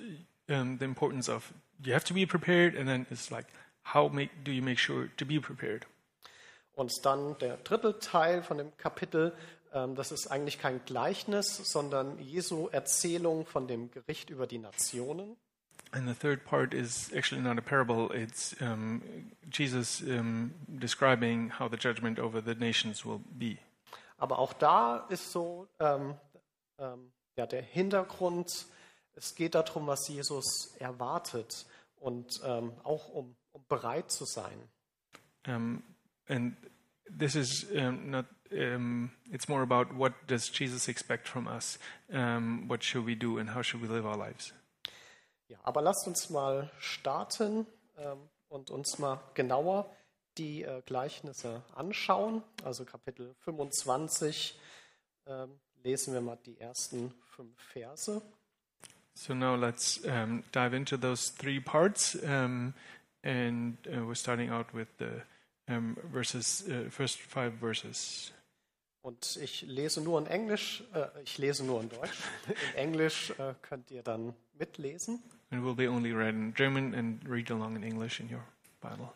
um, 0.48 0.78
the 0.78 0.84
importance 0.84 1.28
of 1.28 1.52
you 1.82 1.94
have 1.94 2.04
to 2.04 2.14
be 2.14 2.26
prepared, 2.26 2.76
and 2.76 2.86
then 2.86 3.06
it's 3.10 3.30
like 3.30 3.46
how 3.94 4.12
make, 4.12 4.30
do 4.44 4.50
you 4.50 4.62
make 4.62 4.78
sure 4.78 5.08
to 5.16 5.24
be 5.24 5.40
prepared? 5.40 5.86
Und 6.74 6.92
dann 7.04 7.36
der 7.38 7.58
dritte 7.58 7.98
Teil 7.98 8.42
von 8.42 8.58
dem 8.58 8.76
Kapitel, 8.76 9.34
das 9.70 10.10
ist 10.12 10.26
eigentlich 10.26 10.58
kein 10.58 10.84
Gleichnis, 10.84 11.56
sondern 11.56 12.18
Jesu 12.18 12.68
Erzählung 12.68 13.46
von 13.46 13.68
dem 13.68 13.90
Gericht 13.90 14.30
über 14.30 14.46
die 14.46 14.58
Nationen. 14.58 15.36
And 15.92 16.08
the 16.08 16.14
third 16.14 16.44
part 16.44 16.72
is 16.72 17.12
actually 17.12 17.42
not 17.42 17.58
a 17.58 17.60
parable. 17.60 18.14
It's 18.14 18.54
um, 18.60 19.02
Jesus 19.50 20.00
um, 20.02 20.54
describing 20.68 21.50
how 21.58 21.68
the 21.68 21.76
judgment 21.76 22.20
over 22.20 22.40
the 22.40 22.54
nations 22.54 23.04
will 23.04 23.20
be. 23.38 23.58
Aber 24.16 24.38
auch 24.38 24.52
da 24.52 25.06
ist 25.08 25.32
so 25.32 25.66
ähm, 25.80 26.14
ähm, 26.78 27.10
ja, 27.36 27.46
der 27.46 27.62
Hintergrund, 27.62 28.66
es 29.14 29.34
geht 29.34 29.54
darum, 29.54 29.86
was 29.86 30.06
Jesus 30.08 30.74
erwartet 30.78 31.66
und 31.96 32.40
ähm, 32.44 32.72
auch 32.84 33.08
um, 33.08 33.34
um 33.52 33.64
bereit 33.68 34.10
zu 34.10 34.24
sein. 34.26 34.68
Um, 35.46 35.82
and 36.28 36.54
this 37.18 37.34
is 37.34 37.66
um, 37.72 38.10
not. 38.10 38.26
Um, 38.52 39.12
it's 39.32 39.48
more 39.48 39.62
about 39.62 39.94
what 39.94 40.26
does 40.26 40.48
Jesus 40.48 40.88
expect 40.88 41.28
from 41.28 41.46
us? 41.46 41.78
Um, 42.12 42.66
what 42.66 42.82
should 42.82 43.04
we 43.04 43.14
do, 43.14 43.38
and 43.38 43.50
how 43.50 43.62
should 43.62 43.80
we 43.80 43.88
live 43.88 44.04
our 44.04 44.16
lives? 44.16 44.52
Ja, 45.48 45.58
aber 45.64 45.82
lasst 45.82 46.06
uns 46.06 46.30
mal 46.30 46.70
starten 46.78 47.66
ähm, 47.98 48.18
und 48.48 48.70
uns 48.70 48.98
mal 48.98 49.20
genauer 49.34 49.90
die 50.38 50.62
äh, 50.62 50.82
Gleichnisse 50.86 51.62
anschauen. 51.74 52.42
Also 52.64 52.84
Kapitel 52.84 53.34
25 53.40 54.58
ähm, 55.26 55.50
lesen 55.82 56.14
wir 56.14 56.20
mal 56.20 56.38
die 56.46 56.58
ersten 56.58 57.12
fünf 57.36 57.60
Verse. 57.60 58.22
So 59.14 59.34
now 59.34 59.54
let's 59.54 60.04
um, 60.04 60.44
dive 60.52 60.74
into 60.74 60.96
those 60.96 61.30
three 61.30 61.60
parts, 61.60 62.16
and 62.22 62.72
uh, 63.24 64.06
we're 64.06 64.14
starting 64.14 64.50
out 64.50 64.72
with 64.72 64.88
the 64.98 65.22
verses, 66.12 66.64
uh, 66.68 66.88
first 66.90 67.18
five 67.18 67.54
verses. 67.60 68.32
Und 69.02 69.38
ich 69.42 69.62
lese 69.62 70.02
nur 70.02 70.18
in 70.18 70.26
Englisch, 70.26 70.84
äh, 70.94 71.06
ich 71.24 71.38
lese 71.38 71.64
nur 71.64 71.80
in 71.80 71.88
Deutsch. 71.88 72.18
In 72.72 72.78
Englisch 72.78 73.30
äh, 73.38 73.54
könnt 73.62 73.90
ihr 73.90 74.02
dann 74.02 74.34
mitlesen. 74.58 75.22
And 75.50 75.64
will 75.64 75.74
be 75.74 75.88
only 75.88 76.12
read 76.12 76.34
in 76.34 76.54
German 76.54 76.94
and 76.94 77.28
read 77.28 77.50
along 77.50 77.76
in 77.76 77.82
English 77.82 78.20
in 78.20 78.32
your 78.32 78.44
Bible. 78.80 79.10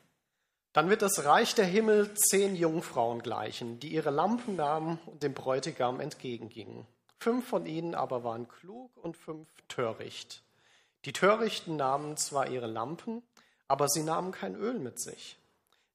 Dann 0.72 0.90
wird 0.90 1.02
das 1.02 1.24
Reich 1.24 1.54
der 1.54 1.66
Himmel 1.66 2.14
zehn 2.14 2.56
Jungfrauen 2.56 3.22
gleichen, 3.22 3.78
die 3.78 3.88
ihre 3.92 4.10
Lampen 4.10 4.56
nahmen 4.56 4.98
und 5.06 5.22
dem 5.22 5.32
Bräutigam 5.32 6.00
entgegengingen. 6.00 6.86
Fünf 7.20 7.46
von 7.46 7.64
ihnen 7.64 7.94
aber 7.94 8.24
waren 8.24 8.48
klug 8.48 8.90
und 8.96 9.16
fünf 9.16 9.46
töricht. 9.68 10.42
Die 11.04 11.12
Törichten 11.12 11.76
nahmen 11.76 12.16
zwar 12.16 12.48
ihre 12.48 12.66
Lampen, 12.66 13.22
aber 13.68 13.88
sie 13.88 14.02
nahmen 14.02 14.32
kein 14.32 14.56
Öl 14.56 14.78
mit 14.78 14.98
sich. 14.98 15.38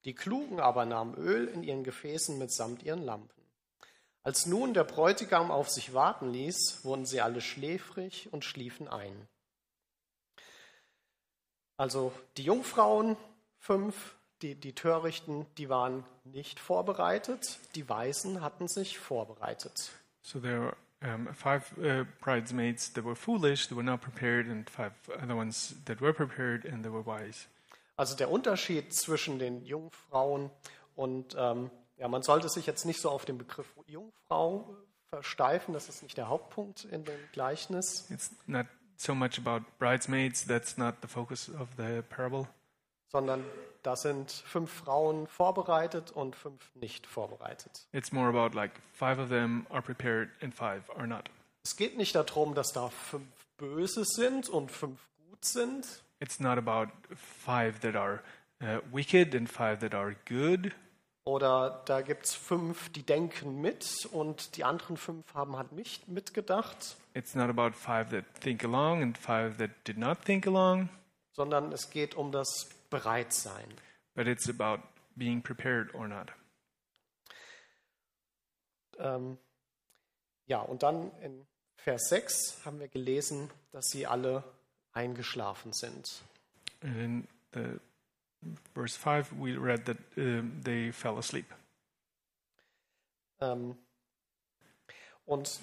Die 0.06 0.16
Klugen 0.16 0.60
aber 0.60 0.86
nahmen 0.86 1.16
Öl 1.16 1.48
in 1.48 1.64
ihren 1.64 1.84
Gefäßen 1.84 2.38
mitsamt 2.38 2.84
ihren 2.84 3.04
Lampen. 3.04 3.39
Als 4.24 4.46
nun 4.46 4.74
der 4.74 4.84
Bräutigam 4.84 5.50
auf 5.50 5.70
sich 5.70 5.94
warten 5.94 6.32
ließ, 6.32 6.84
wurden 6.84 7.06
sie 7.06 7.22
alle 7.22 7.42
schläfrig 7.42 8.32
und 8.32 8.44
schliefen 8.44 8.88
ein. 8.88 9.28
Also 11.78 12.12
die 12.36 12.44
Jungfrauen, 12.44 13.16
fünf, 13.58 14.16
die, 14.42 14.56
die 14.56 14.76
Törichten, 14.76 15.46
die 15.58 15.70
waren 15.70 16.04
nicht 16.26 16.60
vorbereitet, 16.60 17.60
die 17.76 17.88
Weisen 17.88 18.42
hatten 18.42 18.68
sich 18.68 19.00
vorbereitet. 19.00 19.92
So 20.22 20.40
there 20.40 20.76
are 21.02 21.16
um, 21.16 21.34
five 21.34 21.72
uh, 21.78 22.06
bridesmaids 22.22 22.92
that 22.94 23.06
were 23.06 23.16
foolish, 23.16 23.68
that 23.68 23.78
were 23.78 23.84
not 23.84 24.02
prepared, 24.02 24.48
and 24.48 24.70
five 24.70 24.92
other 25.22 25.36
ones 25.36 25.76
that 25.86 26.02
were 26.02 26.14
prepared 26.14 26.66
and 26.66 26.84
they 26.84 26.92
were 26.92 27.06
wise. 27.06 27.48
Also 27.96 28.16
der 28.16 28.30
Unterschied 28.30 28.94
zwischen 28.94 29.40
den 29.40 29.66
Jungfrauen 29.66 30.50
und 30.96 31.36
ähm, 31.38 31.72
ja, 32.00 32.08
man 32.08 32.24
sollte 32.24 32.50
sich 32.50 32.66
jetzt 32.66 32.86
nicht 32.86 33.00
so 33.02 33.10
auf 33.10 33.26
den 33.26 33.38
Begriff 33.38 33.68
Jungfrau 33.88 34.76
versteifen, 35.10 35.74
das 35.74 35.90
ist 35.90 36.02
nicht 36.04 36.18
der 36.18 36.30
Hauptpunkt 36.30 36.86
in 36.86 37.04
dem 37.06 37.20
Gleichnis, 37.32 38.10
It's 38.10 38.32
not 38.48 38.66
so 38.98 39.14
much 39.16 39.38
about 39.38 39.66
bridesmaids, 39.80 40.46
that's 40.46 40.78
not 40.78 40.96
the 41.02 41.08
focus 41.08 41.50
of 41.50 41.70
the 41.78 42.02
parable, 42.10 42.48
sondern 43.12 43.44
da 43.84 43.96
sind 43.96 44.32
fünf 44.32 44.72
Frauen 44.72 45.28
vorbereitet 45.28 46.12
und 46.12 46.36
fünf 46.36 46.74
nicht 46.76 47.08
vorbereitet. 47.08 47.88
it's 47.92 48.12
more 48.12 48.28
about 48.28 48.56
like 48.56 48.72
five 48.94 49.20
of 49.20 49.30
them 49.30 49.66
are 49.70 49.82
prepared 49.82 50.30
and 50.42 50.54
five 50.54 50.84
are 50.96 51.08
not. 51.08 51.30
Es 51.64 51.76
geht 51.76 51.98
nicht 51.98 52.16
darum, 52.16 52.56
dass 52.56 52.72
da 52.72 52.90
fünf 52.90 53.28
Böse 53.58 54.04
sind 54.06 54.48
und 54.50 54.72
fünf 54.72 55.00
gut 55.30 55.44
sind, 55.44 56.04
It's 56.22 56.40
not 56.40 56.58
about 56.58 56.92
five 57.16 57.80
that 57.80 57.96
are 57.96 58.22
uh, 58.62 58.80
wicked 58.92 59.34
and 59.34 59.50
five 59.50 59.80
that 59.80 59.94
are 59.96 60.16
good, 60.28 60.74
Oder 61.30 61.84
da 61.86 62.02
gibt 62.02 62.26
es 62.26 62.34
fünf, 62.34 62.90
die 62.92 63.04
denken 63.04 63.62
mit 63.62 64.08
und 64.12 64.58
die 64.58 64.64
anderen 64.64 64.98
fünf 64.98 65.32
haben 65.36 65.56
halt 65.58 65.74
nicht 65.74 66.08
mitgedacht, 66.08 66.98
It's 67.14 67.36
not 67.36 67.50
about 67.52 67.76
five 67.78 68.10
that 68.10 68.26
think 68.42 68.64
along 68.64 69.04
and 69.04 69.16
five 69.16 69.58
that 69.58 69.70
did 69.88 70.00
not 70.00 70.24
think 70.26 70.48
along, 70.48 70.90
sondern 71.34 71.72
es 71.72 71.92
geht 71.92 72.16
um 72.16 72.32
das 72.32 72.68
Bereitsein. 72.90 73.68
but 74.16 74.26
it's 74.26 74.50
about 74.50 74.82
being 75.16 75.40
prepared 75.44 75.94
or 75.94 76.08
not. 76.08 76.32
Ähm, 78.98 79.38
ja, 80.48 80.62
und 80.62 80.82
dann 80.82 81.12
in 81.22 81.46
Vers 81.78 82.10
6 82.10 82.66
haben 82.66 82.80
wir 82.80 82.88
gelesen, 82.88 83.52
dass 83.72 83.86
sie 83.92 84.08
alle 84.08 84.44
eingeschlafen 84.94 85.74
sind. 85.74 86.24
And 86.82 86.98
in 86.98 87.28
the 87.54 87.80
verse 88.74 88.98
5, 88.98 89.34
we 89.40 89.56
read 89.58 89.86
that 89.86 89.98
um, 90.18 90.62
they 90.64 90.92
fell 90.92 91.18
asleep. 91.18 91.54
Ähm, 93.42 93.78
und 95.26 95.60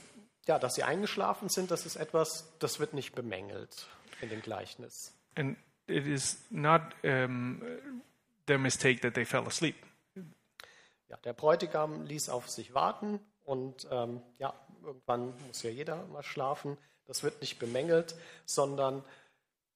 ja, 0.47 0.59
dass 0.59 0.77
sie 0.77 0.85
eingeschlafen 0.85 1.49
sind, 1.49 1.71
das 1.71 1.87
ist 1.87 1.97
etwas, 1.97 2.53
das 2.59 2.79
wird 2.79 2.95
nicht 2.95 3.15
bemängelt 3.15 3.87
in 4.21 4.29
dem 4.29 4.41
Gleichnis. 4.41 5.13
And 5.35 5.57
it 5.87 6.07
is 6.07 6.39
not 6.51 6.83
um, 7.03 7.63
their 8.47 8.59
mistake 8.59 9.01
that 9.01 9.15
they 9.15 9.25
fell 9.25 9.47
asleep. 9.47 9.77
Ja, 11.09 11.17
der 11.19 11.33
Bräutigam 11.33 12.05
ließ 12.05 12.29
auf 12.29 12.49
sich 12.49 12.75
warten 12.75 13.21
und 13.45 13.87
ähm, 13.91 14.23
ja, 14.39 14.55
irgendwann 14.83 15.35
muss 15.47 15.63
ja 15.63 15.71
jeder 15.71 16.05
mal 16.07 16.23
schlafen. 16.23 16.77
Das 17.05 17.23
wird 17.23 17.41
nicht 17.41 17.59
bemängelt, 17.59 18.17
sondern 18.45 19.05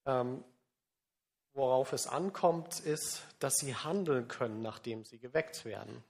ähm, 0.07 0.43
worauf 1.55 1.93
es 1.93 2.07
ankommt, 2.07 2.81
ist, 2.81 3.23
dass 3.39 3.57
sie 3.57 3.75
handeln 3.75 4.29
können, 4.29 4.63
nachdem 4.63 5.05
sie 5.05 5.19
geweckt 5.19 5.65
werden. 5.65 6.03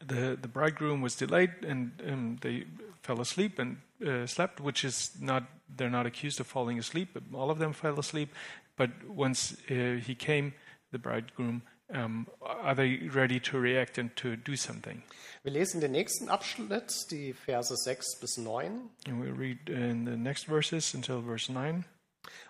The, 0.00 0.36
the 0.40 0.48
bridegroom 0.48 1.02
was 1.02 1.16
delayed 1.16 1.64
and 1.64 1.92
um, 2.02 2.38
they 2.40 2.66
fell 3.02 3.20
asleep 3.20 3.58
and 3.58 3.78
uh, 4.04 4.26
slept, 4.26 4.60
which 4.60 4.82
is 4.82 5.12
not, 5.20 5.44
they're 5.68 5.90
not 5.90 6.06
accused 6.06 6.40
of 6.40 6.46
falling 6.46 6.78
asleep. 6.78 7.10
but 7.12 7.22
All 7.34 7.50
of 7.50 7.58
them 7.58 7.72
fell 7.74 7.98
asleep. 7.98 8.30
But 8.76 8.90
once 9.06 9.56
uh, 9.70 10.00
he 10.00 10.14
came, 10.14 10.54
the 10.90 10.98
bridegroom, 10.98 11.62
um, 11.92 12.26
are 12.42 12.74
they 12.74 13.08
ready 13.08 13.40
to 13.40 13.58
react 13.58 13.98
and 13.98 14.14
to 14.16 14.36
do 14.36 14.56
something? 14.56 15.02
Wir 15.42 15.52
lesen 15.52 15.80
den 15.80 15.92
nächsten 15.92 16.28
Abschnitt, 16.28 17.10
die 17.10 17.32
Verse 17.32 17.74
6 17.76 18.20
bis 18.20 18.36
9. 18.38 18.90
And 19.06 19.22
we 19.22 19.30
read 19.30 19.68
in 19.68 20.04
the 20.04 20.16
next 20.16 20.48
verses 20.48 20.94
until 20.94 21.22
verse 21.22 21.50
9. 21.52 21.84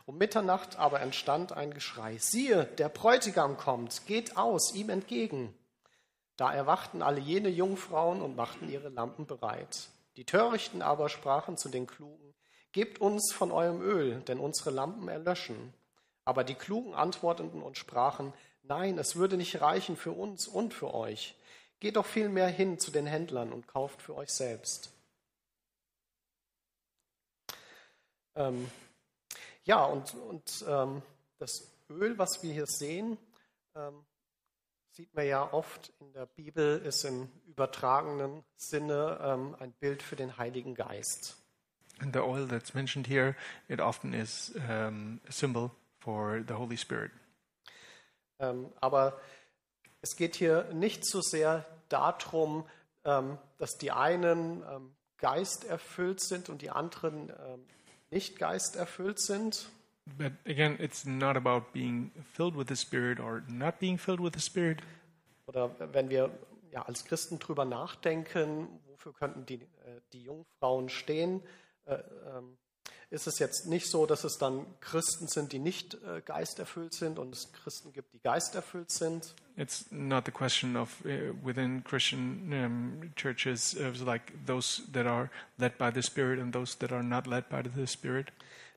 Um 0.07 0.19
Mitternacht 0.19 0.77
aber 0.77 1.01
entstand 1.01 1.53
ein 1.53 1.73
Geschrei. 1.73 2.19
Siehe, 2.19 2.65
der 2.65 2.89
Bräutigam 2.89 3.57
kommt, 3.57 4.07
geht 4.07 4.37
aus, 4.37 4.75
ihm 4.75 4.91
entgegen. 4.91 5.55
Da 6.37 6.53
erwachten 6.53 7.03
alle 7.03 7.21
jene 7.21 7.49
Jungfrauen 7.49 8.23
und 8.23 8.37
machten 8.37 8.71
ihre 8.71 8.89
Lampen 8.89 9.27
bereit. 9.27 9.89
Die 10.17 10.25
Törichten 10.25 10.83
aber 10.83 11.09
sprachen 11.09 11.57
zu 11.57 11.69
den 11.69 11.87
Klugen, 11.87 12.35
Gebt 12.73 13.01
uns 13.01 13.33
von 13.33 13.51
eurem 13.51 13.81
Öl, 13.81 14.21
denn 14.21 14.39
unsere 14.39 14.71
Lampen 14.71 15.09
erlöschen. 15.09 15.73
Aber 16.25 16.45
die 16.45 16.55
Klugen 16.55 16.95
antworteten 16.95 17.63
und 17.63 17.79
sprachen, 17.79 18.35
Nein, 18.63 18.99
es 18.99 19.17
würde 19.17 19.39
nicht 19.39 19.63
reichen 19.63 19.97
für 19.97 20.13
uns 20.13 20.47
und 20.47 20.75
für 20.75 20.93
euch. 20.93 21.35
Geht 21.81 21.97
doch 21.97 22.05
vielmehr 22.05 22.49
hin 22.49 22.79
zu 22.79 22.91
den 22.91 23.07
Händlern 23.07 23.53
und 23.53 23.67
kauft 23.67 24.03
für 24.03 24.15
euch 24.15 24.31
selbst. 24.31 24.93
Ähm, 28.37 28.71
ja, 29.69 29.85
und, 29.85 30.15
und 30.15 30.65
ähm, 30.67 31.03
das 31.39 31.71
Öl, 31.91 32.19
was 32.19 32.43
wir 32.43 32.53
hier 32.53 32.67
sehen, 32.67 33.19
ähm, 33.77 34.03
sieht 34.93 35.15
man 35.15 35.27
ja 35.27 35.53
oft 35.53 35.93
in 36.01 36.11
der 36.15 36.25
Bibel, 36.25 36.79
ist 36.79 37.05
im 37.05 37.29
übertragenen 37.47 38.43
Sinne 38.57 39.19
ähm, 39.23 39.55
ein 39.61 39.73
Bild 39.73 40.03
für 40.03 40.17
den 40.17 40.39
Heiligen 40.39 40.75
Geist. 40.75 41.37
And 42.01 42.15
the 42.15 42.21
oil 42.21 42.49
that's 42.49 42.73
mentioned 42.73 43.07
here, 43.09 43.37
it 43.69 43.81
often 43.81 44.15
is 44.15 44.53
um, 44.69 45.21
a 45.29 45.33
symbol 45.33 45.71
for 45.99 46.43
the 46.49 46.55
Holy 46.55 46.79
Spirit. 46.79 47.11
Ähm, 48.39 48.73
aber 48.81 49.21
es 50.01 50.17
geht 50.17 50.37
hier 50.37 50.65
nicht 50.73 51.05
so 51.05 51.21
sehr 51.21 51.67
darum, 51.91 52.67
ähm, 53.05 53.37
dass 53.59 53.77
die 53.77 53.91
einen 53.91 54.63
ähm, 54.63 54.95
geisterfüllt 55.19 56.21
sind 56.21 56.49
und 56.49 56.63
die 56.63 56.71
anderen 56.71 57.31
ähm, 57.31 57.67
nicht 58.11 58.39
geisterfüllt 58.39 59.19
sind, 59.19 59.69
But 60.17 60.33
again, 60.47 60.77
it's 60.81 61.05
not 61.05 61.37
about 61.37 61.73
being 61.73 62.13
filled 62.33 62.57
with 62.57 62.69
the 62.69 62.77
Spirit 62.77 63.21
or 63.21 63.43
not 63.49 63.79
being 63.79 63.99
filled 63.99 64.21
with 64.21 64.33
the 64.35 64.41
Spirit. 64.41 64.81
Oder 65.47 65.71
wenn 65.93 66.09
wir 66.09 66.31
ja, 66.73 66.83
als 66.83 67.05
Christen 67.05 67.39
drüber 67.39 67.65
nachdenken, 67.65 68.69
wofür 68.87 69.13
könnten 69.13 69.45
die, 69.47 69.63
äh, 69.63 70.01
die 70.13 70.23
Jungfrauen 70.23 70.89
stehen, 70.89 71.43
äh, 71.85 71.95
ähm, 71.95 72.57
ist 73.11 73.27
es 73.27 73.39
jetzt 73.39 73.67
nicht 73.67 73.87
so, 73.87 74.05
dass 74.05 74.25
es 74.25 74.37
dann 74.37 74.67
Christen 74.81 75.29
sind, 75.29 75.53
die 75.53 75.59
nicht 75.59 75.95
äh, 75.95 76.21
geisterfüllt 76.21 76.93
sind 76.93 77.19
und 77.19 77.35
es 77.35 77.53
Christen 77.53 77.93
gibt, 77.93 78.13
die 78.13 78.21
geisterfüllt 78.21 78.91
sind. 78.91 79.35
It's 79.57 79.91
not 79.91 80.27
the 80.27 80.31
question 80.31 80.77
of 80.77 81.05
uh, 81.05 81.33
within 81.43 81.83
Christian 81.85 82.53
um, 82.53 83.13
churches 83.17 83.75
of 83.75 84.01
like 84.03 84.33
those 84.47 84.83
that 84.93 85.07
are 85.07 85.31
led 85.57 85.79
by 85.79 85.91
the 85.91 86.03
Spirit 86.03 86.39
and 86.39 86.53
those 86.53 86.77
that 86.79 86.93
are 86.93 87.03
not 87.03 87.27
led 87.27 87.49
by 87.49 87.63
the 87.63 87.87
Spirit. 87.87 88.33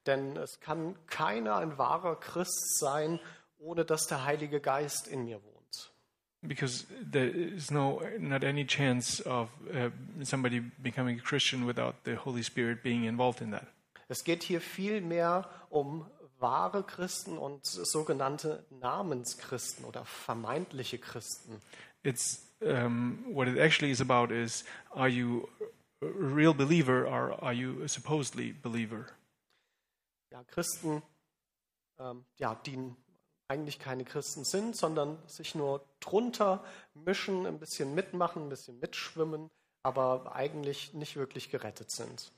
Denn 0.05 0.37
es 0.37 0.59
kann 0.61 0.95
keiner 1.07 1.57
ein 1.57 1.77
wahrer 1.77 2.19
Christ 2.19 2.79
sein, 2.79 3.19
ohne 3.59 3.85
dass 3.85 4.07
der 4.07 4.23
Heilige 4.23 4.59
Geist 4.59 5.07
in 5.07 5.25
mir 5.25 5.41
wohnt. 5.43 5.91
Because 6.41 6.87
there 7.11 7.27
is 7.27 7.69
no 7.69 8.01
not 8.17 8.43
any 8.43 8.65
chance 8.65 9.21
of 9.21 9.49
uh, 9.71 9.91
somebody 10.23 10.61
becoming 10.81 11.19
a 11.19 11.21
Christian 11.21 11.67
without 11.67 11.95
the 12.05 12.15
Holy 12.15 12.41
Spirit 12.41 12.81
being 12.81 13.03
involved 13.03 13.41
in 13.41 13.51
that. 13.51 13.67
Es 14.11 14.25
geht 14.25 14.43
hier 14.43 14.59
vielmehr 14.59 15.49
um 15.69 16.05
wahre 16.37 16.83
Christen 16.83 17.37
und 17.37 17.65
sogenannte 17.65 18.65
Namenschristen 18.69 19.85
oder 19.85 20.03
vermeintliche 20.03 20.97
Christen. 20.97 21.61
It's 22.03 22.45
um, 22.59 23.23
what 23.33 23.47
it 23.47 23.57
actually 23.57 23.89
is 23.89 24.01
about 24.01 24.33
is 24.33 24.65
are 24.89 25.07
you 25.07 25.47
a 26.01 26.07
real 26.07 26.53
believer 26.53 27.07
or 27.07 27.41
are 27.41 27.53
you 27.53 27.81
a 27.85 27.87
supposedly 27.87 28.51
believer? 28.51 29.05
Ja, 30.33 30.43
Christen, 30.43 31.01
ähm, 31.97 32.25
ja, 32.37 32.55
die 32.65 32.93
eigentlich 33.47 33.79
keine 33.79 34.03
Christen 34.03 34.43
sind, 34.43 34.75
sondern 34.75 35.25
sich 35.25 35.55
nur 35.55 35.85
drunter 36.01 36.65
mischen, 36.95 37.45
ein 37.45 37.59
bisschen 37.59 37.95
mitmachen, 37.95 38.43
ein 38.43 38.49
bisschen 38.49 38.77
mitschwimmen, 38.81 39.49
aber 39.83 40.35
eigentlich 40.35 40.93
nicht 40.93 41.15
wirklich 41.15 41.49
gerettet 41.49 41.91
sind. 41.91 42.33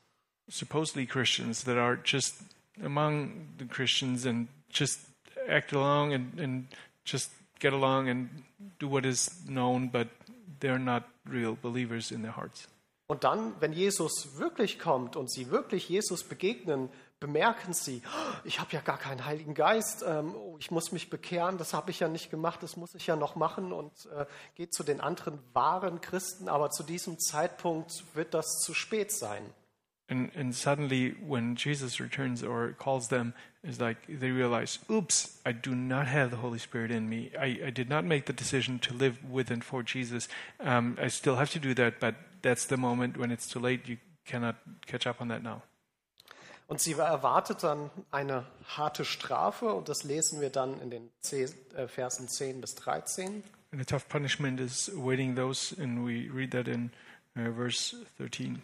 Supposedly 0.50 1.06
Christians 1.06 1.64
that 1.64 1.78
are 1.78 1.98
just 2.04 2.36
among 2.84 3.48
the 3.58 3.66
Christians 3.66 4.26
and 4.26 4.48
just 4.70 5.00
act 5.48 5.74
along 5.74 6.14
and, 6.14 6.40
and 6.40 6.68
just 7.06 7.32
get 7.60 7.74
along 7.74 8.10
and 8.10 8.30
do 8.80 8.88
what 8.88 9.06
is 9.06 9.30
known, 9.48 9.90
but 9.90 10.08
they're 10.60 10.80
not 10.80 11.04
real 11.26 11.58
believers 11.62 12.12
in 12.12 12.22
their 12.22 12.36
hearts. 12.36 12.68
Und 13.08 13.26
dann, 13.26 13.54
wenn 13.60 13.74
Jesus 13.74 14.38
wirklich 14.38 14.80
kommt 14.80 15.16
und 15.16 15.30
sie 15.30 15.52
wirklich 15.52 15.90
Jesus 15.90 16.24
begegnen, 16.24 16.90
bemerken 17.20 17.74
sie, 17.74 18.02
"Oh, 18.06 18.36
ich 18.44 18.60
habe 18.60 18.72
ja 18.72 18.82
gar 18.82 18.98
keinen 18.98 19.26
Heiligen 19.26 19.54
Geist, 19.54 20.04
ähm, 20.08 20.34
oh, 20.36 20.58
ich 20.58 20.72
muss 20.72 20.92
mich 20.92 21.10
bekehren, 21.10 21.58
das 21.58 21.74
habe 21.74 21.92
ich 21.92 22.00
ja 22.00 22.08
nicht 22.08 22.32
gemacht, 22.32 22.64
das 22.64 22.76
muss 22.76 22.96
ich 22.96 23.06
ja 23.06 23.16
noch 23.16 23.36
machen 23.36 23.72
und 23.72 23.92
äh, 24.18 24.26
geht 24.56 24.74
zu 24.74 24.84
den 24.84 25.00
anderen 25.00 25.40
wahren 25.54 26.02
Christen, 26.02 26.50
aber 26.50 26.70
zu 26.72 26.84
diesem 26.84 27.20
Zeitpunkt 27.20 28.04
wird 28.16 28.34
das 28.34 28.60
zu 28.62 28.74
spät 28.74 29.12
sein. 29.12 29.44
And, 30.10 30.32
and 30.36 30.54
suddenly, 30.54 31.16
when 31.26 31.56
Jesus 31.56 32.00
returns 32.00 32.44
or 32.44 32.76
calls 32.78 33.08
them, 33.08 33.34
it's 33.64 33.80
like 33.80 33.98
they 34.08 34.32
realize, 34.32 34.80
oops, 34.92 35.40
I 35.46 35.54
do 35.54 35.74
not 35.74 36.08
have 36.08 36.30
the 36.30 36.38
Holy 36.38 36.60
Spirit 36.60 36.92
in 36.92 37.10
me. 37.10 37.32
I, 37.40 37.60
I 37.68 37.70
did 37.70 37.90
not 37.90 38.04
make 38.04 38.26
the 38.26 38.34
decision 38.34 38.80
to 38.80 38.94
live 38.94 39.18
with 39.24 39.50
and 39.50 39.64
for 39.64 39.82
Jesus. 39.82 40.28
Um, 40.60 40.98
I 41.02 41.08
still 41.08 41.38
have 41.38 41.52
to 41.52 41.60
do 41.60 41.74
that, 41.76 42.02
but 42.02 42.16
that's 42.42 42.66
the 42.66 42.78
moment 42.78 43.18
when 43.18 43.32
it's 43.32 43.48
too 43.48 43.60
late. 43.60 43.88
You 43.88 43.98
cannot 44.26 44.58
catch 44.86 45.08
up 45.08 45.22
on 45.22 45.30
that 45.30 45.42
now. 45.42 45.62
Und 46.68 46.80
sie 46.80 46.94
erwartet 46.94 47.64
dann 47.64 47.92
eine 48.12 48.46
harte 48.66 49.06
Strafe 49.06 49.74
und 49.74 49.90
das 49.90 50.04
lesen 50.04 50.42
wir 50.42 50.50
dann 50.50 50.80
in 50.82 50.90
den 50.90 51.10
10, 51.22 51.50
äh, 51.76 51.88
Versen 51.88 52.28
10 52.28 52.62
bis 52.62 52.76
13. 52.76 53.44
And 53.72 53.82
a 53.82 53.86
tough 53.86 54.08
punishment 54.08 54.60
is 54.60 54.90
awaiting 54.90 55.36
those, 55.36 55.76
and 55.80 56.06
we 56.06 56.30
read 56.30 56.52
that 56.52 56.68
in 56.68 56.92
uh, 57.36 57.52
verse 57.56 57.96
13. 58.18 58.62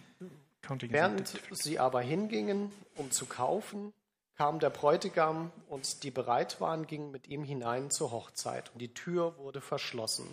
Während 0.61 1.39
sie 1.51 1.79
aber 1.79 2.01
hingingen, 2.01 2.71
um 2.95 3.11
zu 3.11 3.25
kaufen, 3.25 3.93
kam 4.35 4.59
der 4.59 4.69
Bräutigam 4.69 5.51
und 5.67 6.03
die 6.03 6.11
bereit 6.11 6.61
waren, 6.61 6.87
gingen 6.87 7.11
mit 7.11 7.27
ihm 7.27 7.43
hinein 7.43 7.91
zur 7.91 8.11
Hochzeit 8.11 8.71
und 8.73 8.79
die 8.79 8.93
Tür 8.93 9.37
wurde 9.37 9.61
verschlossen. 9.61 10.31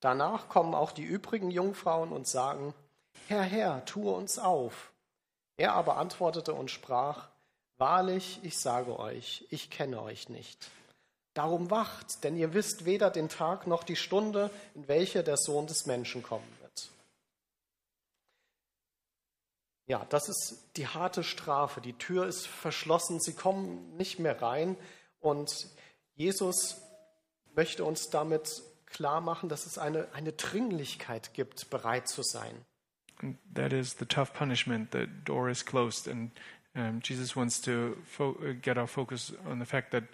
Danach 0.00 0.48
kommen 0.48 0.74
auch 0.74 0.92
die 0.92 1.04
übrigen 1.04 1.50
Jungfrauen 1.50 2.10
und 2.10 2.26
sagen, 2.26 2.74
Herr, 3.28 3.42
Herr, 3.42 3.84
tue 3.84 4.12
uns 4.12 4.38
auf. 4.38 4.92
Er 5.56 5.74
aber 5.74 5.98
antwortete 5.98 6.54
und 6.54 6.70
sprach, 6.70 7.28
Wahrlich, 7.80 8.40
ich 8.42 8.58
sage 8.58 8.98
euch, 8.98 9.46
ich 9.48 9.70
kenne 9.70 10.02
euch 10.02 10.28
nicht. 10.28 10.70
Darum 11.32 11.70
wacht, 11.70 12.24
denn 12.24 12.36
ihr 12.36 12.52
wisst 12.52 12.84
weder 12.84 13.08
den 13.08 13.30
Tag 13.30 13.66
noch 13.66 13.84
die 13.84 13.96
Stunde, 13.96 14.50
in 14.74 14.86
welcher 14.86 15.22
der 15.22 15.38
Sohn 15.38 15.66
des 15.66 15.86
Menschen 15.86 16.22
kommen 16.22 16.52
wird. 16.60 16.90
Ja, 19.90 20.06
das 20.08 20.28
ist 20.28 20.70
die 20.76 20.86
harte 20.86 21.24
Strafe. 21.24 21.80
Die 21.80 21.94
Tür 21.94 22.28
ist 22.28 22.46
verschlossen, 22.46 23.18
sie 23.18 23.32
kommen 23.32 23.96
nicht 23.96 24.20
mehr 24.20 24.40
rein. 24.40 24.76
Und 25.18 25.66
Jesus 26.14 26.80
möchte 27.56 27.84
uns 27.84 28.08
damit 28.08 28.62
klar 28.86 29.20
machen, 29.20 29.48
dass 29.48 29.66
es 29.66 29.78
eine, 29.78 30.06
eine 30.12 30.30
Dringlichkeit 30.30 31.34
gibt, 31.34 31.70
bereit 31.70 32.06
zu 32.06 32.22
sein. 32.22 32.54
And 33.20 33.36
that 33.52 33.72
is 33.72 33.96
the 33.98 34.06
tough 34.06 34.32
punishment. 34.32 34.92
The 34.92 35.08
door 35.24 35.50
is 35.50 35.66
closed, 35.66 36.06
and 36.06 36.30
um, 36.76 37.00
Jesus 37.02 37.34
wants 37.34 37.60
to 37.62 37.96
uh, 38.20 38.54
get 38.62 38.78
our 38.78 38.86
focus 38.86 39.32
on 39.44 39.58
the 39.58 39.66
fact 39.66 39.90
that 39.90 40.04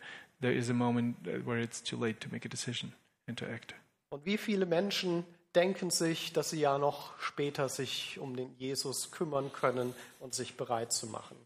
there 0.41 0.55
is 0.55 0.71
a 0.71 0.75
moment 0.75 1.19
where 1.45 1.61
it's 1.61 1.83
too 1.83 1.99
late 1.99 2.19
to 2.21 2.29
make 2.33 2.47
a 2.47 2.49
decision 2.49 2.95
and 3.29 3.37
to 3.37 3.45
act. 3.45 3.75
Und 4.09 4.25
wie 4.25 4.39
viele 4.39 4.65
Menschen 4.65 5.25
denken 5.57 5.91
sich, 5.91 6.33
dass 6.33 6.51
sie 6.51 6.61
ja 6.61 6.79
noch 6.79 7.19
später 7.19 7.69
sich 7.69 8.19
um 8.19 8.37
den 8.37 8.55
Jesus 8.59 9.11
kümmern 9.11 9.53
können 9.53 9.95
und 10.21 10.35
sich 10.35 10.57
bereit 10.57 10.93
zu 10.93 11.07
machen? 11.07 11.37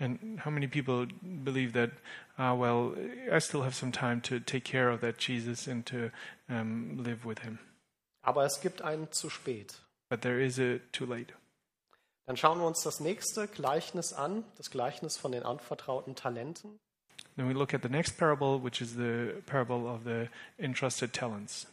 And 0.00 0.44
how 0.44 0.50
many 0.50 0.66
people 0.66 1.06
believe 1.22 1.72
that, 1.72 1.90
ah, 2.36 2.52
well, 2.52 2.96
I 3.30 3.40
still 3.40 3.62
have 3.62 3.74
some 3.74 3.92
time 3.92 4.20
to 4.22 4.40
take 4.40 4.64
care 4.64 4.92
of 4.92 5.00
that 5.00 5.16
Jesus 5.20 5.68
and 5.68 5.86
to 5.88 6.10
um, 6.48 6.98
live 7.02 7.24
with 7.24 7.40
him? 7.40 7.58
Aber 8.22 8.44
es 8.44 8.60
gibt 8.60 8.82
einen 8.82 9.10
zu 9.12 9.30
spät. 9.30 9.80
But 10.08 10.22
there 10.22 10.42
is 10.42 10.58
a 10.58 10.80
too 10.92 11.06
late. 11.06 11.32
Dann 12.26 12.36
schauen 12.36 12.58
wir 12.58 12.66
uns 12.66 12.82
das 12.82 13.00
nächste 13.00 13.46
Gleichnis 13.46 14.12
an, 14.12 14.44
das 14.56 14.70
Gleichnis 14.70 15.16
von 15.16 15.32
den 15.32 15.42
anvertrauten 15.42 16.16
Talenten. 16.16 16.80
Then 17.36 17.48
we 17.48 17.52
look 17.52 17.74
at 17.74 17.82
the 17.82 17.88
next 17.88 18.16
parable, 18.16 18.62
which 18.62 18.80
is 18.80 18.94
the 18.94 19.42
parable 19.46 19.86
of 19.86 20.04
the 20.04 20.28
entrusted 20.58 21.12
talents. 21.12 21.66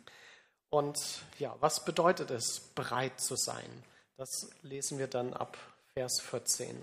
Und 0.72 0.98
ja, 1.38 1.56
was 1.60 1.84
bedeutet 1.84 2.32
es, 2.32 2.62
bereit 2.74 3.20
zu 3.20 3.36
sein? 3.36 3.70
Das 4.18 4.50
lesen 4.64 5.00
wir 5.00 5.08
dann 5.08 5.34
ab 5.34 5.58
Vers 5.94 6.22
14. 6.22 6.76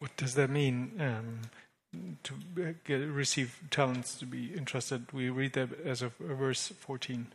What 0.00 0.10
does 0.16 0.34
that 0.34 0.48
mean 0.50 0.92
um, 0.98 2.18
to 2.22 2.34
uh, 2.58 2.72
get, 2.84 3.00
receive 3.14 3.50
talents 3.70 4.18
to 4.18 4.26
be 4.26 4.54
entrusted? 4.56 5.12
We 5.12 5.30
read 5.30 5.52
that 5.52 5.68
as 5.86 6.02
of 6.02 6.12
verse 6.18 6.72
14. 6.72 7.26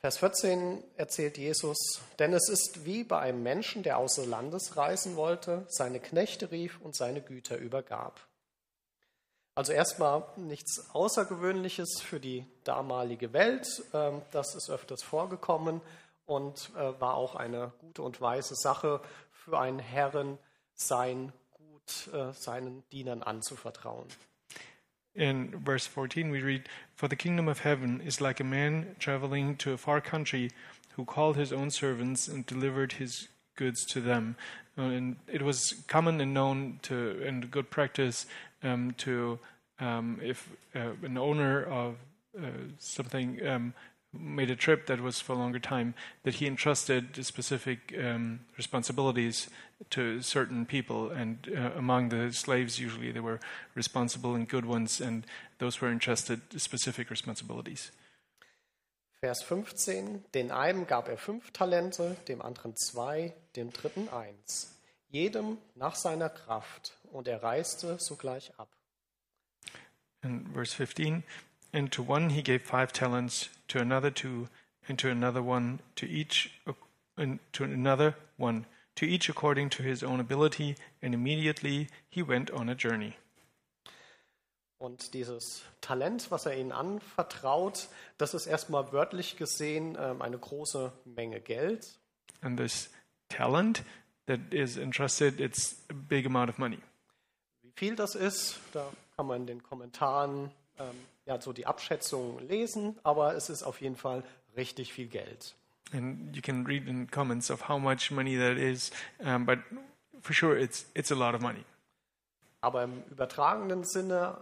Vers 0.00 0.18
14 0.18 0.82
erzählt 0.96 1.38
Jesus, 1.38 2.00
denn 2.18 2.32
es 2.32 2.48
ist 2.48 2.84
wie 2.84 3.02
bei 3.04 3.18
einem 3.20 3.42
Menschen, 3.42 3.82
der 3.82 3.98
außer 3.98 4.26
Landes 4.26 4.76
reisen 4.76 5.16
wollte, 5.16 5.66
seine 5.68 5.98
Knechte 5.98 6.50
rief 6.50 6.80
und 6.80 6.96
seine 6.96 7.20
Güter 7.20 7.58
übergab. 7.58 8.28
Also 9.58 9.72
erstmal 9.72 10.22
nichts 10.36 10.88
Außergewöhnliches 10.94 12.00
für 12.00 12.20
die 12.20 12.46
damalige 12.62 13.32
Welt. 13.32 13.66
Ähm, 13.92 14.22
Das 14.30 14.54
ist 14.54 14.70
öfters 14.70 15.02
vorgekommen 15.02 15.80
und 16.26 16.70
äh, 16.76 17.00
war 17.00 17.14
auch 17.14 17.34
eine 17.34 17.72
gute 17.80 18.02
und 18.02 18.20
weise 18.20 18.54
Sache 18.54 19.00
für 19.32 19.58
einen 19.58 19.80
Herren, 19.80 20.38
sein 20.76 21.32
Gut 21.54 22.14
äh, 22.14 22.32
seinen 22.34 22.84
Dienern 22.92 23.24
anzuvertrauen. 23.24 24.06
In 25.14 25.60
verse 25.64 25.90
14, 25.90 26.32
we 26.32 26.40
read, 26.40 26.62
For 26.94 27.08
the 27.10 27.16
kingdom 27.16 27.48
of 27.48 27.64
heaven 27.64 28.00
is 28.00 28.20
like 28.20 28.38
a 28.38 28.44
man 28.44 28.94
traveling 29.00 29.58
to 29.58 29.72
a 29.72 29.76
far 29.76 30.00
country 30.00 30.52
who 30.96 31.04
called 31.04 31.36
his 31.36 31.52
own 31.52 31.72
servants 31.72 32.28
and 32.28 32.48
delivered 32.48 32.92
his 32.92 33.28
goods 33.56 33.84
to 33.86 34.00
them. 34.00 34.36
And 34.76 35.16
it 35.26 35.42
was 35.42 35.82
common 35.88 36.20
and 36.20 36.32
known 36.32 36.78
to, 36.82 37.20
and 37.26 37.50
good 37.50 37.68
practice 37.68 38.26
um, 38.62 38.94
to, 38.98 39.38
um, 39.80 40.20
if 40.22 40.48
uh, 40.74 40.92
an 41.02 41.18
owner 41.18 41.64
of 41.64 41.96
uh, 42.36 42.46
something 42.78 43.46
um, 43.46 43.74
made 44.12 44.50
a 44.50 44.56
trip 44.56 44.86
that 44.86 45.00
was 45.00 45.20
for 45.20 45.32
a 45.32 45.36
longer 45.36 45.58
time, 45.58 45.94
that 46.22 46.34
he 46.34 46.46
entrusted 46.46 47.24
specific 47.24 47.94
um, 48.02 48.40
responsibilities 48.56 49.48
to 49.90 50.22
certain 50.22 50.66
people. 50.66 51.10
And 51.10 51.50
uh, 51.56 51.70
among 51.76 52.08
the 52.08 52.32
slaves, 52.32 52.78
usually 52.78 53.12
they 53.12 53.20
were 53.20 53.40
responsible 53.74 54.34
and 54.34 54.48
good 54.48 54.64
ones, 54.64 55.00
and 55.00 55.26
those 55.58 55.80
were 55.80 55.90
entrusted 55.90 56.40
specific 56.60 57.10
responsibilities. 57.10 57.90
Vers 59.20 59.42
15, 59.42 60.24
den 60.32 60.52
einen 60.52 60.86
gab 60.86 61.08
er 61.08 61.16
fünf 61.16 61.50
Talente, 61.50 62.16
dem 62.28 62.40
anderen 62.40 62.76
zwei, 62.76 63.34
dem 63.56 63.72
dritten 63.72 64.08
eins, 64.10 64.77
jedem 65.10 65.58
nach 65.74 65.94
seiner 65.94 66.28
Kraft, 66.28 66.96
und 67.12 67.28
er 67.28 67.42
reiste 67.42 67.98
sogleich 67.98 68.52
ab. 68.58 68.68
And 70.22 70.52
verse 70.52 70.74
15, 70.74 71.22
and 71.72 71.92
to 71.92 72.02
one 72.02 72.30
he 72.30 72.42
gave 72.42 72.60
five 72.64 72.92
talents, 72.92 73.50
to 73.68 73.78
another 73.78 74.12
two, 74.12 74.48
and 74.88 74.98
to 75.00 75.08
another 75.08 75.42
one, 75.42 75.78
to 75.96 76.06
each, 76.06 76.60
and 77.16 77.40
to 77.52 77.64
another 77.64 78.14
one, 78.36 78.66
to 78.96 79.04
each 79.04 79.28
according 79.28 79.70
to 79.70 79.82
his 79.82 80.02
own 80.02 80.20
ability, 80.20 80.74
and 81.02 81.14
immediately 81.14 81.88
he 82.10 82.22
went 82.22 82.50
on 82.50 82.68
a 82.68 82.74
journey. 82.74 83.14
Und 84.78 85.12
dieses 85.14 85.62
Talent, 85.80 86.30
was 86.30 86.46
er 86.46 86.56
ihnen 86.56 86.70
anvertraut, 86.70 87.88
das 88.16 88.34
ist 88.34 88.46
erstmal 88.46 88.92
wörtlich 88.92 89.36
gesehen 89.36 89.96
ähm, 89.98 90.22
eine 90.22 90.38
große 90.38 90.92
Menge 91.04 91.40
Geld. 91.40 91.98
And 92.40 92.56
this 92.56 92.88
talent 93.28 93.82
that 94.28 94.52
is 94.52 94.76
entrusted, 94.76 95.40
it's 95.40 95.76
a 95.90 95.94
big 95.94 96.26
amount 96.26 96.48
of 96.48 96.58
money. 96.58 96.78
Wie 97.62 97.72
viel 97.74 97.96
das 97.96 98.14
ist, 98.14 98.60
da 98.72 98.86
kann 99.16 99.26
man 99.26 99.40
in 99.40 99.46
den 99.46 99.62
Kommentaren 99.62 100.50
ähm, 100.78 100.86
ja, 101.26 101.40
so 101.40 101.52
die 101.52 101.66
Abschätzungen 101.66 102.46
lesen, 102.46 102.98
aber 103.02 103.34
es 103.34 103.50
ist 103.50 103.62
auf 103.62 103.80
jeden 103.80 103.96
Fall 103.96 104.22
richtig 104.56 104.92
viel 104.92 105.08
Geld. 105.08 105.54
And 105.92 106.36
you 106.36 106.42
can 106.42 106.66
read 106.66 106.86
in 106.86 107.10
comments 107.10 107.50
of 107.50 107.68
how 107.68 107.78
much 107.78 108.10
money 108.10 108.36
that 108.36 108.58
is, 108.58 108.90
um, 109.20 109.46
but 109.46 109.58
for 110.20 110.34
sure 110.34 110.58
it's, 110.58 110.86
it's 110.94 111.10
a 111.10 111.14
lot 111.14 111.34
of 111.34 111.40
money. 111.40 111.64
Aber 112.60 112.84
im 112.84 113.02
übertragenen 113.10 113.84
Sinne 113.84 114.36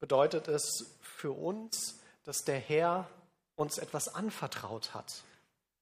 bedeutet 0.00 0.48
es 0.48 0.96
für 1.00 1.32
uns, 1.32 2.00
dass 2.24 2.44
der 2.44 2.58
Herr 2.58 3.08
uns 3.56 3.78
etwas 3.78 4.14
anvertraut 4.14 4.92
hat. 4.94 5.22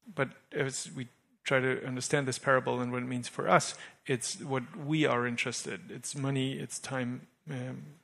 But 0.06 0.28
as 0.54 0.94
we 0.94 1.08
try 1.50 1.60
to 1.60 1.86
understand 1.86 2.26
this 2.26 2.38
parable 2.38 2.80
and 2.80 2.92
what 2.92 3.02
it 3.02 3.08
means 3.08 3.28
for 3.28 3.48
us, 3.48 3.76
it's 4.06 4.40
what 4.42 4.62
we 4.86 5.08
are 5.08 5.26
interested. 5.26 5.90
It's 5.90 6.14
money, 6.14 6.52
it's 6.52 6.80
time. 6.80 7.26
Um, 7.48 7.96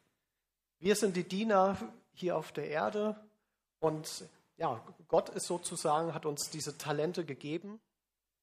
Wir 0.79 0.95
sind 0.95 1.17
die 1.17 1.25
Diener 1.25 1.77
hier 2.13 2.37
auf 2.37 2.53
der 2.53 2.69
Erde 2.69 3.17
und 3.81 4.25
ja, 4.59 4.81
Gott 5.09 5.31
ist 5.31 5.47
sozusagen, 5.47 6.13
hat 6.13 6.27
uns 6.27 6.51
diese 6.51 6.77
Talente 6.77 7.25
gegeben 7.25 7.81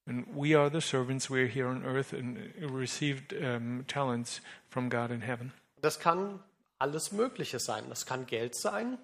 and 0.05 0.27
we 0.35 0.53
are 0.53 0.69
the 0.69 0.81
servants. 0.81 1.29
We're 1.29 1.47
here 1.47 1.67
on 1.67 1.83
earth 1.85 2.13
and 2.13 2.37
received 2.59 3.33
um, 3.33 3.85
talents 3.87 4.41
from 4.69 4.89
God 4.89 5.11
in 5.11 5.21
heaven. 5.21 5.51
Das 5.81 5.99
kann 5.99 6.39
alles 6.79 7.11
Mögliche 7.11 7.59
sein. 7.59 7.85
Das 7.89 8.05
kann 8.05 8.25
Geld 8.25 8.55
sein, 8.55 8.97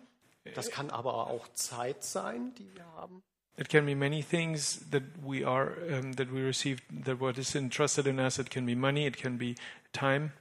das 0.56 0.70
kann 0.70 0.90
aber 0.90 1.28
auch 1.28 1.48
Zeit 1.54 2.04
sein, 2.04 2.54
die 2.56 2.74
wir 2.74 2.86
haben. 2.96 3.22
It 3.60 3.68
can 3.68 3.86
be 3.86 3.94
many 3.94 4.22
things 4.24 4.80
that 4.92 5.04
we 5.22 5.44
are 5.44 5.74
um, 5.92 6.14
that 6.14 6.32
we 6.32 6.40
received 6.42 6.82
that 7.04 7.20
what 7.20 7.38
is 7.38 7.56
entrusted 7.56 8.08
in 8.08 8.18
us. 8.18 8.40
It 8.40 8.50
can 8.50 8.66
be 8.66 8.74
money. 8.74 9.06
It 9.06 9.18
can 9.18 9.38
be 9.38 9.56
time. 9.92 10.32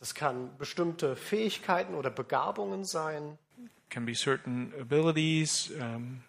Das 0.00 0.14
kann 0.14 0.50
bestimmte 0.58 1.16
Fähigkeiten 1.16 1.94
oder 1.94 2.10
Begabungen 2.10 2.84
sein, 2.84 3.38
Can 3.88 4.04
be 4.04 4.14
certain 4.14 4.72
abilities. 4.78 5.70
Um, 5.80 6.22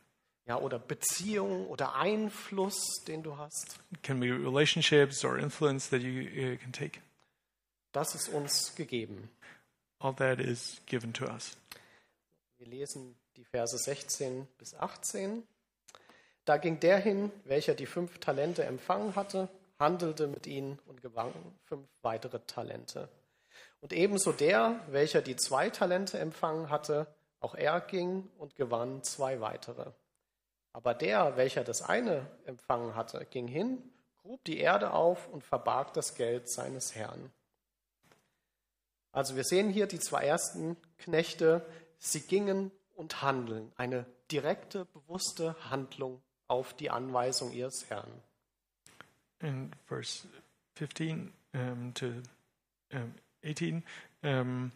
ja, 0.47 0.57
oder 0.57 0.79
Beziehungen 0.79 1.67
oder 1.67 1.95
Einfluss, 1.95 3.03
den 3.05 3.21
du 3.21 3.37
hast. 3.37 3.77
can 4.01 4.19
be 4.21 4.31
relationships 4.31 5.25
or 5.25 5.37
influence 5.37 5.89
that 5.89 6.01
you 6.01 6.21
uh, 6.21 6.57
can 6.57 6.71
take. 6.71 7.01
Das 7.91 8.15
ist 8.15 8.29
uns 8.29 8.75
gegeben. 8.75 9.29
All 9.99 10.15
that 10.15 10.39
is 10.39 10.81
given 10.85 11.11
to 11.13 11.25
us. 11.25 11.57
Wir 12.57 12.67
lesen 12.67 13.15
die 13.35 13.43
Verse 13.43 13.77
16 13.77 14.47
bis 14.57 14.73
18. 14.73 15.43
Da 16.49 16.57
ging 16.57 16.79
der 16.79 16.97
hin, 16.97 17.31
welcher 17.43 17.75
die 17.75 17.85
fünf 17.85 18.17
Talente 18.17 18.63
empfangen 18.63 19.15
hatte, 19.15 19.49
handelte 19.77 20.25
mit 20.25 20.47
ihnen 20.47 20.79
und 20.87 20.99
gewann 20.99 21.31
fünf 21.65 21.87
weitere 22.01 22.39
Talente. 22.39 23.07
Und 23.81 23.93
ebenso 23.93 24.31
der, 24.31 24.83
welcher 24.87 25.21
die 25.21 25.35
zwei 25.35 25.69
Talente 25.69 26.17
empfangen 26.17 26.71
hatte, 26.71 27.05
auch 27.39 27.53
er 27.53 27.81
ging 27.81 28.27
und 28.39 28.55
gewann 28.55 29.03
zwei 29.03 29.41
weitere. 29.41 29.91
Aber 30.73 30.95
der, 30.95 31.37
welcher 31.37 31.63
das 31.63 31.83
eine 31.83 32.25
empfangen 32.45 32.95
hatte, 32.95 33.27
ging 33.29 33.47
hin, 33.47 33.83
grub 34.17 34.43
die 34.45 34.57
Erde 34.57 34.93
auf 34.93 35.27
und 35.27 35.43
verbarg 35.43 35.93
das 35.93 36.15
Geld 36.15 36.49
seines 36.49 36.95
Herrn. 36.95 37.31
Also 39.11 39.35
wir 39.35 39.43
sehen 39.43 39.69
hier 39.69 39.85
die 39.85 39.99
zwei 39.99 40.23
ersten 40.23 40.77
Knechte, 40.97 41.63
sie 41.99 42.21
gingen 42.21 42.71
und 42.95 43.21
handeln, 43.21 43.71
eine 43.75 44.07
direkte, 44.31 44.85
bewusste 44.85 45.55
Handlung 45.69 46.23
auf 46.49 46.73
die 46.73 46.89
Anweisung 46.89 47.53
ihres 47.53 47.89
Herrn. 47.89 48.11
in 49.41 49.71
verse 49.87 50.27
15 50.75 51.31
um, 51.53 51.93
to 51.93 52.21
um, 52.93 53.13
18 53.43 53.83
um, 54.23 54.71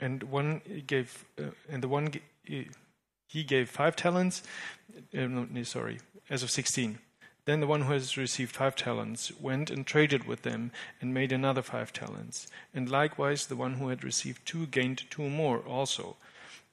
and 0.00 0.22
one 0.24 0.60
gave 0.86 1.24
uh, 1.38 1.50
and 1.68 1.82
the 1.82 1.88
one 1.88 2.12
he 3.26 3.44
gave 3.44 3.68
five 3.68 3.96
talents 3.96 4.42
uh, 5.14 5.26
no, 5.26 5.62
sorry 5.64 5.98
as 6.30 6.42
of 6.42 6.50
16 6.50 6.98
then 7.46 7.60
the 7.60 7.66
one 7.66 7.82
who 7.82 7.92
has 7.92 8.16
received 8.16 8.56
five 8.56 8.74
talents 8.74 9.30
went 9.38 9.70
and 9.70 9.86
traded 9.86 10.26
with 10.26 10.42
them 10.42 10.72
and 11.00 11.12
made 11.12 11.30
another 11.30 11.60
five 11.60 11.92
talents. 11.92 12.46
And 12.72 12.88
likewise 12.88 13.46
the 13.46 13.56
one 13.56 13.74
who 13.74 13.88
had 13.88 14.02
received 14.02 14.46
two 14.46 14.66
gained 14.66 15.02
two 15.10 15.28
more 15.28 15.58
also. 15.58 16.16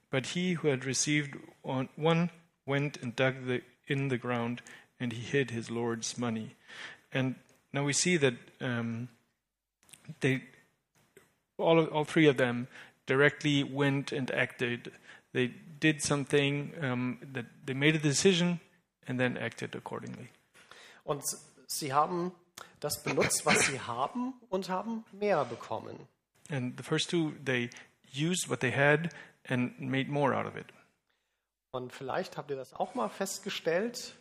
But 0.10 0.28
he 0.28 0.54
who 0.54 0.70
had 0.70 0.86
received 0.86 1.36
one 1.62 2.30
went 2.66 2.98
and 3.02 3.14
dug 3.14 3.48
the, 3.48 3.64
in 3.88 4.08
the 4.08 4.18
ground, 4.18 4.62
and 5.00 5.14
he 5.14 5.22
hid 5.22 5.52
his 5.52 5.70
Lord's 5.70 6.18
money. 6.18 6.56
And 7.12 7.36
now 7.74 7.84
we 7.84 7.94
see 7.94 8.18
that 8.18 8.36
um, 8.60 9.10
they, 10.20 10.44
all, 11.58 11.80
of, 11.80 11.90
all 11.90 12.06
three 12.06 12.28
of 12.28 12.38
them 12.38 12.68
directly 13.06 13.64
went 13.64 14.12
and 14.12 14.32
acted. 14.32 14.92
They 15.34 15.54
did 15.80 16.02
something, 16.02 16.74
um, 16.82 17.20
that 17.34 17.46
they 17.66 17.74
made 17.74 17.96
a 17.96 18.00
decision 18.00 18.60
and 19.08 19.20
then 19.20 19.38
acted 19.38 19.76
accordingly. 19.76 20.30
Und 21.06 21.24
sie 21.68 21.92
haben 21.92 22.32
das 22.80 23.02
benutzt, 23.04 23.46
was 23.46 23.66
sie 23.66 23.80
haben 23.80 24.34
und 24.50 24.70
haben 24.70 25.04
mehr 25.12 25.46
bekommen. 25.46 26.08
And 26.50 26.76
the 26.78 26.84
first 26.84 27.10
two, 27.10 27.34
they 27.44 27.70
used 28.12 28.50
what 28.50 28.60
they 28.60 28.72
had 28.72 29.14
and 29.46 29.80
made 29.80 30.10
more 30.10 30.34
out 30.34 30.46
of 30.46 30.56
it. 30.56 30.66
Und 31.72 31.94
vielleicht 31.94 32.38
habt 32.38 32.52
ihr 32.52 32.58
das 32.58 32.74
auch 32.74 32.96
mal 32.96 33.08
festgestellt, 33.08 34.16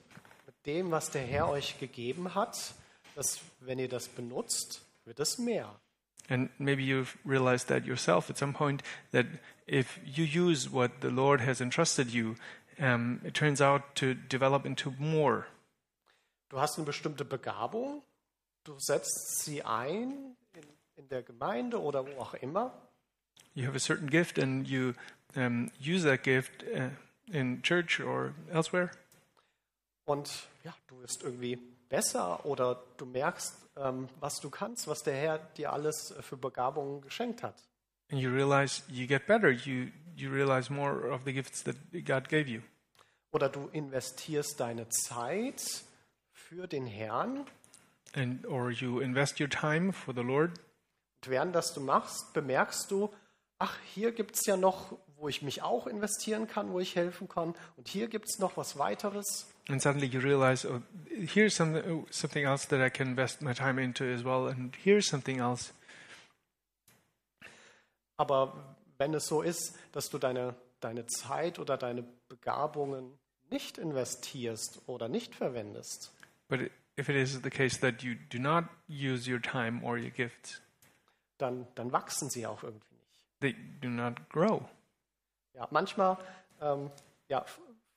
mit 0.47 0.55
dem, 0.67 0.93
was 0.93 1.11
der 1.11 1.23
Herr 1.23 1.49
euch 1.49 1.81
gegeben 1.81 2.35
hat, 2.37 2.75
dass 3.17 3.41
wenn 3.59 3.81
ihr 3.81 3.89
das 3.89 4.09
benutzt, 4.09 4.83
wird 5.05 5.19
es 5.19 5.39
mehr. 5.39 5.75
And 6.29 6.49
maybe 6.61 6.83
you've 6.83 7.17
realized 7.25 7.67
that 7.69 7.85
yourself 7.85 8.31
at 8.31 8.39
some 8.39 8.53
point 8.53 8.85
that 9.11 9.27
if 9.67 9.99
you 10.05 10.25
use 10.25 10.73
what 10.73 10.93
the 11.03 11.09
Lord 11.09 11.41
has 11.41 11.61
entrusted 11.61 12.11
you, 12.11 12.37
um, 12.79 13.21
it 13.25 13.35
turns 13.35 13.61
out 13.61 13.83
to 13.97 14.15
develop 14.15 14.65
into 14.65 14.95
more. 14.99 15.47
Du 16.51 16.61
hast 16.61 16.79
eine 16.79 16.87
bestimmte 16.87 17.25
Begabung, 17.25 18.03
du 18.63 18.79
setzt 18.79 19.45
sie 19.45 19.65
ein 19.65 20.37
in, 20.53 20.63
in 20.95 21.09
der 21.09 21.25
Gemeinde 21.25 21.81
oder 21.81 22.07
wo 22.07 22.21
auch 22.21 22.35
immer. 22.35 22.73
You 23.55 23.67
have 23.67 23.75
a 23.75 23.81
certain 23.81 24.09
gift 24.09 24.39
and 24.39 24.69
you 24.69 24.95
um, 25.35 25.73
use 25.81 26.05
that 26.05 26.23
gift 26.23 26.63
uh, 26.63 26.91
in 27.31 27.63
church 27.63 28.01
or 28.01 28.35
elsewhere. 28.51 28.91
Und 30.05 30.49
ja, 30.65 30.75
du 30.89 31.01
wirst 31.01 31.23
irgendwie 31.23 31.57
besser 31.89 32.45
oder 32.45 32.83
du 32.97 33.07
merkst, 33.07 33.55
ähm, 33.77 34.09
was 34.19 34.41
du 34.41 34.51
kannst, 34.51 34.89
was 34.89 35.03
der 35.03 35.15
Herr 35.15 35.39
dir 35.39 35.73
alles 35.73 36.15
für 36.21 36.37
Begabungen 36.37 37.01
geschenkt 37.01 37.43
hat. 37.43 37.55
And 38.11 38.21
you 38.21 38.31
realize 38.31 38.83
you 38.89 39.07
get 39.07 39.27
better. 39.27 39.51
You, 39.51 39.89
you 40.17 40.31
realize 40.31 40.73
more 40.73 41.11
of 41.13 41.23
the 41.25 41.33
gifts 41.33 41.63
that 41.65 41.77
God 41.93 42.29
gave 42.29 42.49
you. 42.49 42.61
Oder 43.33 43.49
du 43.49 43.69
investierst 43.69 44.59
deine 44.59 44.89
Zeit 44.89 45.63
für 46.33 46.67
den 46.67 46.87
Herrn. 46.87 47.47
And, 48.13 48.45
or 48.47 48.71
you 48.71 48.99
invest 48.99 49.41
your 49.41 49.49
time 49.49 49.93
for 49.93 50.13
the 50.13 50.23
Lord. 50.23 50.51
Und 51.23 51.31
während 51.31 51.55
das 51.55 51.73
du 51.73 51.81
machst, 51.81 52.33
bemerkst 52.33 52.91
du, 52.91 53.15
ach, 53.59 53.79
hier 53.95 54.11
gibt 54.11 54.35
es 54.35 54.47
ja 54.47 54.57
noch, 54.57 54.99
wo 55.21 55.29
ich 55.29 55.43
mich 55.43 55.63
auch 55.63 55.87
investieren 55.87 56.47
kann, 56.49 56.73
wo 56.73 56.81
ich 56.81 56.97
helfen 56.97 57.29
kann. 57.29 57.55
Und 57.77 57.89
hier 57.89 58.09
gibt 58.09 58.27
es 58.29 58.39
noch 58.39 58.57
was 58.57 58.79
weiteres. 58.79 59.47
And 59.69 59.81
suddenly 59.81 60.07
you 60.07 60.21
realize, 60.21 60.67
oh, 60.67 60.81
here's 61.09 61.55
some, 61.55 61.81
oh, 61.89 62.07
something 62.11 62.45
else 62.45 62.67
that 62.69 62.81
I 62.81 62.91
can 62.91 63.09
invest 63.09 63.43
my 63.43 63.55
time 63.55 63.81
into 63.81 64.05
as 64.05 64.25
well. 64.25 64.49
And 64.49 64.75
here's 64.83 65.07
something 65.07 65.39
else. 65.39 65.73
Aber 68.17 68.77
wenn 68.99 69.15
es 69.15 69.27
so 69.27 69.43
ist, 69.43 69.79
dass 69.93 70.11
du 70.11 70.19
deine, 70.19 70.55
deine 70.81 71.07
Zeit 71.07 71.59
oder 71.59 71.77
deine 71.77 72.05
Begabungen 72.29 73.19
nicht 73.51 73.79
investierst 73.79 74.81
oder 74.87 75.09
nicht 75.09 75.35
verwendest, 75.35 76.13
But 76.49 76.71
if 76.99 77.09
it 77.09 77.15
is 77.17 77.41
the 77.43 77.51
case 77.51 77.79
that 77.81 78.03
you 78.03 78.17
do 78.31 78.39
not 78.39 78.65
use 78.89 79.31
your 79.31 79.41
time 79.41 79.83
or 79.85 79.97
your 79.97 80.11
gifts, 80.11 80.61
dann, 81.39 81.67
dann 81.77 81.93
wachsen 81.93 82.29
sie 82.29 82.47
auch 82.47 82.63
irgendwie 82.65 82.95
nicht. 82.95 83.41
they 83.41 83.55
do 83.81 83.89
not 83.89 84.29
grow. 84.31 84.69
Ja, 85.55 85.69
manchmal 85.71 86.17
ähm, 86.61 86.91
ja, 87.29 87.45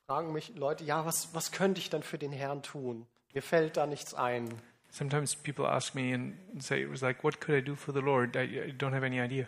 fragen 0.05 0.33
mich 0.33 0.55
Leute, 0.55 0.83
ja, 0.83 1.05
was, 1.05 1.33
was 1.33 1.51
könnte 1.51 1.79
ich 1.79 1.89
denn 1.89 2.03
für 2.03 2.17
den 2.17 2.31
Herrn 2.31 2.61
tun? 2.61 3.07
Mir 3.33 3.41
fällt 3.41 3.77
da 3.77 3.85
nichts 3.85 4.13
ein. 4.13 4.49
Sometimes 4.91 5.35
people 5.35 5.67
ask 5.67 5.95
me 5.95 6.13
and 6.13 6.35
say, 6.61 6.83
it 6.83 6.91
was 6.91 7.01
like, 7.01 7.23
what 7.23 7.41
could 7.41 7.57
I 7.57 7.63
do 7.63 7.75
for 7.75 7.93
the 7.93 7.99
Lord? 7.99 8.35
I, 8.35 8.41
I 8.41 8.71
don't 8.71 8.93
have 8.93 9.05
any 9.05 9.19
idea. 9.19 9.47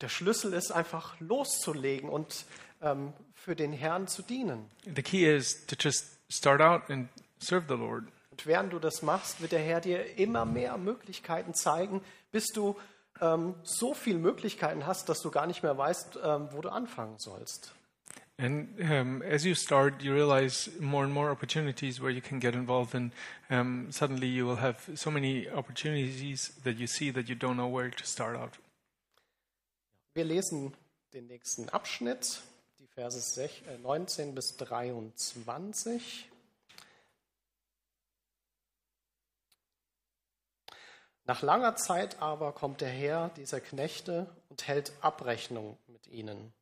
Der 0.00 0.08
Schlüssel 0.08 0.52
ist 0.54 0.72
einfach 0.72 1.18
loszulegen 1.20 2.08
und 2.08 2.44
ähm, 2.80 3.12
für 3.34 3.54
den 3.54 3.72
Herrn 3.72 4.08
zu 4.08 4.22
dienen. 4.22 4.68
The 4.84 5.02
key 5.02 5.24
is 5.24 5.64
to 5.66 5.76
just 5.78 6.18
start 6.28 6.60
out 6.60 6.90
and 6.90 7.08
serve 7.38 7.66
the 7.68 7.74
Lord. 7.74 8.04
Und 8.32 8.46
während 8.46 8.72
du 8.72 8.80
das 8.80 9.02
machst, 9.02 9.40
wird 9.40 9.52
der 9.52 9.60
Herr 9.60 9.80
dir 9.80 10.18
immer 10.18 10.44
mehr 10.44 10.76
Möglichkeiten 10.78 11.54
zeigen, 11.54 12.02
bis 12.32 12.48
du 12.48 12.76
ähm, 13.20 13.54
so 13.62 13.94
viele 13.94 14.18
Möglichkeiten 14.18 14.86
hast, 14.86 15.08
dass 15.08 15.20
du 15.22 15.30
gar 15.30 15.46
nicht 15.46 15.62
mehr 15.62 15.76
weißt, 15.76 16.18
ähm, 16.22 16.48
wo 16.52 16.60
du 16.60 16.68
anfangen 16.70 17.18
sollst. 17.18 17.72
And 18.38 18.80
um, 18.80 19.22
as 19.22 19.44
you 19.44 19.54
start, 19.54 20.02
you 20.02 20.12
realize 20.12 20.70
more 20.80 21.04
and 21.04 21.12
more 21.12 21.30
opportunities 21.30 22.00
where 22.00 22.10
you 22.10 22.22
can 22.22 22.40
get 22.40 22.54
involved, 22.54 22.94
and 22.94 23.12
um, 23.50 23.92
suddenly 23.92 24.26
you 24.26 24.46
will 24.48 24.60
have 24.60 24.76
so 24.96 25.10
many 25.10 25.48
opportunities 25.50 26.52
that 26.64 26.76
you 26.78 26.86
see 26.86 27.12
that 27.12 27.28
you 27.28 27.36
don't 27.36 27.54
know 27.54 27.68
where 27.72 27.90
to 27.90 28.04
start 28.04 28.36
out. 28.36 28.58
Wir 30.14 30.24
lesen 30.24 30.72
den 31.12 31.26
nächsten 31.26 31.68
Abschnitt, 31.68 32.40
die 32.80 32.86
Verse 32.88 33.18
sech- 33.20 33.62
äh, 33.68 33.78
19 33.78 34.34
bis 34.34 34.56
23. 34.56 36.28
Nach 41.24 41.42
langer 41.42 41.76
Zeit 41.76 42.20
aber 42.20 42.52
kommt 42.52 42.80
der 42.80 42.88
Herr 42.88 43.30
dieser 43.36 43.60
Knechte 43.60 44.26
und 44.48 44.66
hält 44.66 44.92
Abrechnung 45.00 45.78
mit 45.86 46.08
ihnen. 46.08 46.52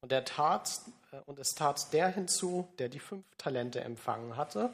Und, 0.00 0.12
er 0.12 0.24
tat, 0.24 0.80
äh, 1.12 1.20
und 1.26 1.38
es 1.38 1.54
tat 1.54 1.92
der 1.92 2.08
hinzu, 2.08 2.68
der 2.78 2.88
die 2.88 2.98
fünf 2.98 3.24
Talente 3.36 3.80
empfangen 3.80 4.36
hatte, 4.36 4.72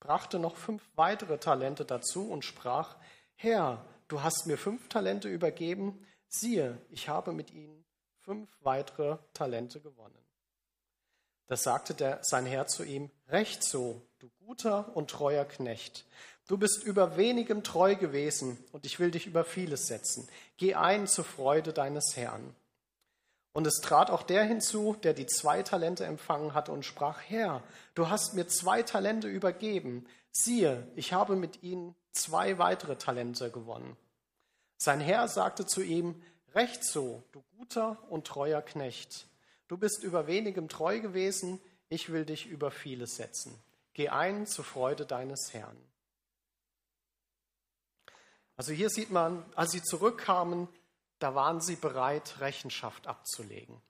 brachte 0.00 0.38
noch 0.38 0.56
fünf 0.56 0.82
weitere 0.96 1.38
Talente 1.38 1.84
dazu 1.84 2.30
und 2.30 2.44
sprach, 2.44 2.96
Herr, 3.36 3.84
du 4.08 4.22
hast 4.22 4.46
mir 4.46 4.58
fünf 4.58 4.88
Talente 4.88 5.28
übergeben, 5.28 6.06
siehe, 6.28 6.78
ich 6.90 7.08
habe 7.08 7.32
mit 7.32 7.52
ihnen 7.52 7.84
fünf 8.18 8.50
weitere 8.60 9.18
Talente 9.32 9.80
gewonnen. 9.80 10.18
Da 11.46 11.56
sagte 11.56 11.94
der, 11.94 12.20
sein 12.22 12.46
Herr 12.46 12.66
zu 12.66 12.84
ihm, 12.84 13.10
Recht 13.28 13.64
so, 13.64 14.02
du 14.18 14.28
guter 14.38 14.96
und 14.96 15.10
treuer 15.10 15.44
Knecht. 15.44 16.04
Du 16.50 16.58
bist 16.58 16.82
über 16.82 17.16
wenigem 17.16 17.62
treu 17.62 17.94
gewesen, 17.94 18.58
und 18.72 18.84
ich 18.84 18.98
will 18.98 19.12
dich 19.12 19.28
über 19.28 19.44
vieles 19.44 19.86
setzen. 19.86 20.28
Geh 20.56 20.74
ein 20.74 21.06
zur 21.06 21.24
Freude 21.24 21.72
deines 21.72 22.16
Herrn. 22.16 22.56
Und 23.52 23.68
es 23.68 23.76
trat 23.76 24.10
auch 24.10 24.24
der 24.24 24.42
hinzu, 24.42 24.96
der 25.04 25.14
die 25.14 25.26
zwei 25.26 25.62
Talente 25.62 26.04
empfangen 26.04 26.52
hatte 26.52 26.72
und 26.72 26.84
sprach, 26.84 27.20
Herr, 27.28 27.62
du 27.94 28.08
hast 28.08 28.34
mir 28.34 28.48
zwei 28.48 28.82
Talente 28.82 29.28
übergeben. 29.28 30.08
Siehe, 30.32 30.88
ich 30.96 31.12
habe 31.12 31.36
mit 31.36 31.62
ihnen 31.62 31.94
zwei 32.10 32.58
weitere 32.58 32.96
Talente 32.96 33.52
gewonnen. 33.52 33.96
Sein 34.76 34.98
Herr 34.98 35.28
sagte 35.28 35.66
zu 35.66 35.82
ihm, 35.82 36.20
Recht 36.52 36.82
so, 36.82 37.22
du 37.30 37.44
guter 37.56 37.96
und 38.08 38.26
treuer 38.26 38.60
Knecht. 38.60 39.28
Du 39.68 39.76
bist 39.76 40.02
über 40.02 40.26
wenigem 40.26 40.68
treu 40.68 40.98
gewesen, 40.98 41.60
ich 41.90 42.10
will 42.10 42.24
dich 42.24 42.46
über 42.46 42.72
vieles 42.72 43.14
setzen. 43.14 43.56
Geh 43.94 44.08
ein 44.08 44.48
zur 44.48 44.64
Freude 44.64 45.06
deines 45.06 45.54
Herrn. 45.54 45.76
Also 48.60 48.74
hier 48.74 48.90
sieht 48.90 49.10
man, 49.10 49.42
als 49.54 49.70
sie 49.70 49.82
zurückkamen, 49.82 50.68
da 51.18 51.34
waren 51.34 51.62
sie 51.62 51.76
bereit, 51.76 52.40
Rechenschaft 52.40 53.06
abzulegen. 53.06 53.80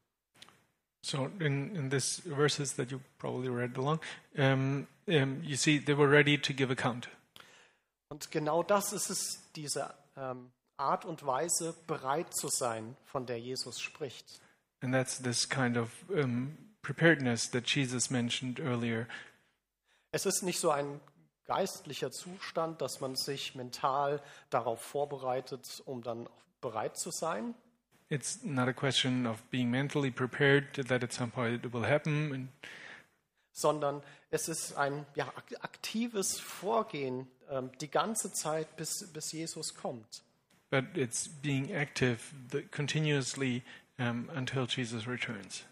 So, 1.02 1.28
in, 1.40 1.74
in 1.74 1.90
these 1.90 2.22
verses 2.24 2.76
that 2.76 2.92
you 2.92 3.00
probably 3.18 3.48
read 3.48 3.76
along, 3.76 3.98
um, 4.38 4.86
um, 5.08 5.42
you 5.42 5.56
see 5.56 5.80
they 5.80 5.98
were 5.98 6.08
ready 6.08 6.38
to 6.38 6.52
give 6.52 6.70
account. 6.70 7.08
Und 8.10 8.30
genau 8.30 8.62
das 8.62 8.92
ist 8.92 9.10
es, 9.10 9.40
diese 9.56 9.92
ähm, 10.16 10.52
Art 10.76 11.04
und 11.04 11.26
Weise, 11.26 11.74
bereit 11.88 12.32
zu 12.32 12.46
sein, 12.46 12.96
von 13.06 13.26
der 13.26 13.40
Jesus 13.40 13.80
spricht. 13.80 14.40
And 14.82 14.94
that's 14.94 15.20
this 15.20 15.48
kind 15.48 15.76
of 15.76 15.90
um, 16.10 16.56
preparedness 16.82 17.50
that 17.50 17.66
Jesus 17.66 18.08
mentioned 18.08 18.60
earlier. 18.60 19.08
Es 20.12 20.26
ist 20.26 20.44
nicht 20.44 20.60
so 20.60 20.70
ein 20.70 21.00
geistlicher 21.50 22.12
Zustand, 22.12 22.80
dass 22.80 23.00
man 23.00 23.16
sich 23.16 23.56
mental 23.56 24.22
darauf 24.50 24.80
vorbereitet, 24.80 25.82
um 25.84 26.02
dann 26.02 26.26
auch 26.28 26.42
bereit 26.60 26.96
zu 26.96 27.10
sein, 27.10 27.54
It's 28.12 28.42
not 28.42 28.66
a 28.68 28.72
question 28.72 29.24
of 29.26 29.40
being 29.50 29.70
mentally 29.70 30.10
prepared 30.10 30.74
that 30.88 31.04
at 31.04 31.12
some 31.12 31.30
point 31.30 31.64
it 31.64 31.72
will 31.72 31.86
happen. 31.86 32.32
And 32.32 32.48
sondern 33.52 34.02
es 34.30 34.48
ist 34.48 34.74
ein 34.76 35.06
ja, 35.14 35.28
ak- 35.36 35.62
aktives 35.62 36.38
Vorgehen 36.40 37.26
ähm, 37.50 37.70
die 37.80 37.90
ganze 37.90 38.32
Zeit, 38.32 38.76
bis, 38.76 39.08
bis 39.12 39.32
Jesus 39.32 39.74
kommt. 39.74 40.22
but 40.70 40.84
it's 40.96 41.28
being 41.42 41.70
active 41.70 42.18
the, 42.52 42.62
continuously 42.62 43.62
um, 43.98 44.28
until 44.36 44.66
Jesus 44.66 45.06
returns. 45.08 45.64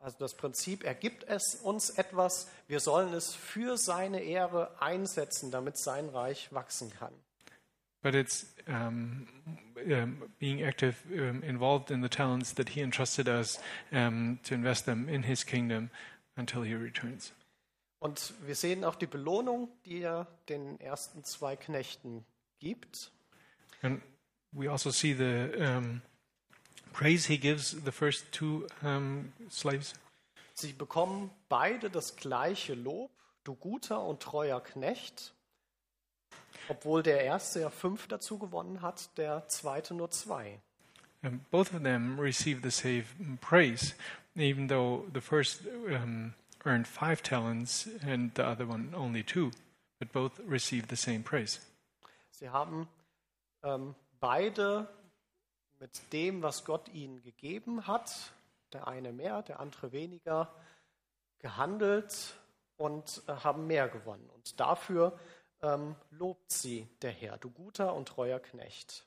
Also 0.00 0.16
das 0.18 0.34
Prinzip, 0.34 0.84
er 0.84 0.94
gibt 0.94 1.24
es 1.24 1.56
uns 1.56 1.90
etwas, 1.90 2.48
wir 2.68 2.80
sollen 2.80 3.12
es 3.14 3.34
für 3.34 3.76
seine 3.76 4.20
Ehre 4.20 4.80
einsetzen, 4.80 5.50
damit 5.50 5.76
sein 5.76 6.08
Reich 6.08 6.52
wachsen 6.52 6.90
kann. 6.90 7.12
But 8.00 8.14
it's 8.14 8.46
um, 8.68 9.26
um, 9.76 10.22
being 10.38 10.60
active, 10.60 10.94
um, 11.10 11.42
involved 11.42 11.90
in 11.90 12.00
the 12.00 12.08
talents 12.08 12.54
that 12.54 12.68
He 12.68 12.80
entrusted 12.80 13.28
us 13.28 13.58
um, 13.90 14.38
to 14.44 14.54
invest 14.54 14.84
them 14.84 15.08
in 15.08 15.24
His 15.24 15.44
kingdom 15.44 15.90
until 16.36 16.62
He 16.62 16.74
returns. 16.74 17.32
Und 17.98 18.34
wir 18.46 18.54
sehen 18.54 18.84
auch 18.84 18.94
die 18.94 19.06
Belohnung, 19.08 19.68
die 19.84 20.02
er 20.02 20.28
den 20.48 20.80
ersten 20.80 21.24
zwei 21.24 21.56
Knechten 21.56 22.24
gibt. 22.60 23.10
And 23.82 24.00
we 24.52 24.70
also 24.70 24.92
see 24.92 25.12
the 25.12 25.50
um, 25.60 26.02
praise 26.98 27.26
he 27.26 27.38
gives 27.38 27.76
the 27.84 27.92
first 27.92 28.32
two 28.32 28.66
um, 28.82 29.32
slaves. 29.48 29.94
Sie 30.54 30.72
bekommen 30.72 31.30
beide 31.48 31.90
das 31.90 32.16
gleiche 32.16 32.74
Lob, 32.74 33.10
du 33.44 33.54
guter 33.54 34.02
und 34.04 34.20
treuer 34.20 34.60
Knecht, 34.60 35.32
obwohl 36.68 37.04
der 37.04 37.22
erste 37.22 37.60
ja 37.60 37.70
fünf 37.70 38.08
dazu 38.08 38.38
gewonnen 38.38 38.82
hat, 38.82 39.16
der 39.16 39.46
zweite 39.46 39.94
nur 39.94 40.10
zwei. 40.10 40.60
And 41.22 41.48
both 41.50 41.72
of 41.72 41.82
them 41.82 42.18
receive 42.18 42.62
the 42.62 42.70
same 42.70 43.04
praise, 43.40 43.94
even 44.34 44.66
though 44.66 45.06
the 45.14 45.20
first 45.20 45.62
um, 45.66 46.34
earned 46.64 46.88
five 46.88 47.22
talents 47.22 47.88
and 48.02 48.32
the 48.34 48.42
other 48.42 48.68
one 48.68 48.92
only 48.92 49.22
two. 49.22 49.52
But 50.00 50.12
both 50.12 50.40
receive 50.48 50.86
the 50.88 50.96
same 50.96 51.22
praise. 51.22 51.60
Sie 52.30 52.50
haben 52.50 52.88
ähm, 53.62 53.94
beide 54.20 54.88
mit 55.80 56.12
dem, 56.12 56.42
was 56.42 56.64
Gott 56.64 56.88
ihnen 56.88 57.22
gegeben 57.22 57.86
hat, 57.86 58.32
der 58.72 58.88
eine 58.88 59.12
mehr, 59.12 59.42
der 59.42 59.60
andere 59.60 59.92
weniger, 59.92 60.52
gehandelt 61.38 62.34
und 62.76 63.22
äh, 63.26 63.32
haben 63.32 63.66
mehr 63.66 63.88
gewonnen. 63.88 64.28
Und 64.34 64.58
dafür 64.60 65.18
ähm, 65.62 65.94
lobt 66.10 66.52
sie 66.52 66.88
der 67.02 67.10
Herr, 67.10 67.38
du 67.38 67.50
guter 67.50 67.94
und 67.94 68.08
treuer 68.08 68.40
Knecht. 68.40 69.04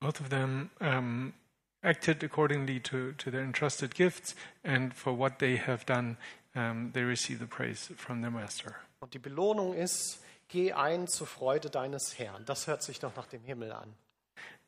Both 0.00 0.20
of 0.20 0.28
them 0.30 0.70
um, 0.80 1.34
acted 1.82 2.24
accordingly 2.24 2.80
to, 2.80 3.12
to 3.12 3.30
their 3.30 3.42
entrusted 3.42 3.94
gifts, 3.94 4.34
and 4.62 4.94
for 4.94 5.18
what 5.18 5.38
they 5.38 5.58
have 5.58 5.84
done, 5.84 6.16
um, 6.54 6.90
they 6.92 7.02
receive 7.02 7.38
the 7.38 7.46
praise 7.46 7.92
from 7.96 8.22
their 8.22 8.30
master. 8.30 8.74
Und 9.00 9.12
die 9.14 9.18
Belohnung 9.18 9.74
ist, 9.74 10.22
geh 10.48 10.72
ein 10.72 11.06
zur 11.06 11.26
Freude 11.26 11.70
deines 11.70 12.18
Herrn. 12.18 12.44
Das 12.46 12.66
hört 12.66 12.82
sich 12.82 12.98
doch 12.98 13.14
nach 13.16 13.26
dem 13.26 13.42
Himmel 13.44 13.72
an. 13.72 13.94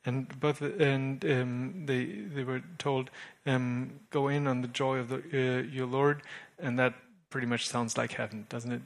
And 0.05 0.29
both 0.41 0.61
and 0.61 1.25
um, 1.25 1.87
they 1.87 2.05
they 2.35 2.45
were 2.45 2.63
told, 2.79 3.11
um, 3.47 4.01
"Go 4.11 4.29
in 4.29 4.49
on 4.49 4.63
the 4.63 4.69
joy 4.69 4.99
of 4.99 5.09
the, 5.09 5.23
uh, 5.33 5.63
your 5.63 5.87
Lord," 5.87 6.23
and 6.59 6.77
that 6.79 6.95
pretty 7.31 7.47
much 7.47 7.69
sounds 7.69 7.97
like 7.97 8.13
heaven, 8.13 8.47
doesn't 8.49 8.73
it? 8.73 8.83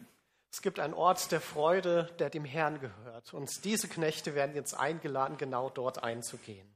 Es 0.52 0.62
gibt 0.62 0.78
einen 0.78 0.94
Ort 0.94 1.32
der 1.32 1.40
Freude, 1.40 2.08
der 2.18 2.30
dem 2.30 2.44
Herrn 2.44 2.80
gehört. 2.80 3.34
Und 3.34 3.64
diese 3.64 3.88
Knechte 3.88 4.34
werden 4.34 4.54
jetzt 4.54 4.72
eingeladen, 4.72 5.36
genau 5.36 5.68
dort 5.68 6.02
einzugehen. 6.02 6.66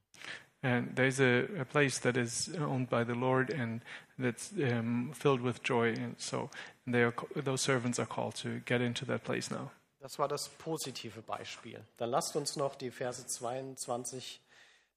And 0.62 0.94
there's 0.94 1.20
a, 1.20 1.46
a 1.58 1.64
place 1.64 1.98
that 2.00 2.18
is 2.18 2.50
owned 2.58 2.90
by 2.90 3.04
the 3.04 3.14
Lord 3.14 3.50
and 3.50 3.80
that's 4.18 4.52
um, 4.52 5.12
filled 5.14 5.40
with 5.40 5.62
joy. 5.62 5.94
And 5.94 6.20
so 6.20 6.50
they 6.86 7.02
are, 7.02 7.14
those 7.34 7.62
servants 7.62 7.98
are 7.98 8.06
called 8.06 8.34
to 8.42 8.60
get 8.66 8.82
into 8.82 9.06
that 9.06 9.24
place 9.24 9.50
now. 9.50 9.70
Das 10.00 10.18
war 10.18 10.28
das 10.28 10.48
positive 10.48 11.20
Beispiel. 11.22 11.84
Dann 11.98 12.10
lasst 12.10 12.34
uns 12.34 12.56
noch 12.56 12.74
die 12.74 12.90
Verse 12.90 13.26
22 13.26 14.40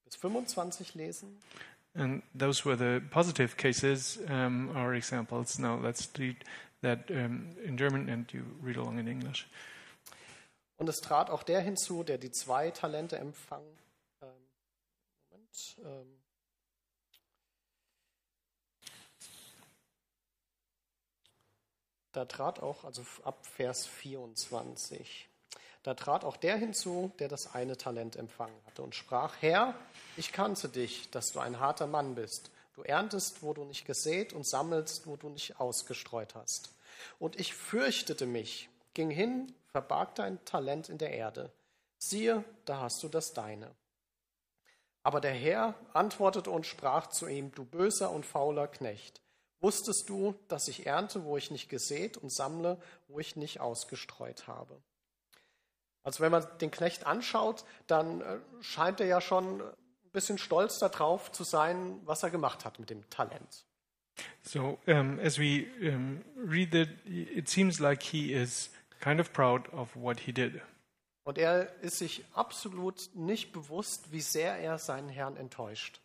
bis 0.06 0.16
25 0.16 0.95
lesen. 0.95 1.41
And 1.95 2.24
those 2.38 2.66
were 2.66 2.78
the 2.78 3.06
positive 3.06 3.56
cases 3.56 4.18
um, 4.30 4.76
or 4.76 4.93
examples. 4.93 5.60
Now 5.60 5.80
let's 5.80 6.10
read 6.18 6.38
that 6.82 7.12
um, 7.12 7.56
in 7.64 7.78
German 7.78 8.10
and 8.10 8.32
you 8.32 8.43
read 8.64 8.78
along 8.78 8.97
in 8.97 9.08
English. 9.08 9.47
Und 10.78 10.89
es 10.89 11.01
trat 11.01 11.30
auch 11.30 11.43
der 11.43 11.62
hinzu, 11.62 12.04
der 12.04 12.18
die 12.18 12.32
zwei 12.32 12.72
Talente 12.72 13.18
empfang. 13.18 13.64
Ähm, 14.22 14.30
Moment. 15.30 15.76
Ähm, 15.86 16.22
da 22.14 22.26
trat 22.26 22.61
auch, 22.61 22.86
also 22.86 23.03
ab 23.24 23.45
Vers 23.45 23.86
24, 23.86 25.28
da 25.84 25.95
trat 25.95 26.24
auch 26.24 26.38
der 26.38 26.55
hinzu, 26.55 27.11
der 27.20 27.28
das 27.28 27.53
eine 27.53 27.76
Talent 27.76 28.16
empfangen 28.16 28.55
hatte 28.66 28.84
und 28.84 28.95
sprach, 28.95 29.36
Herr, 29.41 29.76
ich 30.16 30.32
kannte 30.32 30.70
dich, 30.70 31.09
dass 31.11 31.34
du 31.34 31.39
ein 31.39 31.59
harter 31.59 31.88
Mann 31.88 32.16
bist. 32.16 32.51
Du 32.76 32.84
erntest, 32.84 33.43
wo 33.43 33.53
du 33.53 33.66
nicht 33.66 33.86
gesät 33.86 34.32
und 34.32 34.47
sammelst, 34.47 35.05
wo 35.05 35.18
du 35.18 35.30
nicht 35.30 35.59
ausgestreut 35.59 36.36
hast. 36.36 36.74
Und 37.20 37.39
ich 37.39 37.53
fürchtete 37.53 38.26
mich, 38.26 38.70
ging 38.93 39.09
hin, 39.09 39.53
verbarg 39.68 40.16
dein 40.16 40.43
Talent 40.45 40.88
in 40.88 40.97
der 40.97 41.11
Erde. 41.11 41.51
Siehe, 41.97 42.43
da 42.66 42.80
hast 42.80 43.03
du 43.03 43.09
das 43.09 43.34
deine. 43.34 43.70
Aber 45.03 45.20
der 45.20 45.34
Herr 45.34 45.76
antwortete 45.93 46.49
und 46.49 46.66
sprach 46.66 47.07
zu 47.07 47.28
ihm, 47.28 47.51
du 47.53 47.66
böser 47.66 48.11
und 48.11 48.26
fauler 48.26 48.68
Knecht. 48.68 49.22
Wusstest 49.64 50.09
du, 50.09 50.36
dass 50.49 50.68
ich 50.68 50.86
ernte, 50.86 51.24
wo 51.24 51.38
ich 51.38 51.49
nicht 51.49 51.70
gesät 51.70 52.18
und 52.18 52.30
sammle, 52.30 52.78
wo 53.07 53.20
ich 53.20 53.38
nicht 53.38 53.61
ausgestreut 53.61 54.45
habe? 54.45 54.78
Also 56.03 56.22
wenn 56.22 56.34
man 56.34 56.45
den 56.59 56.70
Knecht 56.70 57.05
anschaut, 57.07 57.64
dann 57.88 58.20
äh, 58.20 58.39
scheint 58.59 58.99
er 58.99 59.07
ja 59.07 59.22
schon 59.22 59.61
ein 59.61 60.11
bisschen 60.11 60.38
stolz 60.38 60.80
darauf 60.80 61.32
zu 61.32 61.45
sein, 61.45 62.01
was 62.03 62.24
er 62.24 62.30
gemacht 62.30 62.66
hat 62.66 62.78
mit 62.78 62.89
dem 62.89 63.09
Talent. 63.09 63.66
So 64.41 64.80
um, 64.86 65.18
as 65.20 65.39
we 65.39 65.66
um, 65.82 66.22
read 66.36 66.72
that, 66.72 66.89
it 67.05 67.47
seems 67.47 67.80
like 67.80 68.03
he 68.03 68.34
is 68.34 68.70
kind 68.99 69.22
of 69.22 69.32
proud 69.32 69.72
of 69.72 69.95
what 69.95 70.20
he 70.20 70.34
did. 70.34 70.61
Und 71.24 71.38
er 71.38 71.74
ist 71.82 71.99
sich 71.99 72.26
absolut 72.34 73.09
nicht 73.14 73.53
bewusst, 73.53 74.11
wie 74.11 74.20
sehr 74.20 74.57
er 74.57 74.78
seinen 74.78 75.07
Herrn 75.07 75.38
enttäuscht. 75.38 76.03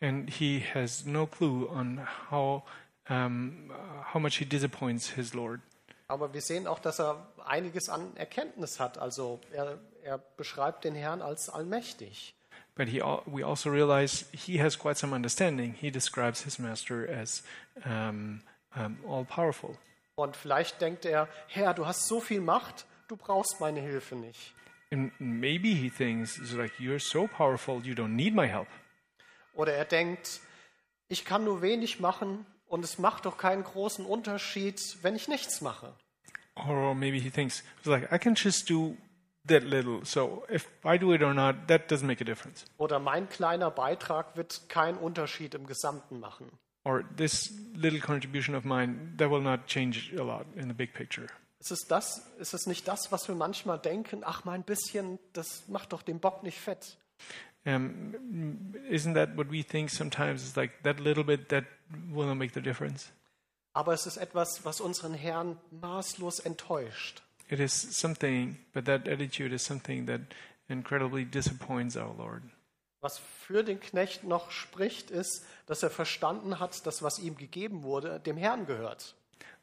And 0.00 0.30
he 0.30 0.62
has 0.74 1.04
no 1.04 1.26
clue 1.26 1.68
on 1.68 2.06
how, 2.30 2.62
um, 3.08 3.70
how 4.12 4.20
much 4.20 4.36
he 4.36 4.44
disappoints 4.44 5.10
his 5.10 5.34
Lord. 5.34 5.60
Aber 6.08 6.32
wir 6.32 6.40
sehen 6.40 6.66
auch, 6.66 6.80
dass 6.80 6.98
er 6.98 7.28
einiges 7.44 7.88
an 7.88 8.16
Erkenntnis 8.16 8.80
hat. 8.80 8.98
Also 8.98 9.40
er, 9.52 9.78
er 10.02 10.18
beschreibt 10.36 10.84
den 10.84 10.94
Herrn 10.94 11.22
als 11.22 11.48
allmächtig. 11.48 12.34
But 12.74 12.88
he, 12.88 13.00
we 13.26 13.44
also 13.44 13.70
realize 13.70 14.24
he 14.32 14.60
has 14.60 14.78
quite 14.78 14.96
some 14.96 15.14
understanding. 15.14 15.74
He 15.74 15.90
describes 15.90 16.42
his 16.42 16.58
master 16.58 17.06
as 17.08 17.42
um, 17.84 18.40
um, 18.74 18.96
all 19.06 19.24
powerful. 19.24 19.76
Und 20.14 20.36
vielleicht 20.36 20.80
denkt 20.80 21.04
er, 21.04 21.28
Herr, 21.48 21.74
du 21.74 21.86
hast 21.86 22.06
so 22.06 22.20
viel 22.20 22.40
Macht, 22.40 22.86
du 23.08 23.16
brauchst 23.16 23.60
meine 23.60 23.80
Hilfe 23.80 24.16
nicht. 24.16 24.54
And 24.92 25.12
maybe 25.20 25.68
he 25.68 25.90
thinks, 25.90 26.38
like, 26.52 26.72
you're 26.80 26.98
so 26.98 27.28
powerful, 27.28 27.80
you 27.84 27.94
don't 27.94 28.16
need 28.16 28.34
my 28.34 28.48
help. 28.48 28.66
Oder 29.54 29.74
er 29.74 29.84
denkt, 29.84 30.40
ich 31.08 31.24
kann 31.24 31.44
nur 31.44 31.62
wenig 31.62 32.00
machen 32.00 32.46
und 32.66 32.84
es 32.84 32.98
macht 32.98 33.26
doch 33.26 33.36
keinen 33.36 33.64
großen 33.64 34.06
Unterschied, 34.06 34.80
wenn 35.02 35.16
ich 35.16 35.28
nichts 35.28 35.60
mache. 35.60 35.92
Or 36.54 36.94
maybe 36.94 37.18
he 37.18 37.30
thinks, 37.30 37.62
it's 37.78 37.86
like, 37.86 38.12
I 38.12 38.18
can 38.18 38.34
just 38.34 38.68
do 38.68 38.96
that 39.46 39.62
little. 39.62 40.04
So 40.04 40.44
if 40.52 40.68
I 40.84 40.98
do 40.98 41.12
it 41.12 41.22
or 41.22 41.34
not, 41.34 41.68
that 41.68 41.90
doesn't 41.90 42.06
make 42.06 42.22
a 42.22 42.24
difference. 42.24 42.64
Oder 42.78 42.98
mein 42.98 43.28
kleiner 43.28 43.70
Beitrag 43.70 44.36
wird 44.36 44.68
keinen 44.68 44.98
Unterschied 44.98 45.54
im 45.54 45.66
Gesamten 45.66 46.20
machen. 46.20 46.50
Or 46.84 47.04
this 47.16 47.52
little 47.74 48.00
contribution 48.00 48.54
of 48.54 48.64
mine, 48.64 49.14
that 49.18 49.30
will 49.30 49.42
not 49.42 49.66
change 49.66 50.12
a 50.18 50.22
lot 50.22 50.46
in 50.54 50.68
the 50.68 50.74
big 50.74 50.94
picture. 50.94 51.26
Ist 51.58 51.72
es, 51.72 51.86
das, 51.86 52.26
ist 52.38 52.54
es 52.54 52.66
nicht 52.66 52.88
das, 52.88 53.12
was 53.12 53.28
wir 53.28 53.34
manchmal 53.34 53.78
denken, 53.78 54.22
ach 54.24 54.44
mein 54.46 54.62
bisschen, 54.62 55.18
das 55.34 55.68
macht 55.68 55.92
doch 55.92 56.00
den 56.00 56.18
Bock 56.18 56.42
nicht 56.42 56.58
fett? 56.58 56.96
Um, 57.66 58.74
isn't 58.88 59.14
that 59.14 59.36
what 59.36 59.48
we 59.48 59.62
think 59.62 59.90
sometimes? 59.90 60.42
It's 60.42 60.56
like 60.56 60.82
that 60.82 60.98
little 60.98 61.24
bit 61.24 61.48
that 61.50 61.64
will 62.10 62.26
not 62.26 62.36
make 62.36 62.52
the 62.52 62.62
difference. 62.62 63.10
Aber 63.72 63.92
es 63.92 64.06
ist 64.06 64.16
etwas, 64.16 64.64
was 64.64 64.80
unseren 64.80 65.14
Herrn 65.14 65.58
maßlos 65.70 66.40
enttäuscht. 66.40 67.22
It 67.48 67.60
is 67.60 67.72
something, 67.72 68.58
but 68.72 68.84
that 68.86 69.08
attitude 69.08 69.52
is 69.52 69.62
something 69.62 70.06
that 70.06 70.20
incredibly 70.68 71.24
disappoints 71.24 71.96
our 71.96 72.14
Lord. 72.16 72.42
Was 73.00 73.18
für 73.18 73.64
den 73.64 73.80
Knecht 73.80 74.24
noch 74.24 74.50
spricht, 74.50 75.10
ist, 75.10 75.44
dass 75.66 75.82
er 75.82 75.90
verstanden 75.90 76.60
hat, 76.60 76.86
dass 76.86 77.02
was 77.02 77.18
ihm 77.18 77.36
gegeben 77.36 77.82
wurde, 77.82 78.20
dem 78.20 78.36
Herrn 78.36 78.66
gehört. 78.66 79.14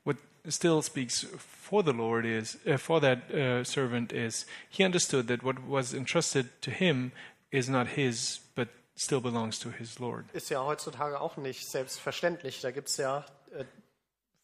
What 0.04 0.18
still 0.48 0.82
speaks 0.82 1.28
for 1.38 1.84
the 1.84 1.91
Lord 1.91 2.26
is, 2.26 2.58
uh, 2.66 2.78
for 2.78 3.00
that 3.02 3.32
uh, 3.32 3.64
servant 3.64 4.12
is, 4.12 4.45
he 4.70 4.84
understood 4.86 5.28
that 5.28 5.43
what 5.43 5.58
was 5.68 5.93
entrusted 5.93 6.50
to 6.62 6.72
him 6.72 7.12
is 7.52 7.70
not 7.70 7.88
his, 7.88 8.41
but 8.56 8.70
still 8.95 9.22
belongs 9.22 9.60
to 9.60 9.70
his 9.70 10.00
Lord. 10.00 10.26
Ist 10.34 10.50
ja 10.50 10.64
heutzutage 10.64 11.20
auch 11.20 11.38
nicht 11.38 11.68
selbstverständlich. 11.68 12.62
Da 12.62 12.72
gibt 12.72 12.89
es 12.89 12.98
ja 12.98 13.26
äh, 13.52 13.66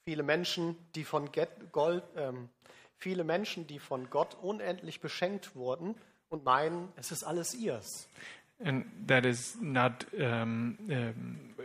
viele 0.05 0.23
Menschen, 0.23 0.75
die 0.95 1.03
von 1.03 1.31
Get 1.31 1.49
Gold, 1.71 2.03
ähm, 2.15 2.49
viele 2.97 3.23
Menschen, 3.23 3.67
die 3.67 3.79
von 3.79 4.09
Gott 4.09 4.37
unendlich 4.41 5.01
beschenkt 5.01 5.55
wurden 5.55 5.95
und 6.29 6.45
meinen, 6.45 6.89
es 6.95 7.11
ist 7.11 7.23
alles 7.23 7.53
ihrs. 7.53 8.07
And 8.63 8.85
that 9.07 9.25
is 9.25 9.57
not, 9.59 10.05
um, 10.13 10.77
um, 10.87 11.55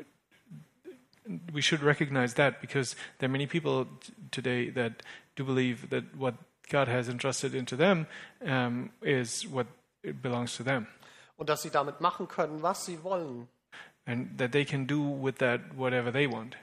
we 1.52 1.62
should 1.62 1.82
recognize 1.82 2.34
that 2.34 2.60
because 2.60 2.96
there 3.18 3.28
are 3.28 3.32
many 3.32 3.46
people 3.46 3.86
today 4.30 4.70
that 4.70 5.02
do 5.36 5.44
believe 5.44 5.88
that 5.90 6.04
what 6.16 6.34
God 6.70 6.88
has 6.88 7.08
entrusted 7.08 7.54
into 7.54 7.76
them 7.76 8.06
um, 8.44 8.90
is 9.02 9.46
what 9.46 9.66
belongs 10.22 10.56
to 10.56 10.64
them. 10.64 10.86
Und 11.38 11.48
dass 11.48 11.62
sie 11.62 11.70
damit 11.70 12.02
machen 12.02 12.28
können, 12.28 12.60
was 12.60 12.84
sie 12.84 13.02
wollen. 13.02 13.48
And 14.04 14.38
that 14.38 14.52
they 14.52 14.66
can 14.66 14.86
do 14.86 15.18
with 15.22 15.36
that 15.38 15.60
whatever 15.76 16.12
they 16.12 16.30
want. 16.30 16.56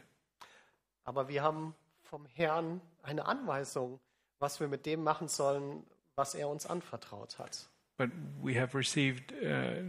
Aber 1.04 1.28
wir 1.28 1.42
haben 1.42 1.74
vom 2.04 2.28
Herrn 2.28 2.80
eine 3.02 3.26
Anweisung, 3.26 4.00
was 4.38 4.60
wir 4.60 4.68
mit 4.68 4.86
dem 4.86 5.04
machen 5.04 5.28
sollen, 5.28 5.84
was 6.16 6.36
er 6.36 6.48
uns 6.50 6.68
anvertraut 6.68 7.40
hat. 7.40 7.68
but 7.98 8.10
we 8.42 8.56
have 8.56 8.76
received 8.76 9.34
uh, 9.44 9.82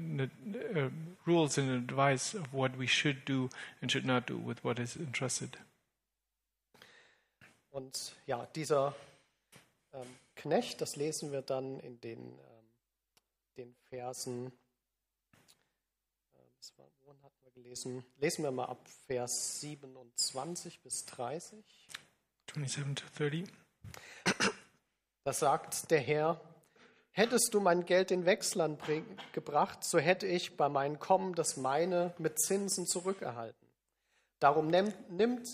uh, 0.76 0.88
rules 1.26 1.58
and 1.58 1.70
advice 1.70 2.34
of 2.34 2.52
what 2.52 2.76
we 2.76 2.86
should 2.86 3.24
do 3.24 3.50
and 3.82 3.90
should 3.90 4.06
not 4.06 4.26
do 4.26 4.36
with 4.36 4.62
what 4.62 4.78
is 4.78 4.96
entrusted. 4.96 5.56
Und 7.70 8.14
ja, 8.26 8.46
dieser 8.54 8.94
ähm, 9.92 10.06
Knecht, 10.34 10.80
das 10.80 10.96
lesen 10.96 11.30
wir 11.30 11.42
dann 11.42 11.78
in 11.80 12.00
den, 12.00 12.18
ähm, 12.18 12.64
den 13.58 13.74
Versen, 13.90 14.46
äh, 16.32 16.38
das 16.56 16.72
war, 16.78 16.86
gelesen? 17.66 18.04
Lesen 18.18 18.44
wir 18.44 18.52
mal 18.52 18.66
ab 18.66 18.88
Vers 19.06 19.60
27 19.60 20.80
bis 20.82 21.04
30. 21.06 21.64
27 22.54 22.94
to 22.94 23.24
30. 23.24 23.44
Da 25.24 25.32
sagt 25.32 25.90
der 25.90 25.98
Herr, 25.98 26.40
hättest 27.10 27.52
du 27.52 27.60
mein 27.60 27.84
Geld 27.84 28.12
in 28.12 28.24
Wechslern 28.24 28.76
bring, 28.76 29.04
gebracht, 29.32 29.82
so 29.82 29.98
hätte 29.98 30.26
ich 30.26 30.56
bei 30.56 30.68
meinem 30.68 31.00
Kommen 31.00 31.34
das 31.34 31.56
meine 31.56 32.14
mit 32.18 32.38
Zinsen 32.38 32.86
zurückerhalten. 32.86 33.66
Darum 34.38 34.68
nimmt, 34.68 35.10
nimmt, 35.10 35.48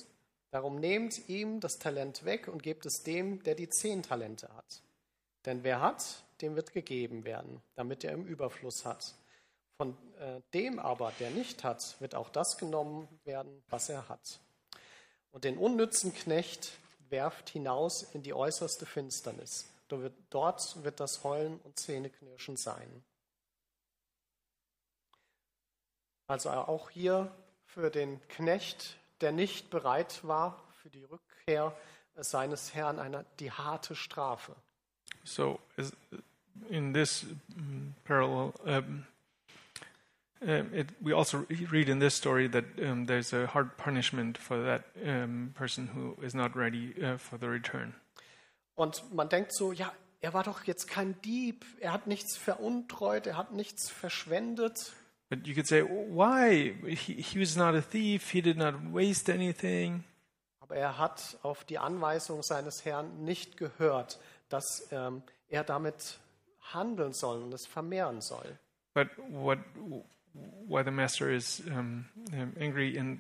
darum 0.50 0.76
nehmt 0.76 1.28
ihm 1.28 1.60
das 1.60 1.78
Talent 1.78 2.26
weg 2.26 2.48
und 2.48 2.62
gebt 2.62 2.84
es 2.84 3.02
dem, 3.02 3.42
der 3.44 3.54
die 3.54 3.70
zehn 3.70 4.02
Talente 4.02 4.54
hat. 4.54 4.82
Denn 5.46 5.64
wer 5.64 5.80
hat, 5.80 6.24
dem 6.42 6.56
wird 6.56 6.72
gegeben 6.72 7.24
werden, 7.24 7.62
damit 7.74 8.04
er 8.04 8.12
im 8.12 8.26
Überfluss 8.26 8.84
hat. 8.84 9.14
Von 9.82 9.96
äh, 10.20 10.40
dem 10.54 10.78
aber, 10.78 11.12
der 11.18 11.30
nicht 11.30 11.64
hat, 11.64 12.00
wird 12.00 12.14
auch 12.14 12.28
das 12.28 12.56
genommen 12.56 13.08
werden, 13.24 13.64
was 13.68 13.88
er 13.88 14.08
hat. 14.08 14.38
Und 15.32 15.42
den 15.42 15.58
unnützen 15.58 16.14
Knecht 16.14 16.78
werft 17.08 17.50
hinaus 17.50 18.04
in 18.04 18.22
die 18.22 18.32
äußerste 18.32 18.86
Finsternis. 18.86 19.66
Dort 19.88 20.84
wird, 20.84 21.00
das 21.00 21.24
Heulen 21.24 21.58
und 21.64 21.80
Zähneknirschen 21.80 22.56
sein. 22.56 23.02
Also 26.28 26.50
auch 26.50 26.88
hier 26.90 27.34
für 27.64 27.90
den 27.90 28.20
Knecht, 28.28 28.96
der 29.20 29.32
nicht 29.32 29.68
bereit 29.68 30.22
war 30.22 30.62
für 30.80 30.90
die 30.90 31.02
Rückkehr 31.02 31.76
seines 32.14 32.72
Herrn, 32.72 33.00
eine, 33.00 33.26
die 33.40 33.50
harte 33.50 33.96
Strafe. 33.96 34.54
So, 35.24 35.58
in 36.68 36.94
this 36.94 37.24
mm, 37.56 37.94
parallel, 38.04 38.52
um, 38.64 39.06
uh, 40.46 40.64
it, 40.72 40.88
we 41.00 41.12
also 41.12 41.46
read 41.70 41.88
in 41.88 42.00
this 42.00 42.14
story 42.14 42.48
that 42.48 42.64
um, 42.82 43.06
there's 43.06 43.32
a 43.32 43.46
hard 43.46 43.76
punishment 43.76 44.38
for 44.38 44.62
that 44.62 44.84
um, 45.06 45.52
person 45.54 45.88
who 45.88 46.16
is 46.22 46.34
not 46.34 46.56
ready 46.56 46.94
uh, 47.02 47.16
for 47.18 47.38
the 47.38 47.48
return. 47.48 47.94
Und 48.74 49.02
man 49.12 49.28
denkt 49.28 49.54
so, 49.54 49.72
ja, 49.72 49.92
er 50.20 50.32
war 50.34 50.44
doch 50.44 50.64
jetzt 50.64 50.88
kein 50.88 51.20
Dieb, 51.22 51.64
er 51.80 51.92
hat 51.92 52.06
nichts 52.06 52.36
veruntreut, 52.36 53.26
er 53.26 53.36
hat 53.36 53.52
nichts 53.52 53.90
verschwendet. 53.90 54.92
But 55.28 55.46
you 55.46 55.54
could 55.54 55.66
say, 55.66 55.82
why? 55.82 56.74
He, 56.86 57.14
he 57.14 57.40
was 57.40 57.56
not 57.56 57.74
a 57.74 57.80
thief. 57.80 58.30
He 58.30 58.42
did 58.42 58.58
not 58.58 58.74
waste 58.92 59.32
anything. 59.32 60.04
Aber 60.60 60.76
er 60.76 60.98
hat 60.98 61.38
auf 61.42 61.64
die 61.64 61.78
Anweisung 61.78 62.42
seines 62.42 62.84
Herrn 62.84 63.24
nicht 63.24 63.56
gehört, 63.56 64.20
dass 64.50 64.88
ähm, 64.92 65.22
er 65.48 65.64
damit 65.64 66.18
handeln 66.74 67.14
soll 67.14 67.42
und 67.42 67.54
es 67.54 67.66
vermehren 67.66 68.20
soll. 68.20 68.58
But 68.94 69.08
what, 69.30 69.58
why 70.66 70.82
the 70.82 70.90
master 70.90 71.30
is 71.30 71.62
um, 71.70 72.06
um, 72.32 72.52
angry 72.58 72.96
and 72.96 73.18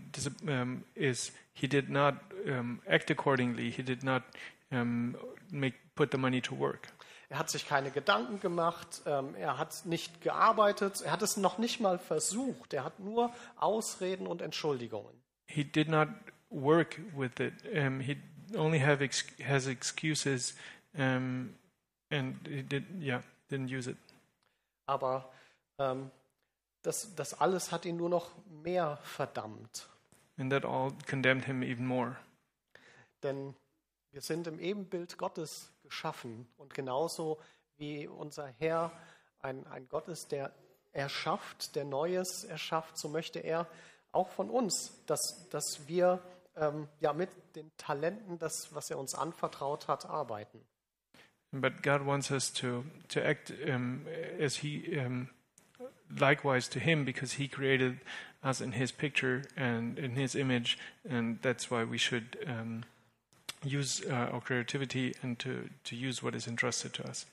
um, 0.48 0.84
is 0.94 1.32
he 1.54 1.66
did 1.66 1.90
not 1.90 2.14
um, 2.48 2.80
act 2.88 3.10
accordingly. 3.10 3.70
He 3.70 3.82
did 3.82 4.02
not 4.02 4.22
um, 4.70 5.16
make 5.50 5.74
put 5.94 6.10
the 6.10 6.18
money 6.18 6.40
to 6.40 6.54
work. 6.54 6.88
Er 7.28 7.38
hat 7.38 7.48
sich 7.48 7.66
keine 7.66 7.90
Gedanken 7.90 8.40
gemacht, 8.40 9.02
ähm, 9.06 9.34
er 9.36 9.56
hat 9.56 9.86
nicht 9.86 10.20
gearbeitet, 10.20 11.00
er 11.00 11.12
hat 11.12 11.22
es 11.22 11.38
noch 11.38 11.56
nicht 11.56 11.80
mal 11.80 11.98
versucht, 11.98 12.74
er 12.74 12.84
hat 12.84 13.00
nur 13.00 13.32
Ausreden 13.56 14.26
und 14.26 14.42
Entschuldigungen. 14.42 15.14
He 15.46 15.64
did 15.64 15.88
not 15.88 16.08
work 16.50 17.00
with 17.16 17.40
it. 17.40 17.54
Um, 17.74 18.00
he 18.00 18.16
only 18.54 18.80
have 18.80 19.02
ex- 19.02 19.24
has 19.42 19.66
excuses, 19.66 20.54
um, 20.94 21.54
and 22.10 22.36
he 22.46 22.62
did 22.62 22.84
yeah 23.00 23.22
didn't 23.50 23.74
use 23.74 23.90
it. 23.90 23.96
Aber 24.86 25.32
ähm, 25.78 26.10
das, 26.82 27.14
das 27.14 27.40
alles 27.40 27.72
hat 27.72 27.84
ihn 27.84 27.96
nur 27.96 28.08
noch 28.08 28.30
mehr 28.48 28.98
verdammt. 29.02 29.88
And 30.38 30.50
that 30.50 30.64
all 30.64 30.92
condemned 31.06 31.44
him 31.44 31.62
even 31.62 31.86
more. 31.86 32.16
Denn 33.22 33.54
wir 34.10 34.20
sind 34.20 34.46
im 34.46 34.58
Ebenbild 34.58 35.18
Gottes 35.18 35.70
geschaffen. 35.82 36.48
Und 36.56 36.74
genauso 36.74 37.38
wie 37.76 38.06
unser 38.06 38.48
Herr 38.58 38.92
ein, 39.40 39.66
ein 39.66 39.88
Gott 39.88 40.08
ist, 40.08 40.32
der 40.32 40.52
erschafft, 40.92 41.74
der 41.76 41.84
Neues 41.84 42.44
erschafft, 42.44 42.98
so 42.98 43.08
möchte 43.08 43.38
er 43.38 43.66
auch 44.10 44.28
von 44.28 44.50
uns, 44.50 44.92
dass, 45.06 45.48
dass 45.50 45.88
wir 45.88 46.20
ähm, 46.56 46.88
ja, 47.00 47.12
mit 47.12 47.30
den 47.56 47.70
Talenten, 47.76 48.38
das, 48.38 48.74
was 48.74 48.90
er 48.90 48.98
uns 48.98 49.14
anvertraut 49.14 49.88
hat, 49.88 50.06
arbeiten. 50.06 50.60
But 51.50 51.82
God 51.82 52.06
wants 52.06 52.30
us 52.30 52.50
to 52.52 52.84
to 53.08 53.20
act 53.20 53.50
um, 53.50 54.06
as 54.40 54.56
He 54.56 54.98
um, 54.98 55.28
likewise 56.18 56.68
to 56.68 56.78
Him 56.78 57.04
because 57.04 57.34
He 57.34 57.48
created 57.48 57.98
us 58.42 58.60
in 58.60 58.72
His 58.72 58.92
picture 58.92 59.42
and 59.56 59.98
in 59.98 60.12
His 60.12 60.34
image, 60.34 60.78
and 61.08 61.38
that's 61.42 61.70
why 61.70 61.84
we 61.84 61.98
should 61.98 62.36
um, 62.46 62.84
use 63.64 64.02
uh, 64.08 64.30
our 64.32 64.40
creativity 64.40 65.14
and 65.22 65.38
to 65.38 65.68
to 65.84 65.96
use 65.96 66.22
what 66.22 66.34
is 66.34 66.46
entrusted 66.46 66.92
to 66.94 67.08
us. 67.08 67.26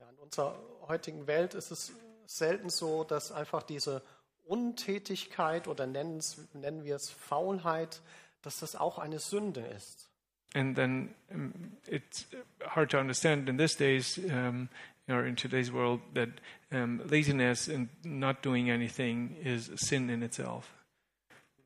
Ja, 0.00 0.06
in 0.08 0.18
unserer 0.18 0.56
heutigen 0.88 1.26
Welt 1.26 1.54
ist 1.54 1.70
es 1.70 1.92
selten 2.26 2.70
so, 2.70 3.04
dass 3.04 3.32
einfach 3.32 3.62
diese 3.62 4.02
Untätigkeit 4.44 5.68
oder 5.68 5.86
nennen, 5.86 6.20
nennen 6.54 6.84
wir 6.84 6.96
es 6.96 7.10
Faulheit, 7.10 8.00
dass 8.42 8.58
das 8.58 8.74
auch 8.74 8.98
eine 8.98 9.18
Sünde 9.18 9.60
ist. 9.60 10.08
And 10.54 10.74
then 10.74 11.14
um, 11.32 11.52
it's 11.86 12.26
hard 12.66 12.90
to 12.90 12.98
understand 12.98 13.48
in 13.48 13.56
these 13.56 13.76
days, 13.76 14.18
um, 14.18 14.68
or 15.10 15.26
in 15.26 15.36
today's 15.36 15.72
world, 15.72 16.00
that 16.14 16.28
um, 16.72 17.00
laziness 17.06 17.68
and 17.68 17.88
not 18.04 18.42
doing 18.42 18.70
anything 18.70 19.36
is 19.42 19.68
a 19.68 19.76
sin 19.76 20.10
in 20.10 20.22
itself. 20.22 20.72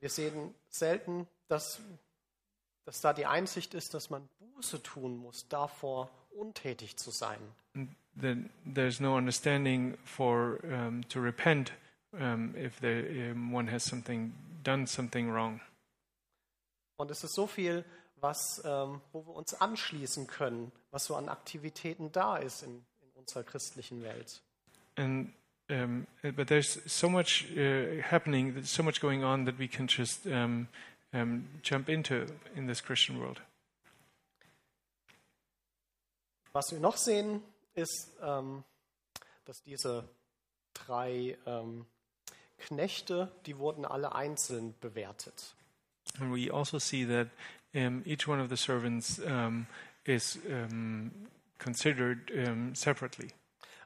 Wir 0.00 0.10
sehen 0.10 0.54
selten, 0.68 1.26
dass, 1.48 1.80
dass 2.84 3.00
da 3.00 3.12
die 3.12 3.26
Einsicht 3.26 3.74
ist, 3.74 3.94
dass 3.94 4.10
man 4.10 4.28
Buße 4.38 4.82
tun 4.82 5.16
muss, 5.16 5.48
davor 5.48 6.10
untätig 6.36 6.96
zu 6.96 7.10
sein. 7.10 7.38
Then 8.16 8.50
there's 8.64 9.00
no 9.00 9.16
understanding 9.16 9.96
for 10.04 10.60
um, 10.64 11.02
to 11.08 11.20
repent 11.20 11.72
um, 12.12 12.54
if 12.56 12.78
there, 12.80 13.32
um, 13.32 13.52
one 13.52 13.70
has 13.70 13.84
something 13.84 14.32
done 14.62 14.86
something 14.86 15.32
wrong. 15.32 15.60
Und 16.96 17.10
es 17.10 17.24
ist 17.24 17.34
so 17.34 17.46
viel, 17.46 17.84
was, 18.20 18.62
ähm, 18.64 19.00
wo 19.12 19.26
wir 19.26 19.34
uns 19.34 19.54
anschließen 19.54 20.26
können, 20.26 20.72
was 20.90 21.06
so 21.06 21.16
an 21.16 21.28
Aktivitäten 21.28 22.12
da 22.12 22.36
ist 22.36 22.62
in 22.62 22.84
unserer 23.24 23.42
christlichen 23.42 24.02
Welt. 24.02 24.40
And 24.96 25.32
um, 25.70 26.06
but 26.36 26.48
there's 26.48 26.78
so 26.86 27.08
much 27.08 27.46
uh, 27.56 28.02
happening, 28.02 28.62
so 28.64 28.82
much 28.82 29.00
going 29.00 29.24
on 29.24 29.46
that 29.46 29.58
we 29.58 29.66
can 29.66 29.86
just 29.86 30.26
um, 30.26 30.68
um, 31.14 31.46
jump 31.62 31.88
into 31.88 32.26
in 32.54 32.66
this 32.66 32.82
Christian 32.82 33.18
world. 33.18 33.40
Was 36.52 36.70
wir 36.70 36.80
noch 36.80 36.98
sehen, 36.98 37.42
ist, 37.74 38.10
ähm, 38.22 38.62
dass 39.46 39.62
diese 39.62 40.04
drei 40.74 41.36
ähm, 41.46 41.86
Knechte, 42.58 43.32
die 43.46 43.56
wurden 43.56 43.86
alle 43.86 44.14
einzeln 44.14 44.74
bewertet. 44.80 45.54
And 46.20 46.30
we 46.32 46.52
also 46.52 46.78
see 46.78 47.04
that 47.06 47.28
um, 47.74 48.02
each 48.04 48.28
one 48.28 48.40
of 48.40 48.50
the 48.50 48.56
servants 48.56 49.18
um, 49.18 49.66
is 50.04 50.38
um, 50.46 51.10
considered 51.58 52.30
um, 52.30 52.74
separately. 52.74 53.28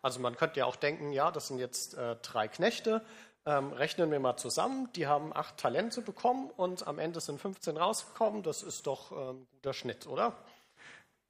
Also 0.03 0.21
man 0.21 0.37
könnte 0.37 0.61
ja 0.61 0.67
auch 0.67 0.77
denken, 0.77 1.13
ja, 1.13 1.31
das 1.31 1.49
sind 1.49 1.59
jetzt 1.59 1.95
äh, 1.95 2.17
drei 2.23 2.49
Knechte, 2.49 3.03
ähm, 3.47 3.73
rechnen 3.73 4.11
wir 4.11 4.21
mal 4.21 4.37
zusammen, 4.37 4.89
die 4.95 5.07
haben 5.07 5.35
acht 5.35 5.57
Talente 5.57 6.03
bekommen 6.03 6.51
und 6.57 6.87
am 6.87 6.99
Ende 6.99 7.21
sind 7.21 7.41
15 7.41 7.77
rausgekommen, 7.77 8.43
das 8.43 8.63
ist 8.63 8.87
doch 8.87 9.13
ähm, 9.13 9.47
guter 9.53 9.73
Schnitt, 9.73 10.07
oder? 10.07 10.37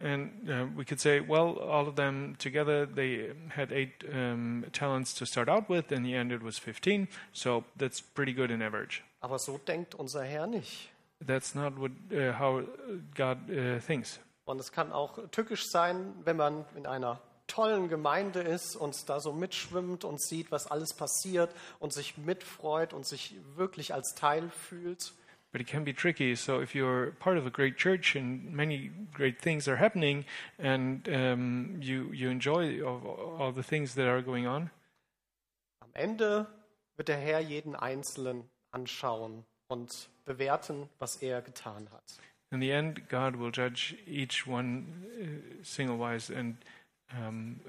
And 0.01 0.49
uh, 0.49 0.67
we 0.77 0.85
could 0.85 1.01
say, 1.01 1.21
well, 1.21 1.59
all 1.59 1.89
of 1.89 1.97
them 1.97 2.37
together, 2.39 2.87
they 2.87 3.33
had 3.49 3.73
eight 3.73 4.05
um, 4.05 4.65
talents 4.73 5.13
to 5.15 5.27
start 5.27 5.49
out 5.49 5.69
with, 5.69 5.91
and 5.91 6.05
the 6.05 6.15
end 6.15 6.31
it 6.31 6.41
was 6.41 6.57
15. 6.57 7.09
So 7.33 7.65
that's 7.77 8.01
pretty 8.01 8.33
good 8.33 8.53
in 8.53 8.63
average. 8.63 9.03
Aber 9.21 9.41
so 9.41 9.59
denkt 9.59 9.97
unser 9.97 10.23
Herr 10.23 10.47
nicht. 10.47 10.91
That's 11.21 11.57
not 11.57 11.77
what, 11.81 11.91
uh, 12.13 12.39
how 12.39 12.63
God 13.17 13.51
uh, 13.51 13.81
thinks. 13.81 14.21
Und 14.49 14.59
es 14.61 14.73
kann 14.73 14.93
auch 14.93 15.19
tückisch 15.31 15.67
sein, 15.67 16.15
wenn 16.25 16.39
man 16.39 16.65
in 16.75 16.87
einer 16.87 17.21
tollen 17.49 17.89
Gemeinde 17.91 18.41
ist 18.41 18.77
und 18.77 19.07
da 19.11 19.21
so 19.21 19.35
mitschwimmt 19.35 20.05
und 20.05 20.23
sieht, 20.23 20.51
was 20.51 20.67
alles 20.67 20.95
passiert 20.95 21.55
und 21.81 21.93
sich 21.93 22.17
mitfreut 22.17 22.95
und 22.95 23.07
sich 23.07 23.37
wirklich 23.57 23.93
als 23.93 24.15
Teil 24.15 24.49
fühlt. 24.49 25.13
but 25.53 25.61
it 25.61 25.67
can 25.67 25.85
be 25.85 25.95
tricky. 25.95 26.35
So 26.35 26.61
if 26.63 26.75
you're 26.75 27.13
part 27.19 27.39
of 27.39 27.47
a 27.47 27.51
great 27.51 27.77
church 27.77 28.17
and 28.17 28.53
many 28.53 28.91
great 29.13 29.39
things 29.39 29.69
are 29.69 29.79
happening, 29.79 30.25
and 30.59 31.07
um, 31.09 31.77
you 31.81 32.11
you 32.13 32.31
enjoy 32.31 32.83
all, 32.83 33.37
all 33.39 33.53
the 33.55 33.63
things 33.63 33.95
that 33.97 34.07
are 34.07 34.23
going 34.23 34.47
on, 34.47 34.71
Am 35.81 35.91
Ende 35.95 36.47
wird 36.97 37.09
der 37.09 37.17
Herr 37.19 37.41
jeden 37.41 37.77
Einzelnen 37.77 38.49
anschauen 38.73 39.45
und 39.69 40.09
bewerten, 40.25 40.89
was 40.99 41.17
er 41.17 41.43
getan 41.43 41.91
hat. 41.91 42.05
In 42.51 42.61
the 42.61 42.73
end, 42.73 43.09
God 43.09 43.37
will 43.37 43.51
judge 43.51 43.97
each 44.07 44.47
one 44.47 44.87
uh, 45.21 45.63
single 45.63 45.99
wise 45.99 46.31
and 46.31 46.57
um, 47.13 47.61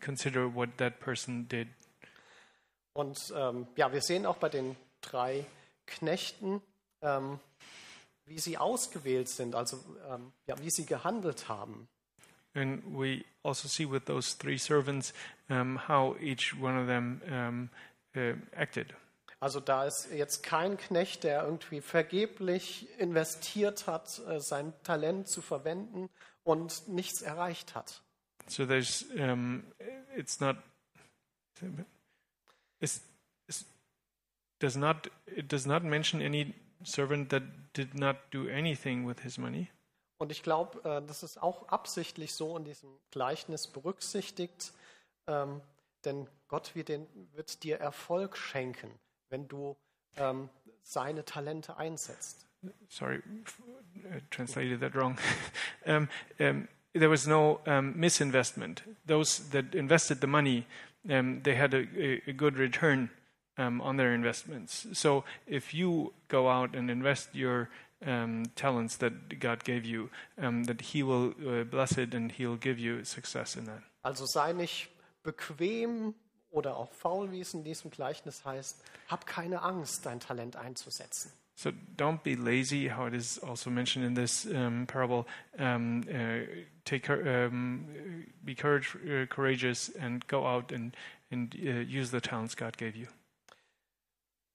consider 0.00 0.48
what 0.48 0.76
that 0.78 1.00
person 1.00 1.46
did. 1.48 1.68
Und 2.94 3.32
ähm, 3.36 3.66
ja, 3.76 3.92
wir 3.92 4.00
sehen 4.00 4.24
auch 4.24 4.36
bei 4.36 4.48
den 4.48 4.76
drei 5.00 5.44
Knechten, 5.86 6.62
ähm, 7.02 7.40
wie 8.26 8.38
sie 8.38 8.56
ausgewählt 8.56 9.28
sind, 9.28 9.54
also 9.54 9.82
ähm, 10.08 10.32
ja, 10.46 10.58
wie 10.60 10.70
sie 10.70 10.86
gehandelt 10.86 11.48
haben. 11.48 11.88
And 12.54 12.82
we 12.86 13.24
also 13.42 13.66
see 13.66 13.84
with 13.84 14.04
those 14.04 14.38
three 14.38 14.58
servants 14.58 15.12
um, 15.50 15.76
how 15.88 16.16
each 16.20 16.54
one 16.54 16.80
of 16.80 16.86
them 16.86 17.20
um, 17.28 17.68
uh, 18.16 18.34
acted. 18.56 18.94
Also 19.44 19.60
da 19.60 19.84
ist 19.84 20.08
jetzt 20.10 20.42
kein 20.42 20.78
Knecht, 20.78 21.22
der 21.22 21.44
irgendwie 21.44 21.82
vergeblich 21.82 22.88
investiert 22.98 23.86
hat, 23.86 24.18
äh, 24.26 24.40
sein 24.40 24.72
Talent 24.84 25.28
zu 25.28 25.42
verwenden 25.42 26.08
und 26.44 26.88
nichts 26.88 27.20
erreicht 27.20 27.74
hat. 27.74 28.02
So 28.46 28.64
there's, 28.64 29.02
um, 29.18 29.70
it's 30.16 30.40
not, 30.40 30.56
it's, 32.80 33.02
it's, 33.46 33.66
does 34.60 34.76
not, 34.76 35.10
it 35.26 35.52
does 35.52 35.66
not 35.66 35.82
mention 35.82 36.22
any 36.22 36.54
servant 36.82 37.28
that 37.28 37.42
did 37.76 37.92
not 37.92 38.16
do 38.30 38.48
anything 38.48 39.06
with 39.06 39.20
his 39.20 39.36
money. 39.36 39.68
Und 40.16 40.32
ich 40.32 40.42
glaube, 40.42 40.78
äh, 40.88 41.06
das 41.06 41.22
ist 41.22 41.36
auch 41.42 41.68
absichtlich 41.68 42.32
so 42.32 42.56
in 42.56 42.64
diesem 42.64 42.98
Gleichnis 43.10 43.66
berücksichtigt, 43.66 44.72
ähm, 45.26 45.60
denn 46.06 46.30
Gott 46.48 46.74
wird, 46.74 46.88
den, 46.88 47.06
wird 47.34 47.62
dir 47.62 47.76
Erfolg 47.78 48.38
schenken, 48.38 48.90
wenn 49.30 49.48
du 49.48 49.76
ähm, 50.16 50.48
seine 50.82 51.24
Talente 51.24 51.76
einsetzt. 51.76 52.46
sorry, 52.88 53.22
f- 53.46 53.60
uh, 54.06 54.20
translated 54.30 54.80
that 54.80 54.94
wrong. 54.94 55.18
um, 55.86 56.08
um, 56.40 56.68
there 56.94 57.10
was 57.10 57.26
no 57.26 57.60
um, 57.66 57.94
misinvestment. 57.94 58.78
Those 59.06 59.50
that 59.50 59.74
invested 59.74 60.20
the 60.20 60.26
money, 60.26 60.66
they 61.04 61.54
had 61.54 61.74
a, 61.74 62.28
a, 62.28 62.32
good 62.32 62.56
return 62.56 63.10
on 63.58 63.96
their 63.96 64.14
investments. 64.14 64.86
So 64.92 65.24
if 65.46 65.74
you 65.74 66.12
go 66.28 66.48
out 66.48 66.74
and 66.74 66.90
invest 66.90 67.34
your 67.34 67.68
talents 68.54 68.96
that 68.96 69.40
God 69.40 69.64
gave 69.64 69.84
you, 69.84 70.10
that 70.38 70.80
He 70.80 71.02
will 71.02 71.34
uh, 71.46 71.64
bless 71.64 71.98
it 71.98 72.14
and 72.14 72.30
He'll 72.30 72.56
give 72.56 72.78
you 72.78 73.04
success 73.04 73.56
in 73.56 73.64
that. 73.64 73.82
Also 74.02 74.26
sei 74.26 74.52
nicht 74.52 74.88
bequem 75.24 76.14
oder 76.54 76.76
auch 76.76 76.92
faul, 76.92 77.32
wie 77.32 77.40
es 77.40 77.52
in 77.52 77.64
diesem 77.64 77.90
Gleichnis 77.90 78.44
heißt. 78.44 78.82
Hab 79.08 79.26
keine 79.26 79.62
Angst, 79.62 80.06
dein 80.06 80.20
Talent 80.20 80.56
einzusetzen. 80.56 81.32
So 81.56 81.70
don't 81.96 82.24
be 82.24 82.34
lazy, 82.34 82.88
how 82.88 83.06
it 83.06 83.14
is 83.14 83.38
also 83.38 83.70
mentioned 83.70 84.04
in 84.04 84.14
this 84.14 84.44
um, 84.44 84.86
parable. 84.86 85.24
Um, 85.56 86.02
uh, 86.08 86.46
take, 86.84 87.08
um, 87.08 87.86
be 88.44 88.56
courage, 88.56 88.96
uh, 88.96 89.26
courageous 89.26 89.88
and 89.90 90.26
go 90.26 90.46
out 90.46 90.72
and, 90.72 90.96
and 91.30 91.54
uh, 91.54 91.84
use 91.86 92.10
the 92.10 92.20
talents 92.20 92.56
God 92.56 92.76
gave 92.76 92.96
you. 92.96 93.06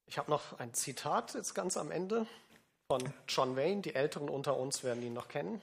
Ich 0.08 0.18
habe 0.18 0.30
noch 0.30 0.60
ein 0.60 0.74
Zitat 0.74 1.36
jetzt 1.36 1.54
ganz 1.54 1.78
am 1.78 1.92
Ende 1.92 2.26
von 2.88 3.14
John 3.30 3.56
Wayne. 3.56 3.82
Die 3.82 3.96
Älteren 3.96 4.28
unter 4.28 4.58
uns 4.58 4.84
werden 4.84 5.04
ihn 5.04 5.14
noch 5.14 5.30
kennen. 5.30 5.62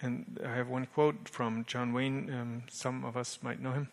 And 0.00 0.40
I 0.40 0.48
have 0.48 0.68
one 0.68 0.86
quote 0.86 1.28
from 1.30 1.64
John 1.68 1.94
Wayne. 1.94 2.64
Some 2.70 3.06
of 3.06 3.14
us 3.14 3.40
might 3.42 3.60
know 3.60 3.72
him. 3.72 3.88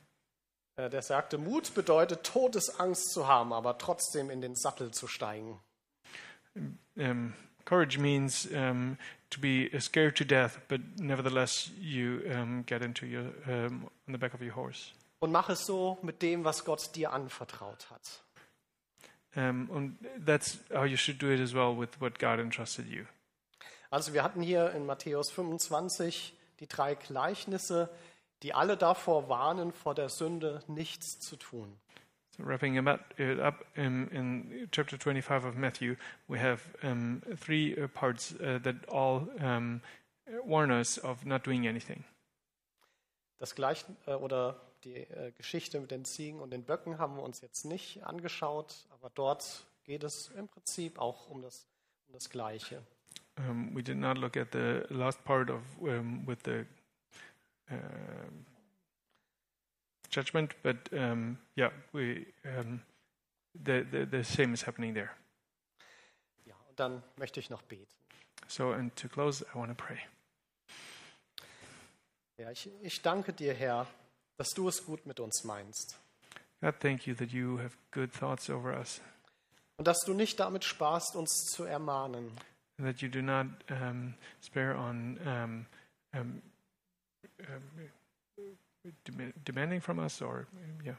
Äh, 0.79 0.89
Der 0.89 1.01
sagte, 1.01 1.37
Mut 1.37 1.73
bedeutet 1.73 2.23
Todesangst 2.23 3.11
zu 3.11 3.27
haben, 3.27 3.51
aber 3.51 3.77
trotzdem 3.77 4.29
in 4.29 4.41
den 4.41 4.55
Sattel 4.55 4.91
zu 4.91 5.07
steigen. 5.07 5.59
Um, 6.95 7.33
courage 7.65 7.99
means 7.99 8.45
um, 8.47 8.97
to 9.29 9.39
be 9.39 9.69
scared 9.79 10.17
to 10.17 10.23
death, 10.23 10.59
but 10.67 10.81
nevertheless 10.97 11.71
you 11.79 12.21
um, 12.33 12.65
get 12.65 12.81
into 12.81 13.05
your 13.05 13.31
on 13.47 13.89
the 14.07 14.17
back 14.17 14.33
of 14.33 14.41
your 14.41 14.55
horse. 14.55 14.91
Und 15.19 15.31
mach 15.31 15.49
es 15.49 15.65
so 15.65 15.97
mit 16.01 16.21
dem, 16.21 16.45
was 16.45 16.63
Gott 16.63 16.95
dir 16.95 17.11
anvertraut 17.11 17.89
hat. 17.91 18.23
And 19.35 19.97
that's 20.25 20.59
how 20.73 20.85
you 20.85 20.97
should 20.97 21.21
do 21.21 21.29
it 21.29 21.39
as 21.39 21.53
well 21.53 21.77
with 21.77 21.99
what 21.99 22.17
God 22.19 22.39
entrusted 22.39 22.87
you. 22.87 23.05
Also 23.91 24.13
wir 24.13 24.23
hatten 24.23 24.41
hier 24.41 24.71
in 24.71 24.85
Matthäus 24.85 25.29
25 25.31 26.33
die 26.59 26.67
drei 26.67 26.95
Gleichnisse, 26.95 27.89
die 28.43 28.53
alle 28.53 28.77
davor 28.77 29.29
warnen, 29.29 29.71
vor 29.71 29.95
der 29.95 30.09
Sünde 30.09 30.63
nichts 30.67 31.19
zu 31.19 31.35
tun. 31.35 31.77
So 32.37 32.45
wrapping 32.45 32.77
it 32.77 32.87
up, 32.87 33.19
it 33.19 33.39
up 33.39 33.65
in, 33.75 34.07
in 34.09 34.69
chapter 34.71 34.97
25 34.97 35.45
of 35.45 35.55
Matthew, 35.55 35.95
we 36.27 36.39
have 36.39 36.61
um, 36.83 37.21
three 37.37 37.75
uh, 37.75 37.87
parts 37.87 38.33
uh, 38.39 38.59
that 38.59 38.87
all 38.87 39.27
um, 39.39 39.81
warn 40.45 40.71
us 40.71 40.97
of 40.99 41.25
not 41.25 41.45
doing 41.45 41.67
anything. 41.67 42.03
Das 43.39 43.55
Gleich 43.55 43.85
äh, 44.05 44.13
oder 44.13 44.59
die 44.83 44.95
äh, 44.95 45.31
Geschichte 45.31 45.79
mit 45.79 45.91
den 45.91 46.05
Ziegen 46.05 46.39
und 46.39 46.51
den 46.51 46.63
Böcken 46.63 46.97
haben 46.97 47.15
wir 47.15 47.23
uns 47.23 47.41
jetzt 47.41 47.65
nicht 47.65 48.03
angeschaut, 48.03 48.85
aber 48.91 49.09
dort 49.15 49.65
geht 49.83 50.03
es 50.03 50.29
im 50.37 50.47
Prinzip 50.47 50.99
auch 50.99 51.29
um 51.29 51.41
das, 51.41 51.67
um 52.07 52.13
das 52.13 52.29
Gleiche. 52.29 52.81
Um, 53.37 53.73
we 53.73 53.81
did 53.81 53.97
not 53.97 54.17
look 54.17 54.35
at 54.35 54.49
the 54.51 54.83
last 54.89 55.23
part 55.23 55.49
of 55.49 55.61
um, 55.79 56.27
with 56.27 56.39
the 56.43 56.65
um 57.69 58.45
judgment, 60.09 60.55
but 60.63 60.89
um, 60.91 61.37
yeah, 61.55 61.69
we 61.93 62.25
um, 62.45 62.81
the, 63.63 63.85
the 63.91 64.05
the 64.05 64.23
same 64.23 64.53
is 64.53 64.65
happening 64.65 64.93
there. 64.93 65.11
Ja, 66.45 66.55
und 66.67 66.79
dann 66.79 67.03
möchte 67.17 67.39
ich 67.39 67.49
noch 67.49 67.61
beten. 67.63 67.87
So, 68.47 68.71
and 68.71 68.95
to 68.95 69.07
close, 69.07 69.45
I 69.53 69.57
want 69.57 69.69
to 69.69 69.75
pray. 69.75 69.99
Ja, 72.37 72.49
ich, 72.51 72.69
ich 72.81 73.01
danke 73.01 73.33
dir, 73.33 73.53
Herr, 73.53 73.85
dass 74.37 74.49
du 74.49 74.67
es 74.69 74.83
gut 74.85 75.05
mit 75.05 75.19
uns 75.19 75.43
meinst 75.43 75.99
God, 76.61 76.79
thank 76.79 77.07
you 77.07 77.13
that 77.15 77.31
you 77.31 77.57
have 77.57 77.77
good 77.91 78.11
thoughts 78.11 78.49
over 78.49 78.73
us, 78.77 79.01
und 79.77 79.87
dass 79.87 79.99
du 80.05 80.13
nicht 80.13 80.39
damit 80.39 80.65
sparst, 80.65 81.15
uns 81.15 81.45
zu 81.51 81.63
ermahnen. 81.63 82.31
and 82.77 82.87
that 82.87 83.01
you 83.01 83.09
do 83.09 83.21
not 83.21 83.47
um, 83.69 84.13
spare 84.41 84.75
on 84.75 85.17
um, 85.25 85.65
um, 86.13 86.41
um, 87.47 87.89
dem- 89.07 89.33
demanding 89.43 89.81
from 89.81 89.99
us, 89.99 90.21
or 90.21 90.47
yeah. 90.83 90.97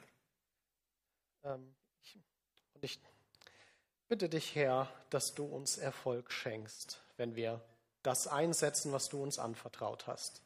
Ähm, 1.45 1.75
ich, 2.03 2.19
und 2.75 2.85
ich 2.85 3.01
bitte 4.09 4.29
dich, 4.29 4.55
Herr, 4.55 4.93
dass 5.11 5.35
du 5.35 5.45
uns 5.45 5.79
Erfolg 5.79 6.33
schenkst, 6.33 7.03
wenn 7.17 7.37
wir 7.37 7.61
das 8.03 8.27
einsetzen, 8.27 8.93
was 8.93 9.09
du 9.09 9.23
uns 9.23 9.39
anvertraut 9.39 10.07
hast. 10.07 10.43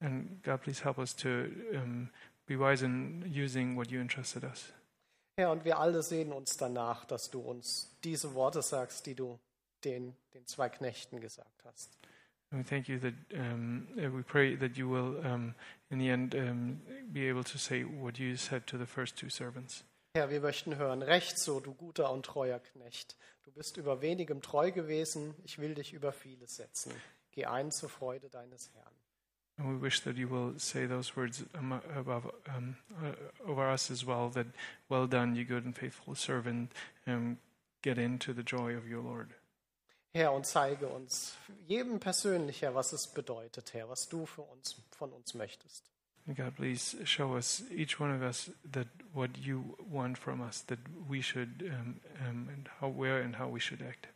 And 0.00 0.42
God, 0.42 0.62
please 0.62 0.82
help 0.82 0.98
us 0.98 1.14
to 1.16 1.28
um, 1.74 2.10
be 2.46 2.58
wise 2.58 2.84
in 2.84 3.24
using 3.26 3.76
what 3.76 3.90
you 3.90 4.00
entrusted 4.00 4.44
us. 4.44 4.72
Herr, 5.36 5.50
und 5.50 5.64
wir 5.64 5.78
alle 5.78 6.02
sehen 6.02 6.32
uns 6.32 6.56
danach, 6.56 7.04
dass 7.04 7.30
du 7.30 7.40
uns 7.40 7.96
diese 8.02 8.34
Worte 8.34 8.62
sagst, 8.62 9.06
die 9.06 9.14
du 9.14 9.38
den, 9.84 10.16
den 10.34 10.46
zwei 10.46 10.68
Knechten 10.68 11.20
gesagt 11.20 11.64
hast. 11.64 11.98
We 12.52 12.64
thank 12.64 12.88
you 12.88 12.98
that 12.98 13.14
um, 13.38 13.86
uh, 13.96 14.10
we 14.10 14.22
pray 14.22 14.56
that 14.56 14.76
you 14.76 14.88
will, 14.88 15.24
um, 15.24 15.54
in 15.90 15.98
the 15.98 16.10
end, 16.10 16.34
um, 16.34 16.80
be 17.12 17.28
able 17.28 17.44
to 17.44 17.58
say 17.58 17.82
what 17.84 18.18
you 18.18 18.36
said 18.36 18.66
to 18.66 18.76
the 18.76 18.86
first 18.86 19.16
two 19.16 19.28
servants. 19.28 19.84
Herr, 20.16 20.30
wir 20.30 20.40
möchten 20.40 20.76
hören, 20.76 21.02
recht 21.02 21.38
so, 21.38 21.60
du 21.60 21.72
guter 21.72 22.10
und 22.10 22.26
treuer 22.26 22.58
Knecht. 22.58 23.16
Du 23.44 23.52
bist 23.52 23.76
über 23.76 24.02
wenigem 24.02 24.42
treu 24.42 24.72
gewesen, 24.72 25.34
ich 25.44 25.60
will 25.60 25.74
dich 25.74 25.92
über 25.92 26.12
vieles 26.12 26.56
setzen. 26.56 26.92
Geh 27.30 27.46
ein 27.46 27.70
zur 27.70 27.88
Freude 27.88 28.28
deines 28.28 28.70
Herrn. 28.74 28.92
And 29.58 29.68
we 29.68 29.80
wish 29.80 30.00
that 30.00 30.16
you 30.16 30.26
will 30.26 30.58
say 30.58 30.86
those 30.86 31.14
words 31.16 31.44
above 31.54 32.32
um, 32.48 32.76
uh, 33.02 33.48
over 33.48 33.70
us 33.70 33.90
as 33.90 34.04
well. 34.04 34.30
That 34.30 34.46
well 34.88 35.06
done, 35.06 35.36
you 35.36 35.44
good 35.44 35.64
and 35.64 35.76
faithful 35.76 36.16
servant. 36.16 36.72
Um, 37.06 37.38
get 37.82 37.98
into 37.98 38.32
the 38.32 38.42
joy 38.42 38.74
of 38.74 38.88
your 38.88 39.02
Lord. 39.02 39.34
Herr, 40.12 40.32
und 40.32 40.44
zeige 40.44 40.88
uns 40.88 41.36
jedem 41.66 42.00
persönlich, 42.00 42.62
Herr, 42.62 42.74
was 42.74 42.92
es 42.92 43.06
bedeutet, 43.06 43.74
Herr, 43.74 43.88
was 43.88 44.08
du 44.08 44.26
für 44.26 44.42
uns, 44.42 44.76
von 44.90 45.12
uns 45.12 45.34
möchtest. 45.34 45.84
God, 46.26 46.54
please 46.54 46.96
show 47.06 47.34
us 47.34 47.62
each 47.70 47.98
one 47.98 48.14
of 48.14 48.22
us 48.22 48.50
that 48.72 48.86
what 49.12 49.36
you 49.36 49.76
want 49.78 50.18
from 50.18 50.40
us, 50.40 50.64
that 50.66 50.78
we 51.08 51.22
should 51.22 51.62
um, 51.62 52.00
um, 52.28 52.48
and 52.48 52.68
how 52.80 52.88
where 52.88 53.20
and 53.22 53.36
how 53.36 53.48
we 53.48 53.60
should 53.60 53.82
act. 53.82 54.08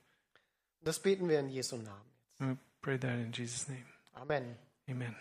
Das 0.83 0.99
beten 0.99 1.29
wir 1.29 1.41
in 1.41 1.49
Jesu 1.49 1.77
Namen. 1.77 1.91
And 2.39 2.51
we 2.51 2.57
pray 2.83 2.99
that 2.99 3.19
in 3.19 3.33
Jesus' 3.33 3.69
name. 3.69 3.87
Amen. 4.15 4.57
Amen. 4.89 5.17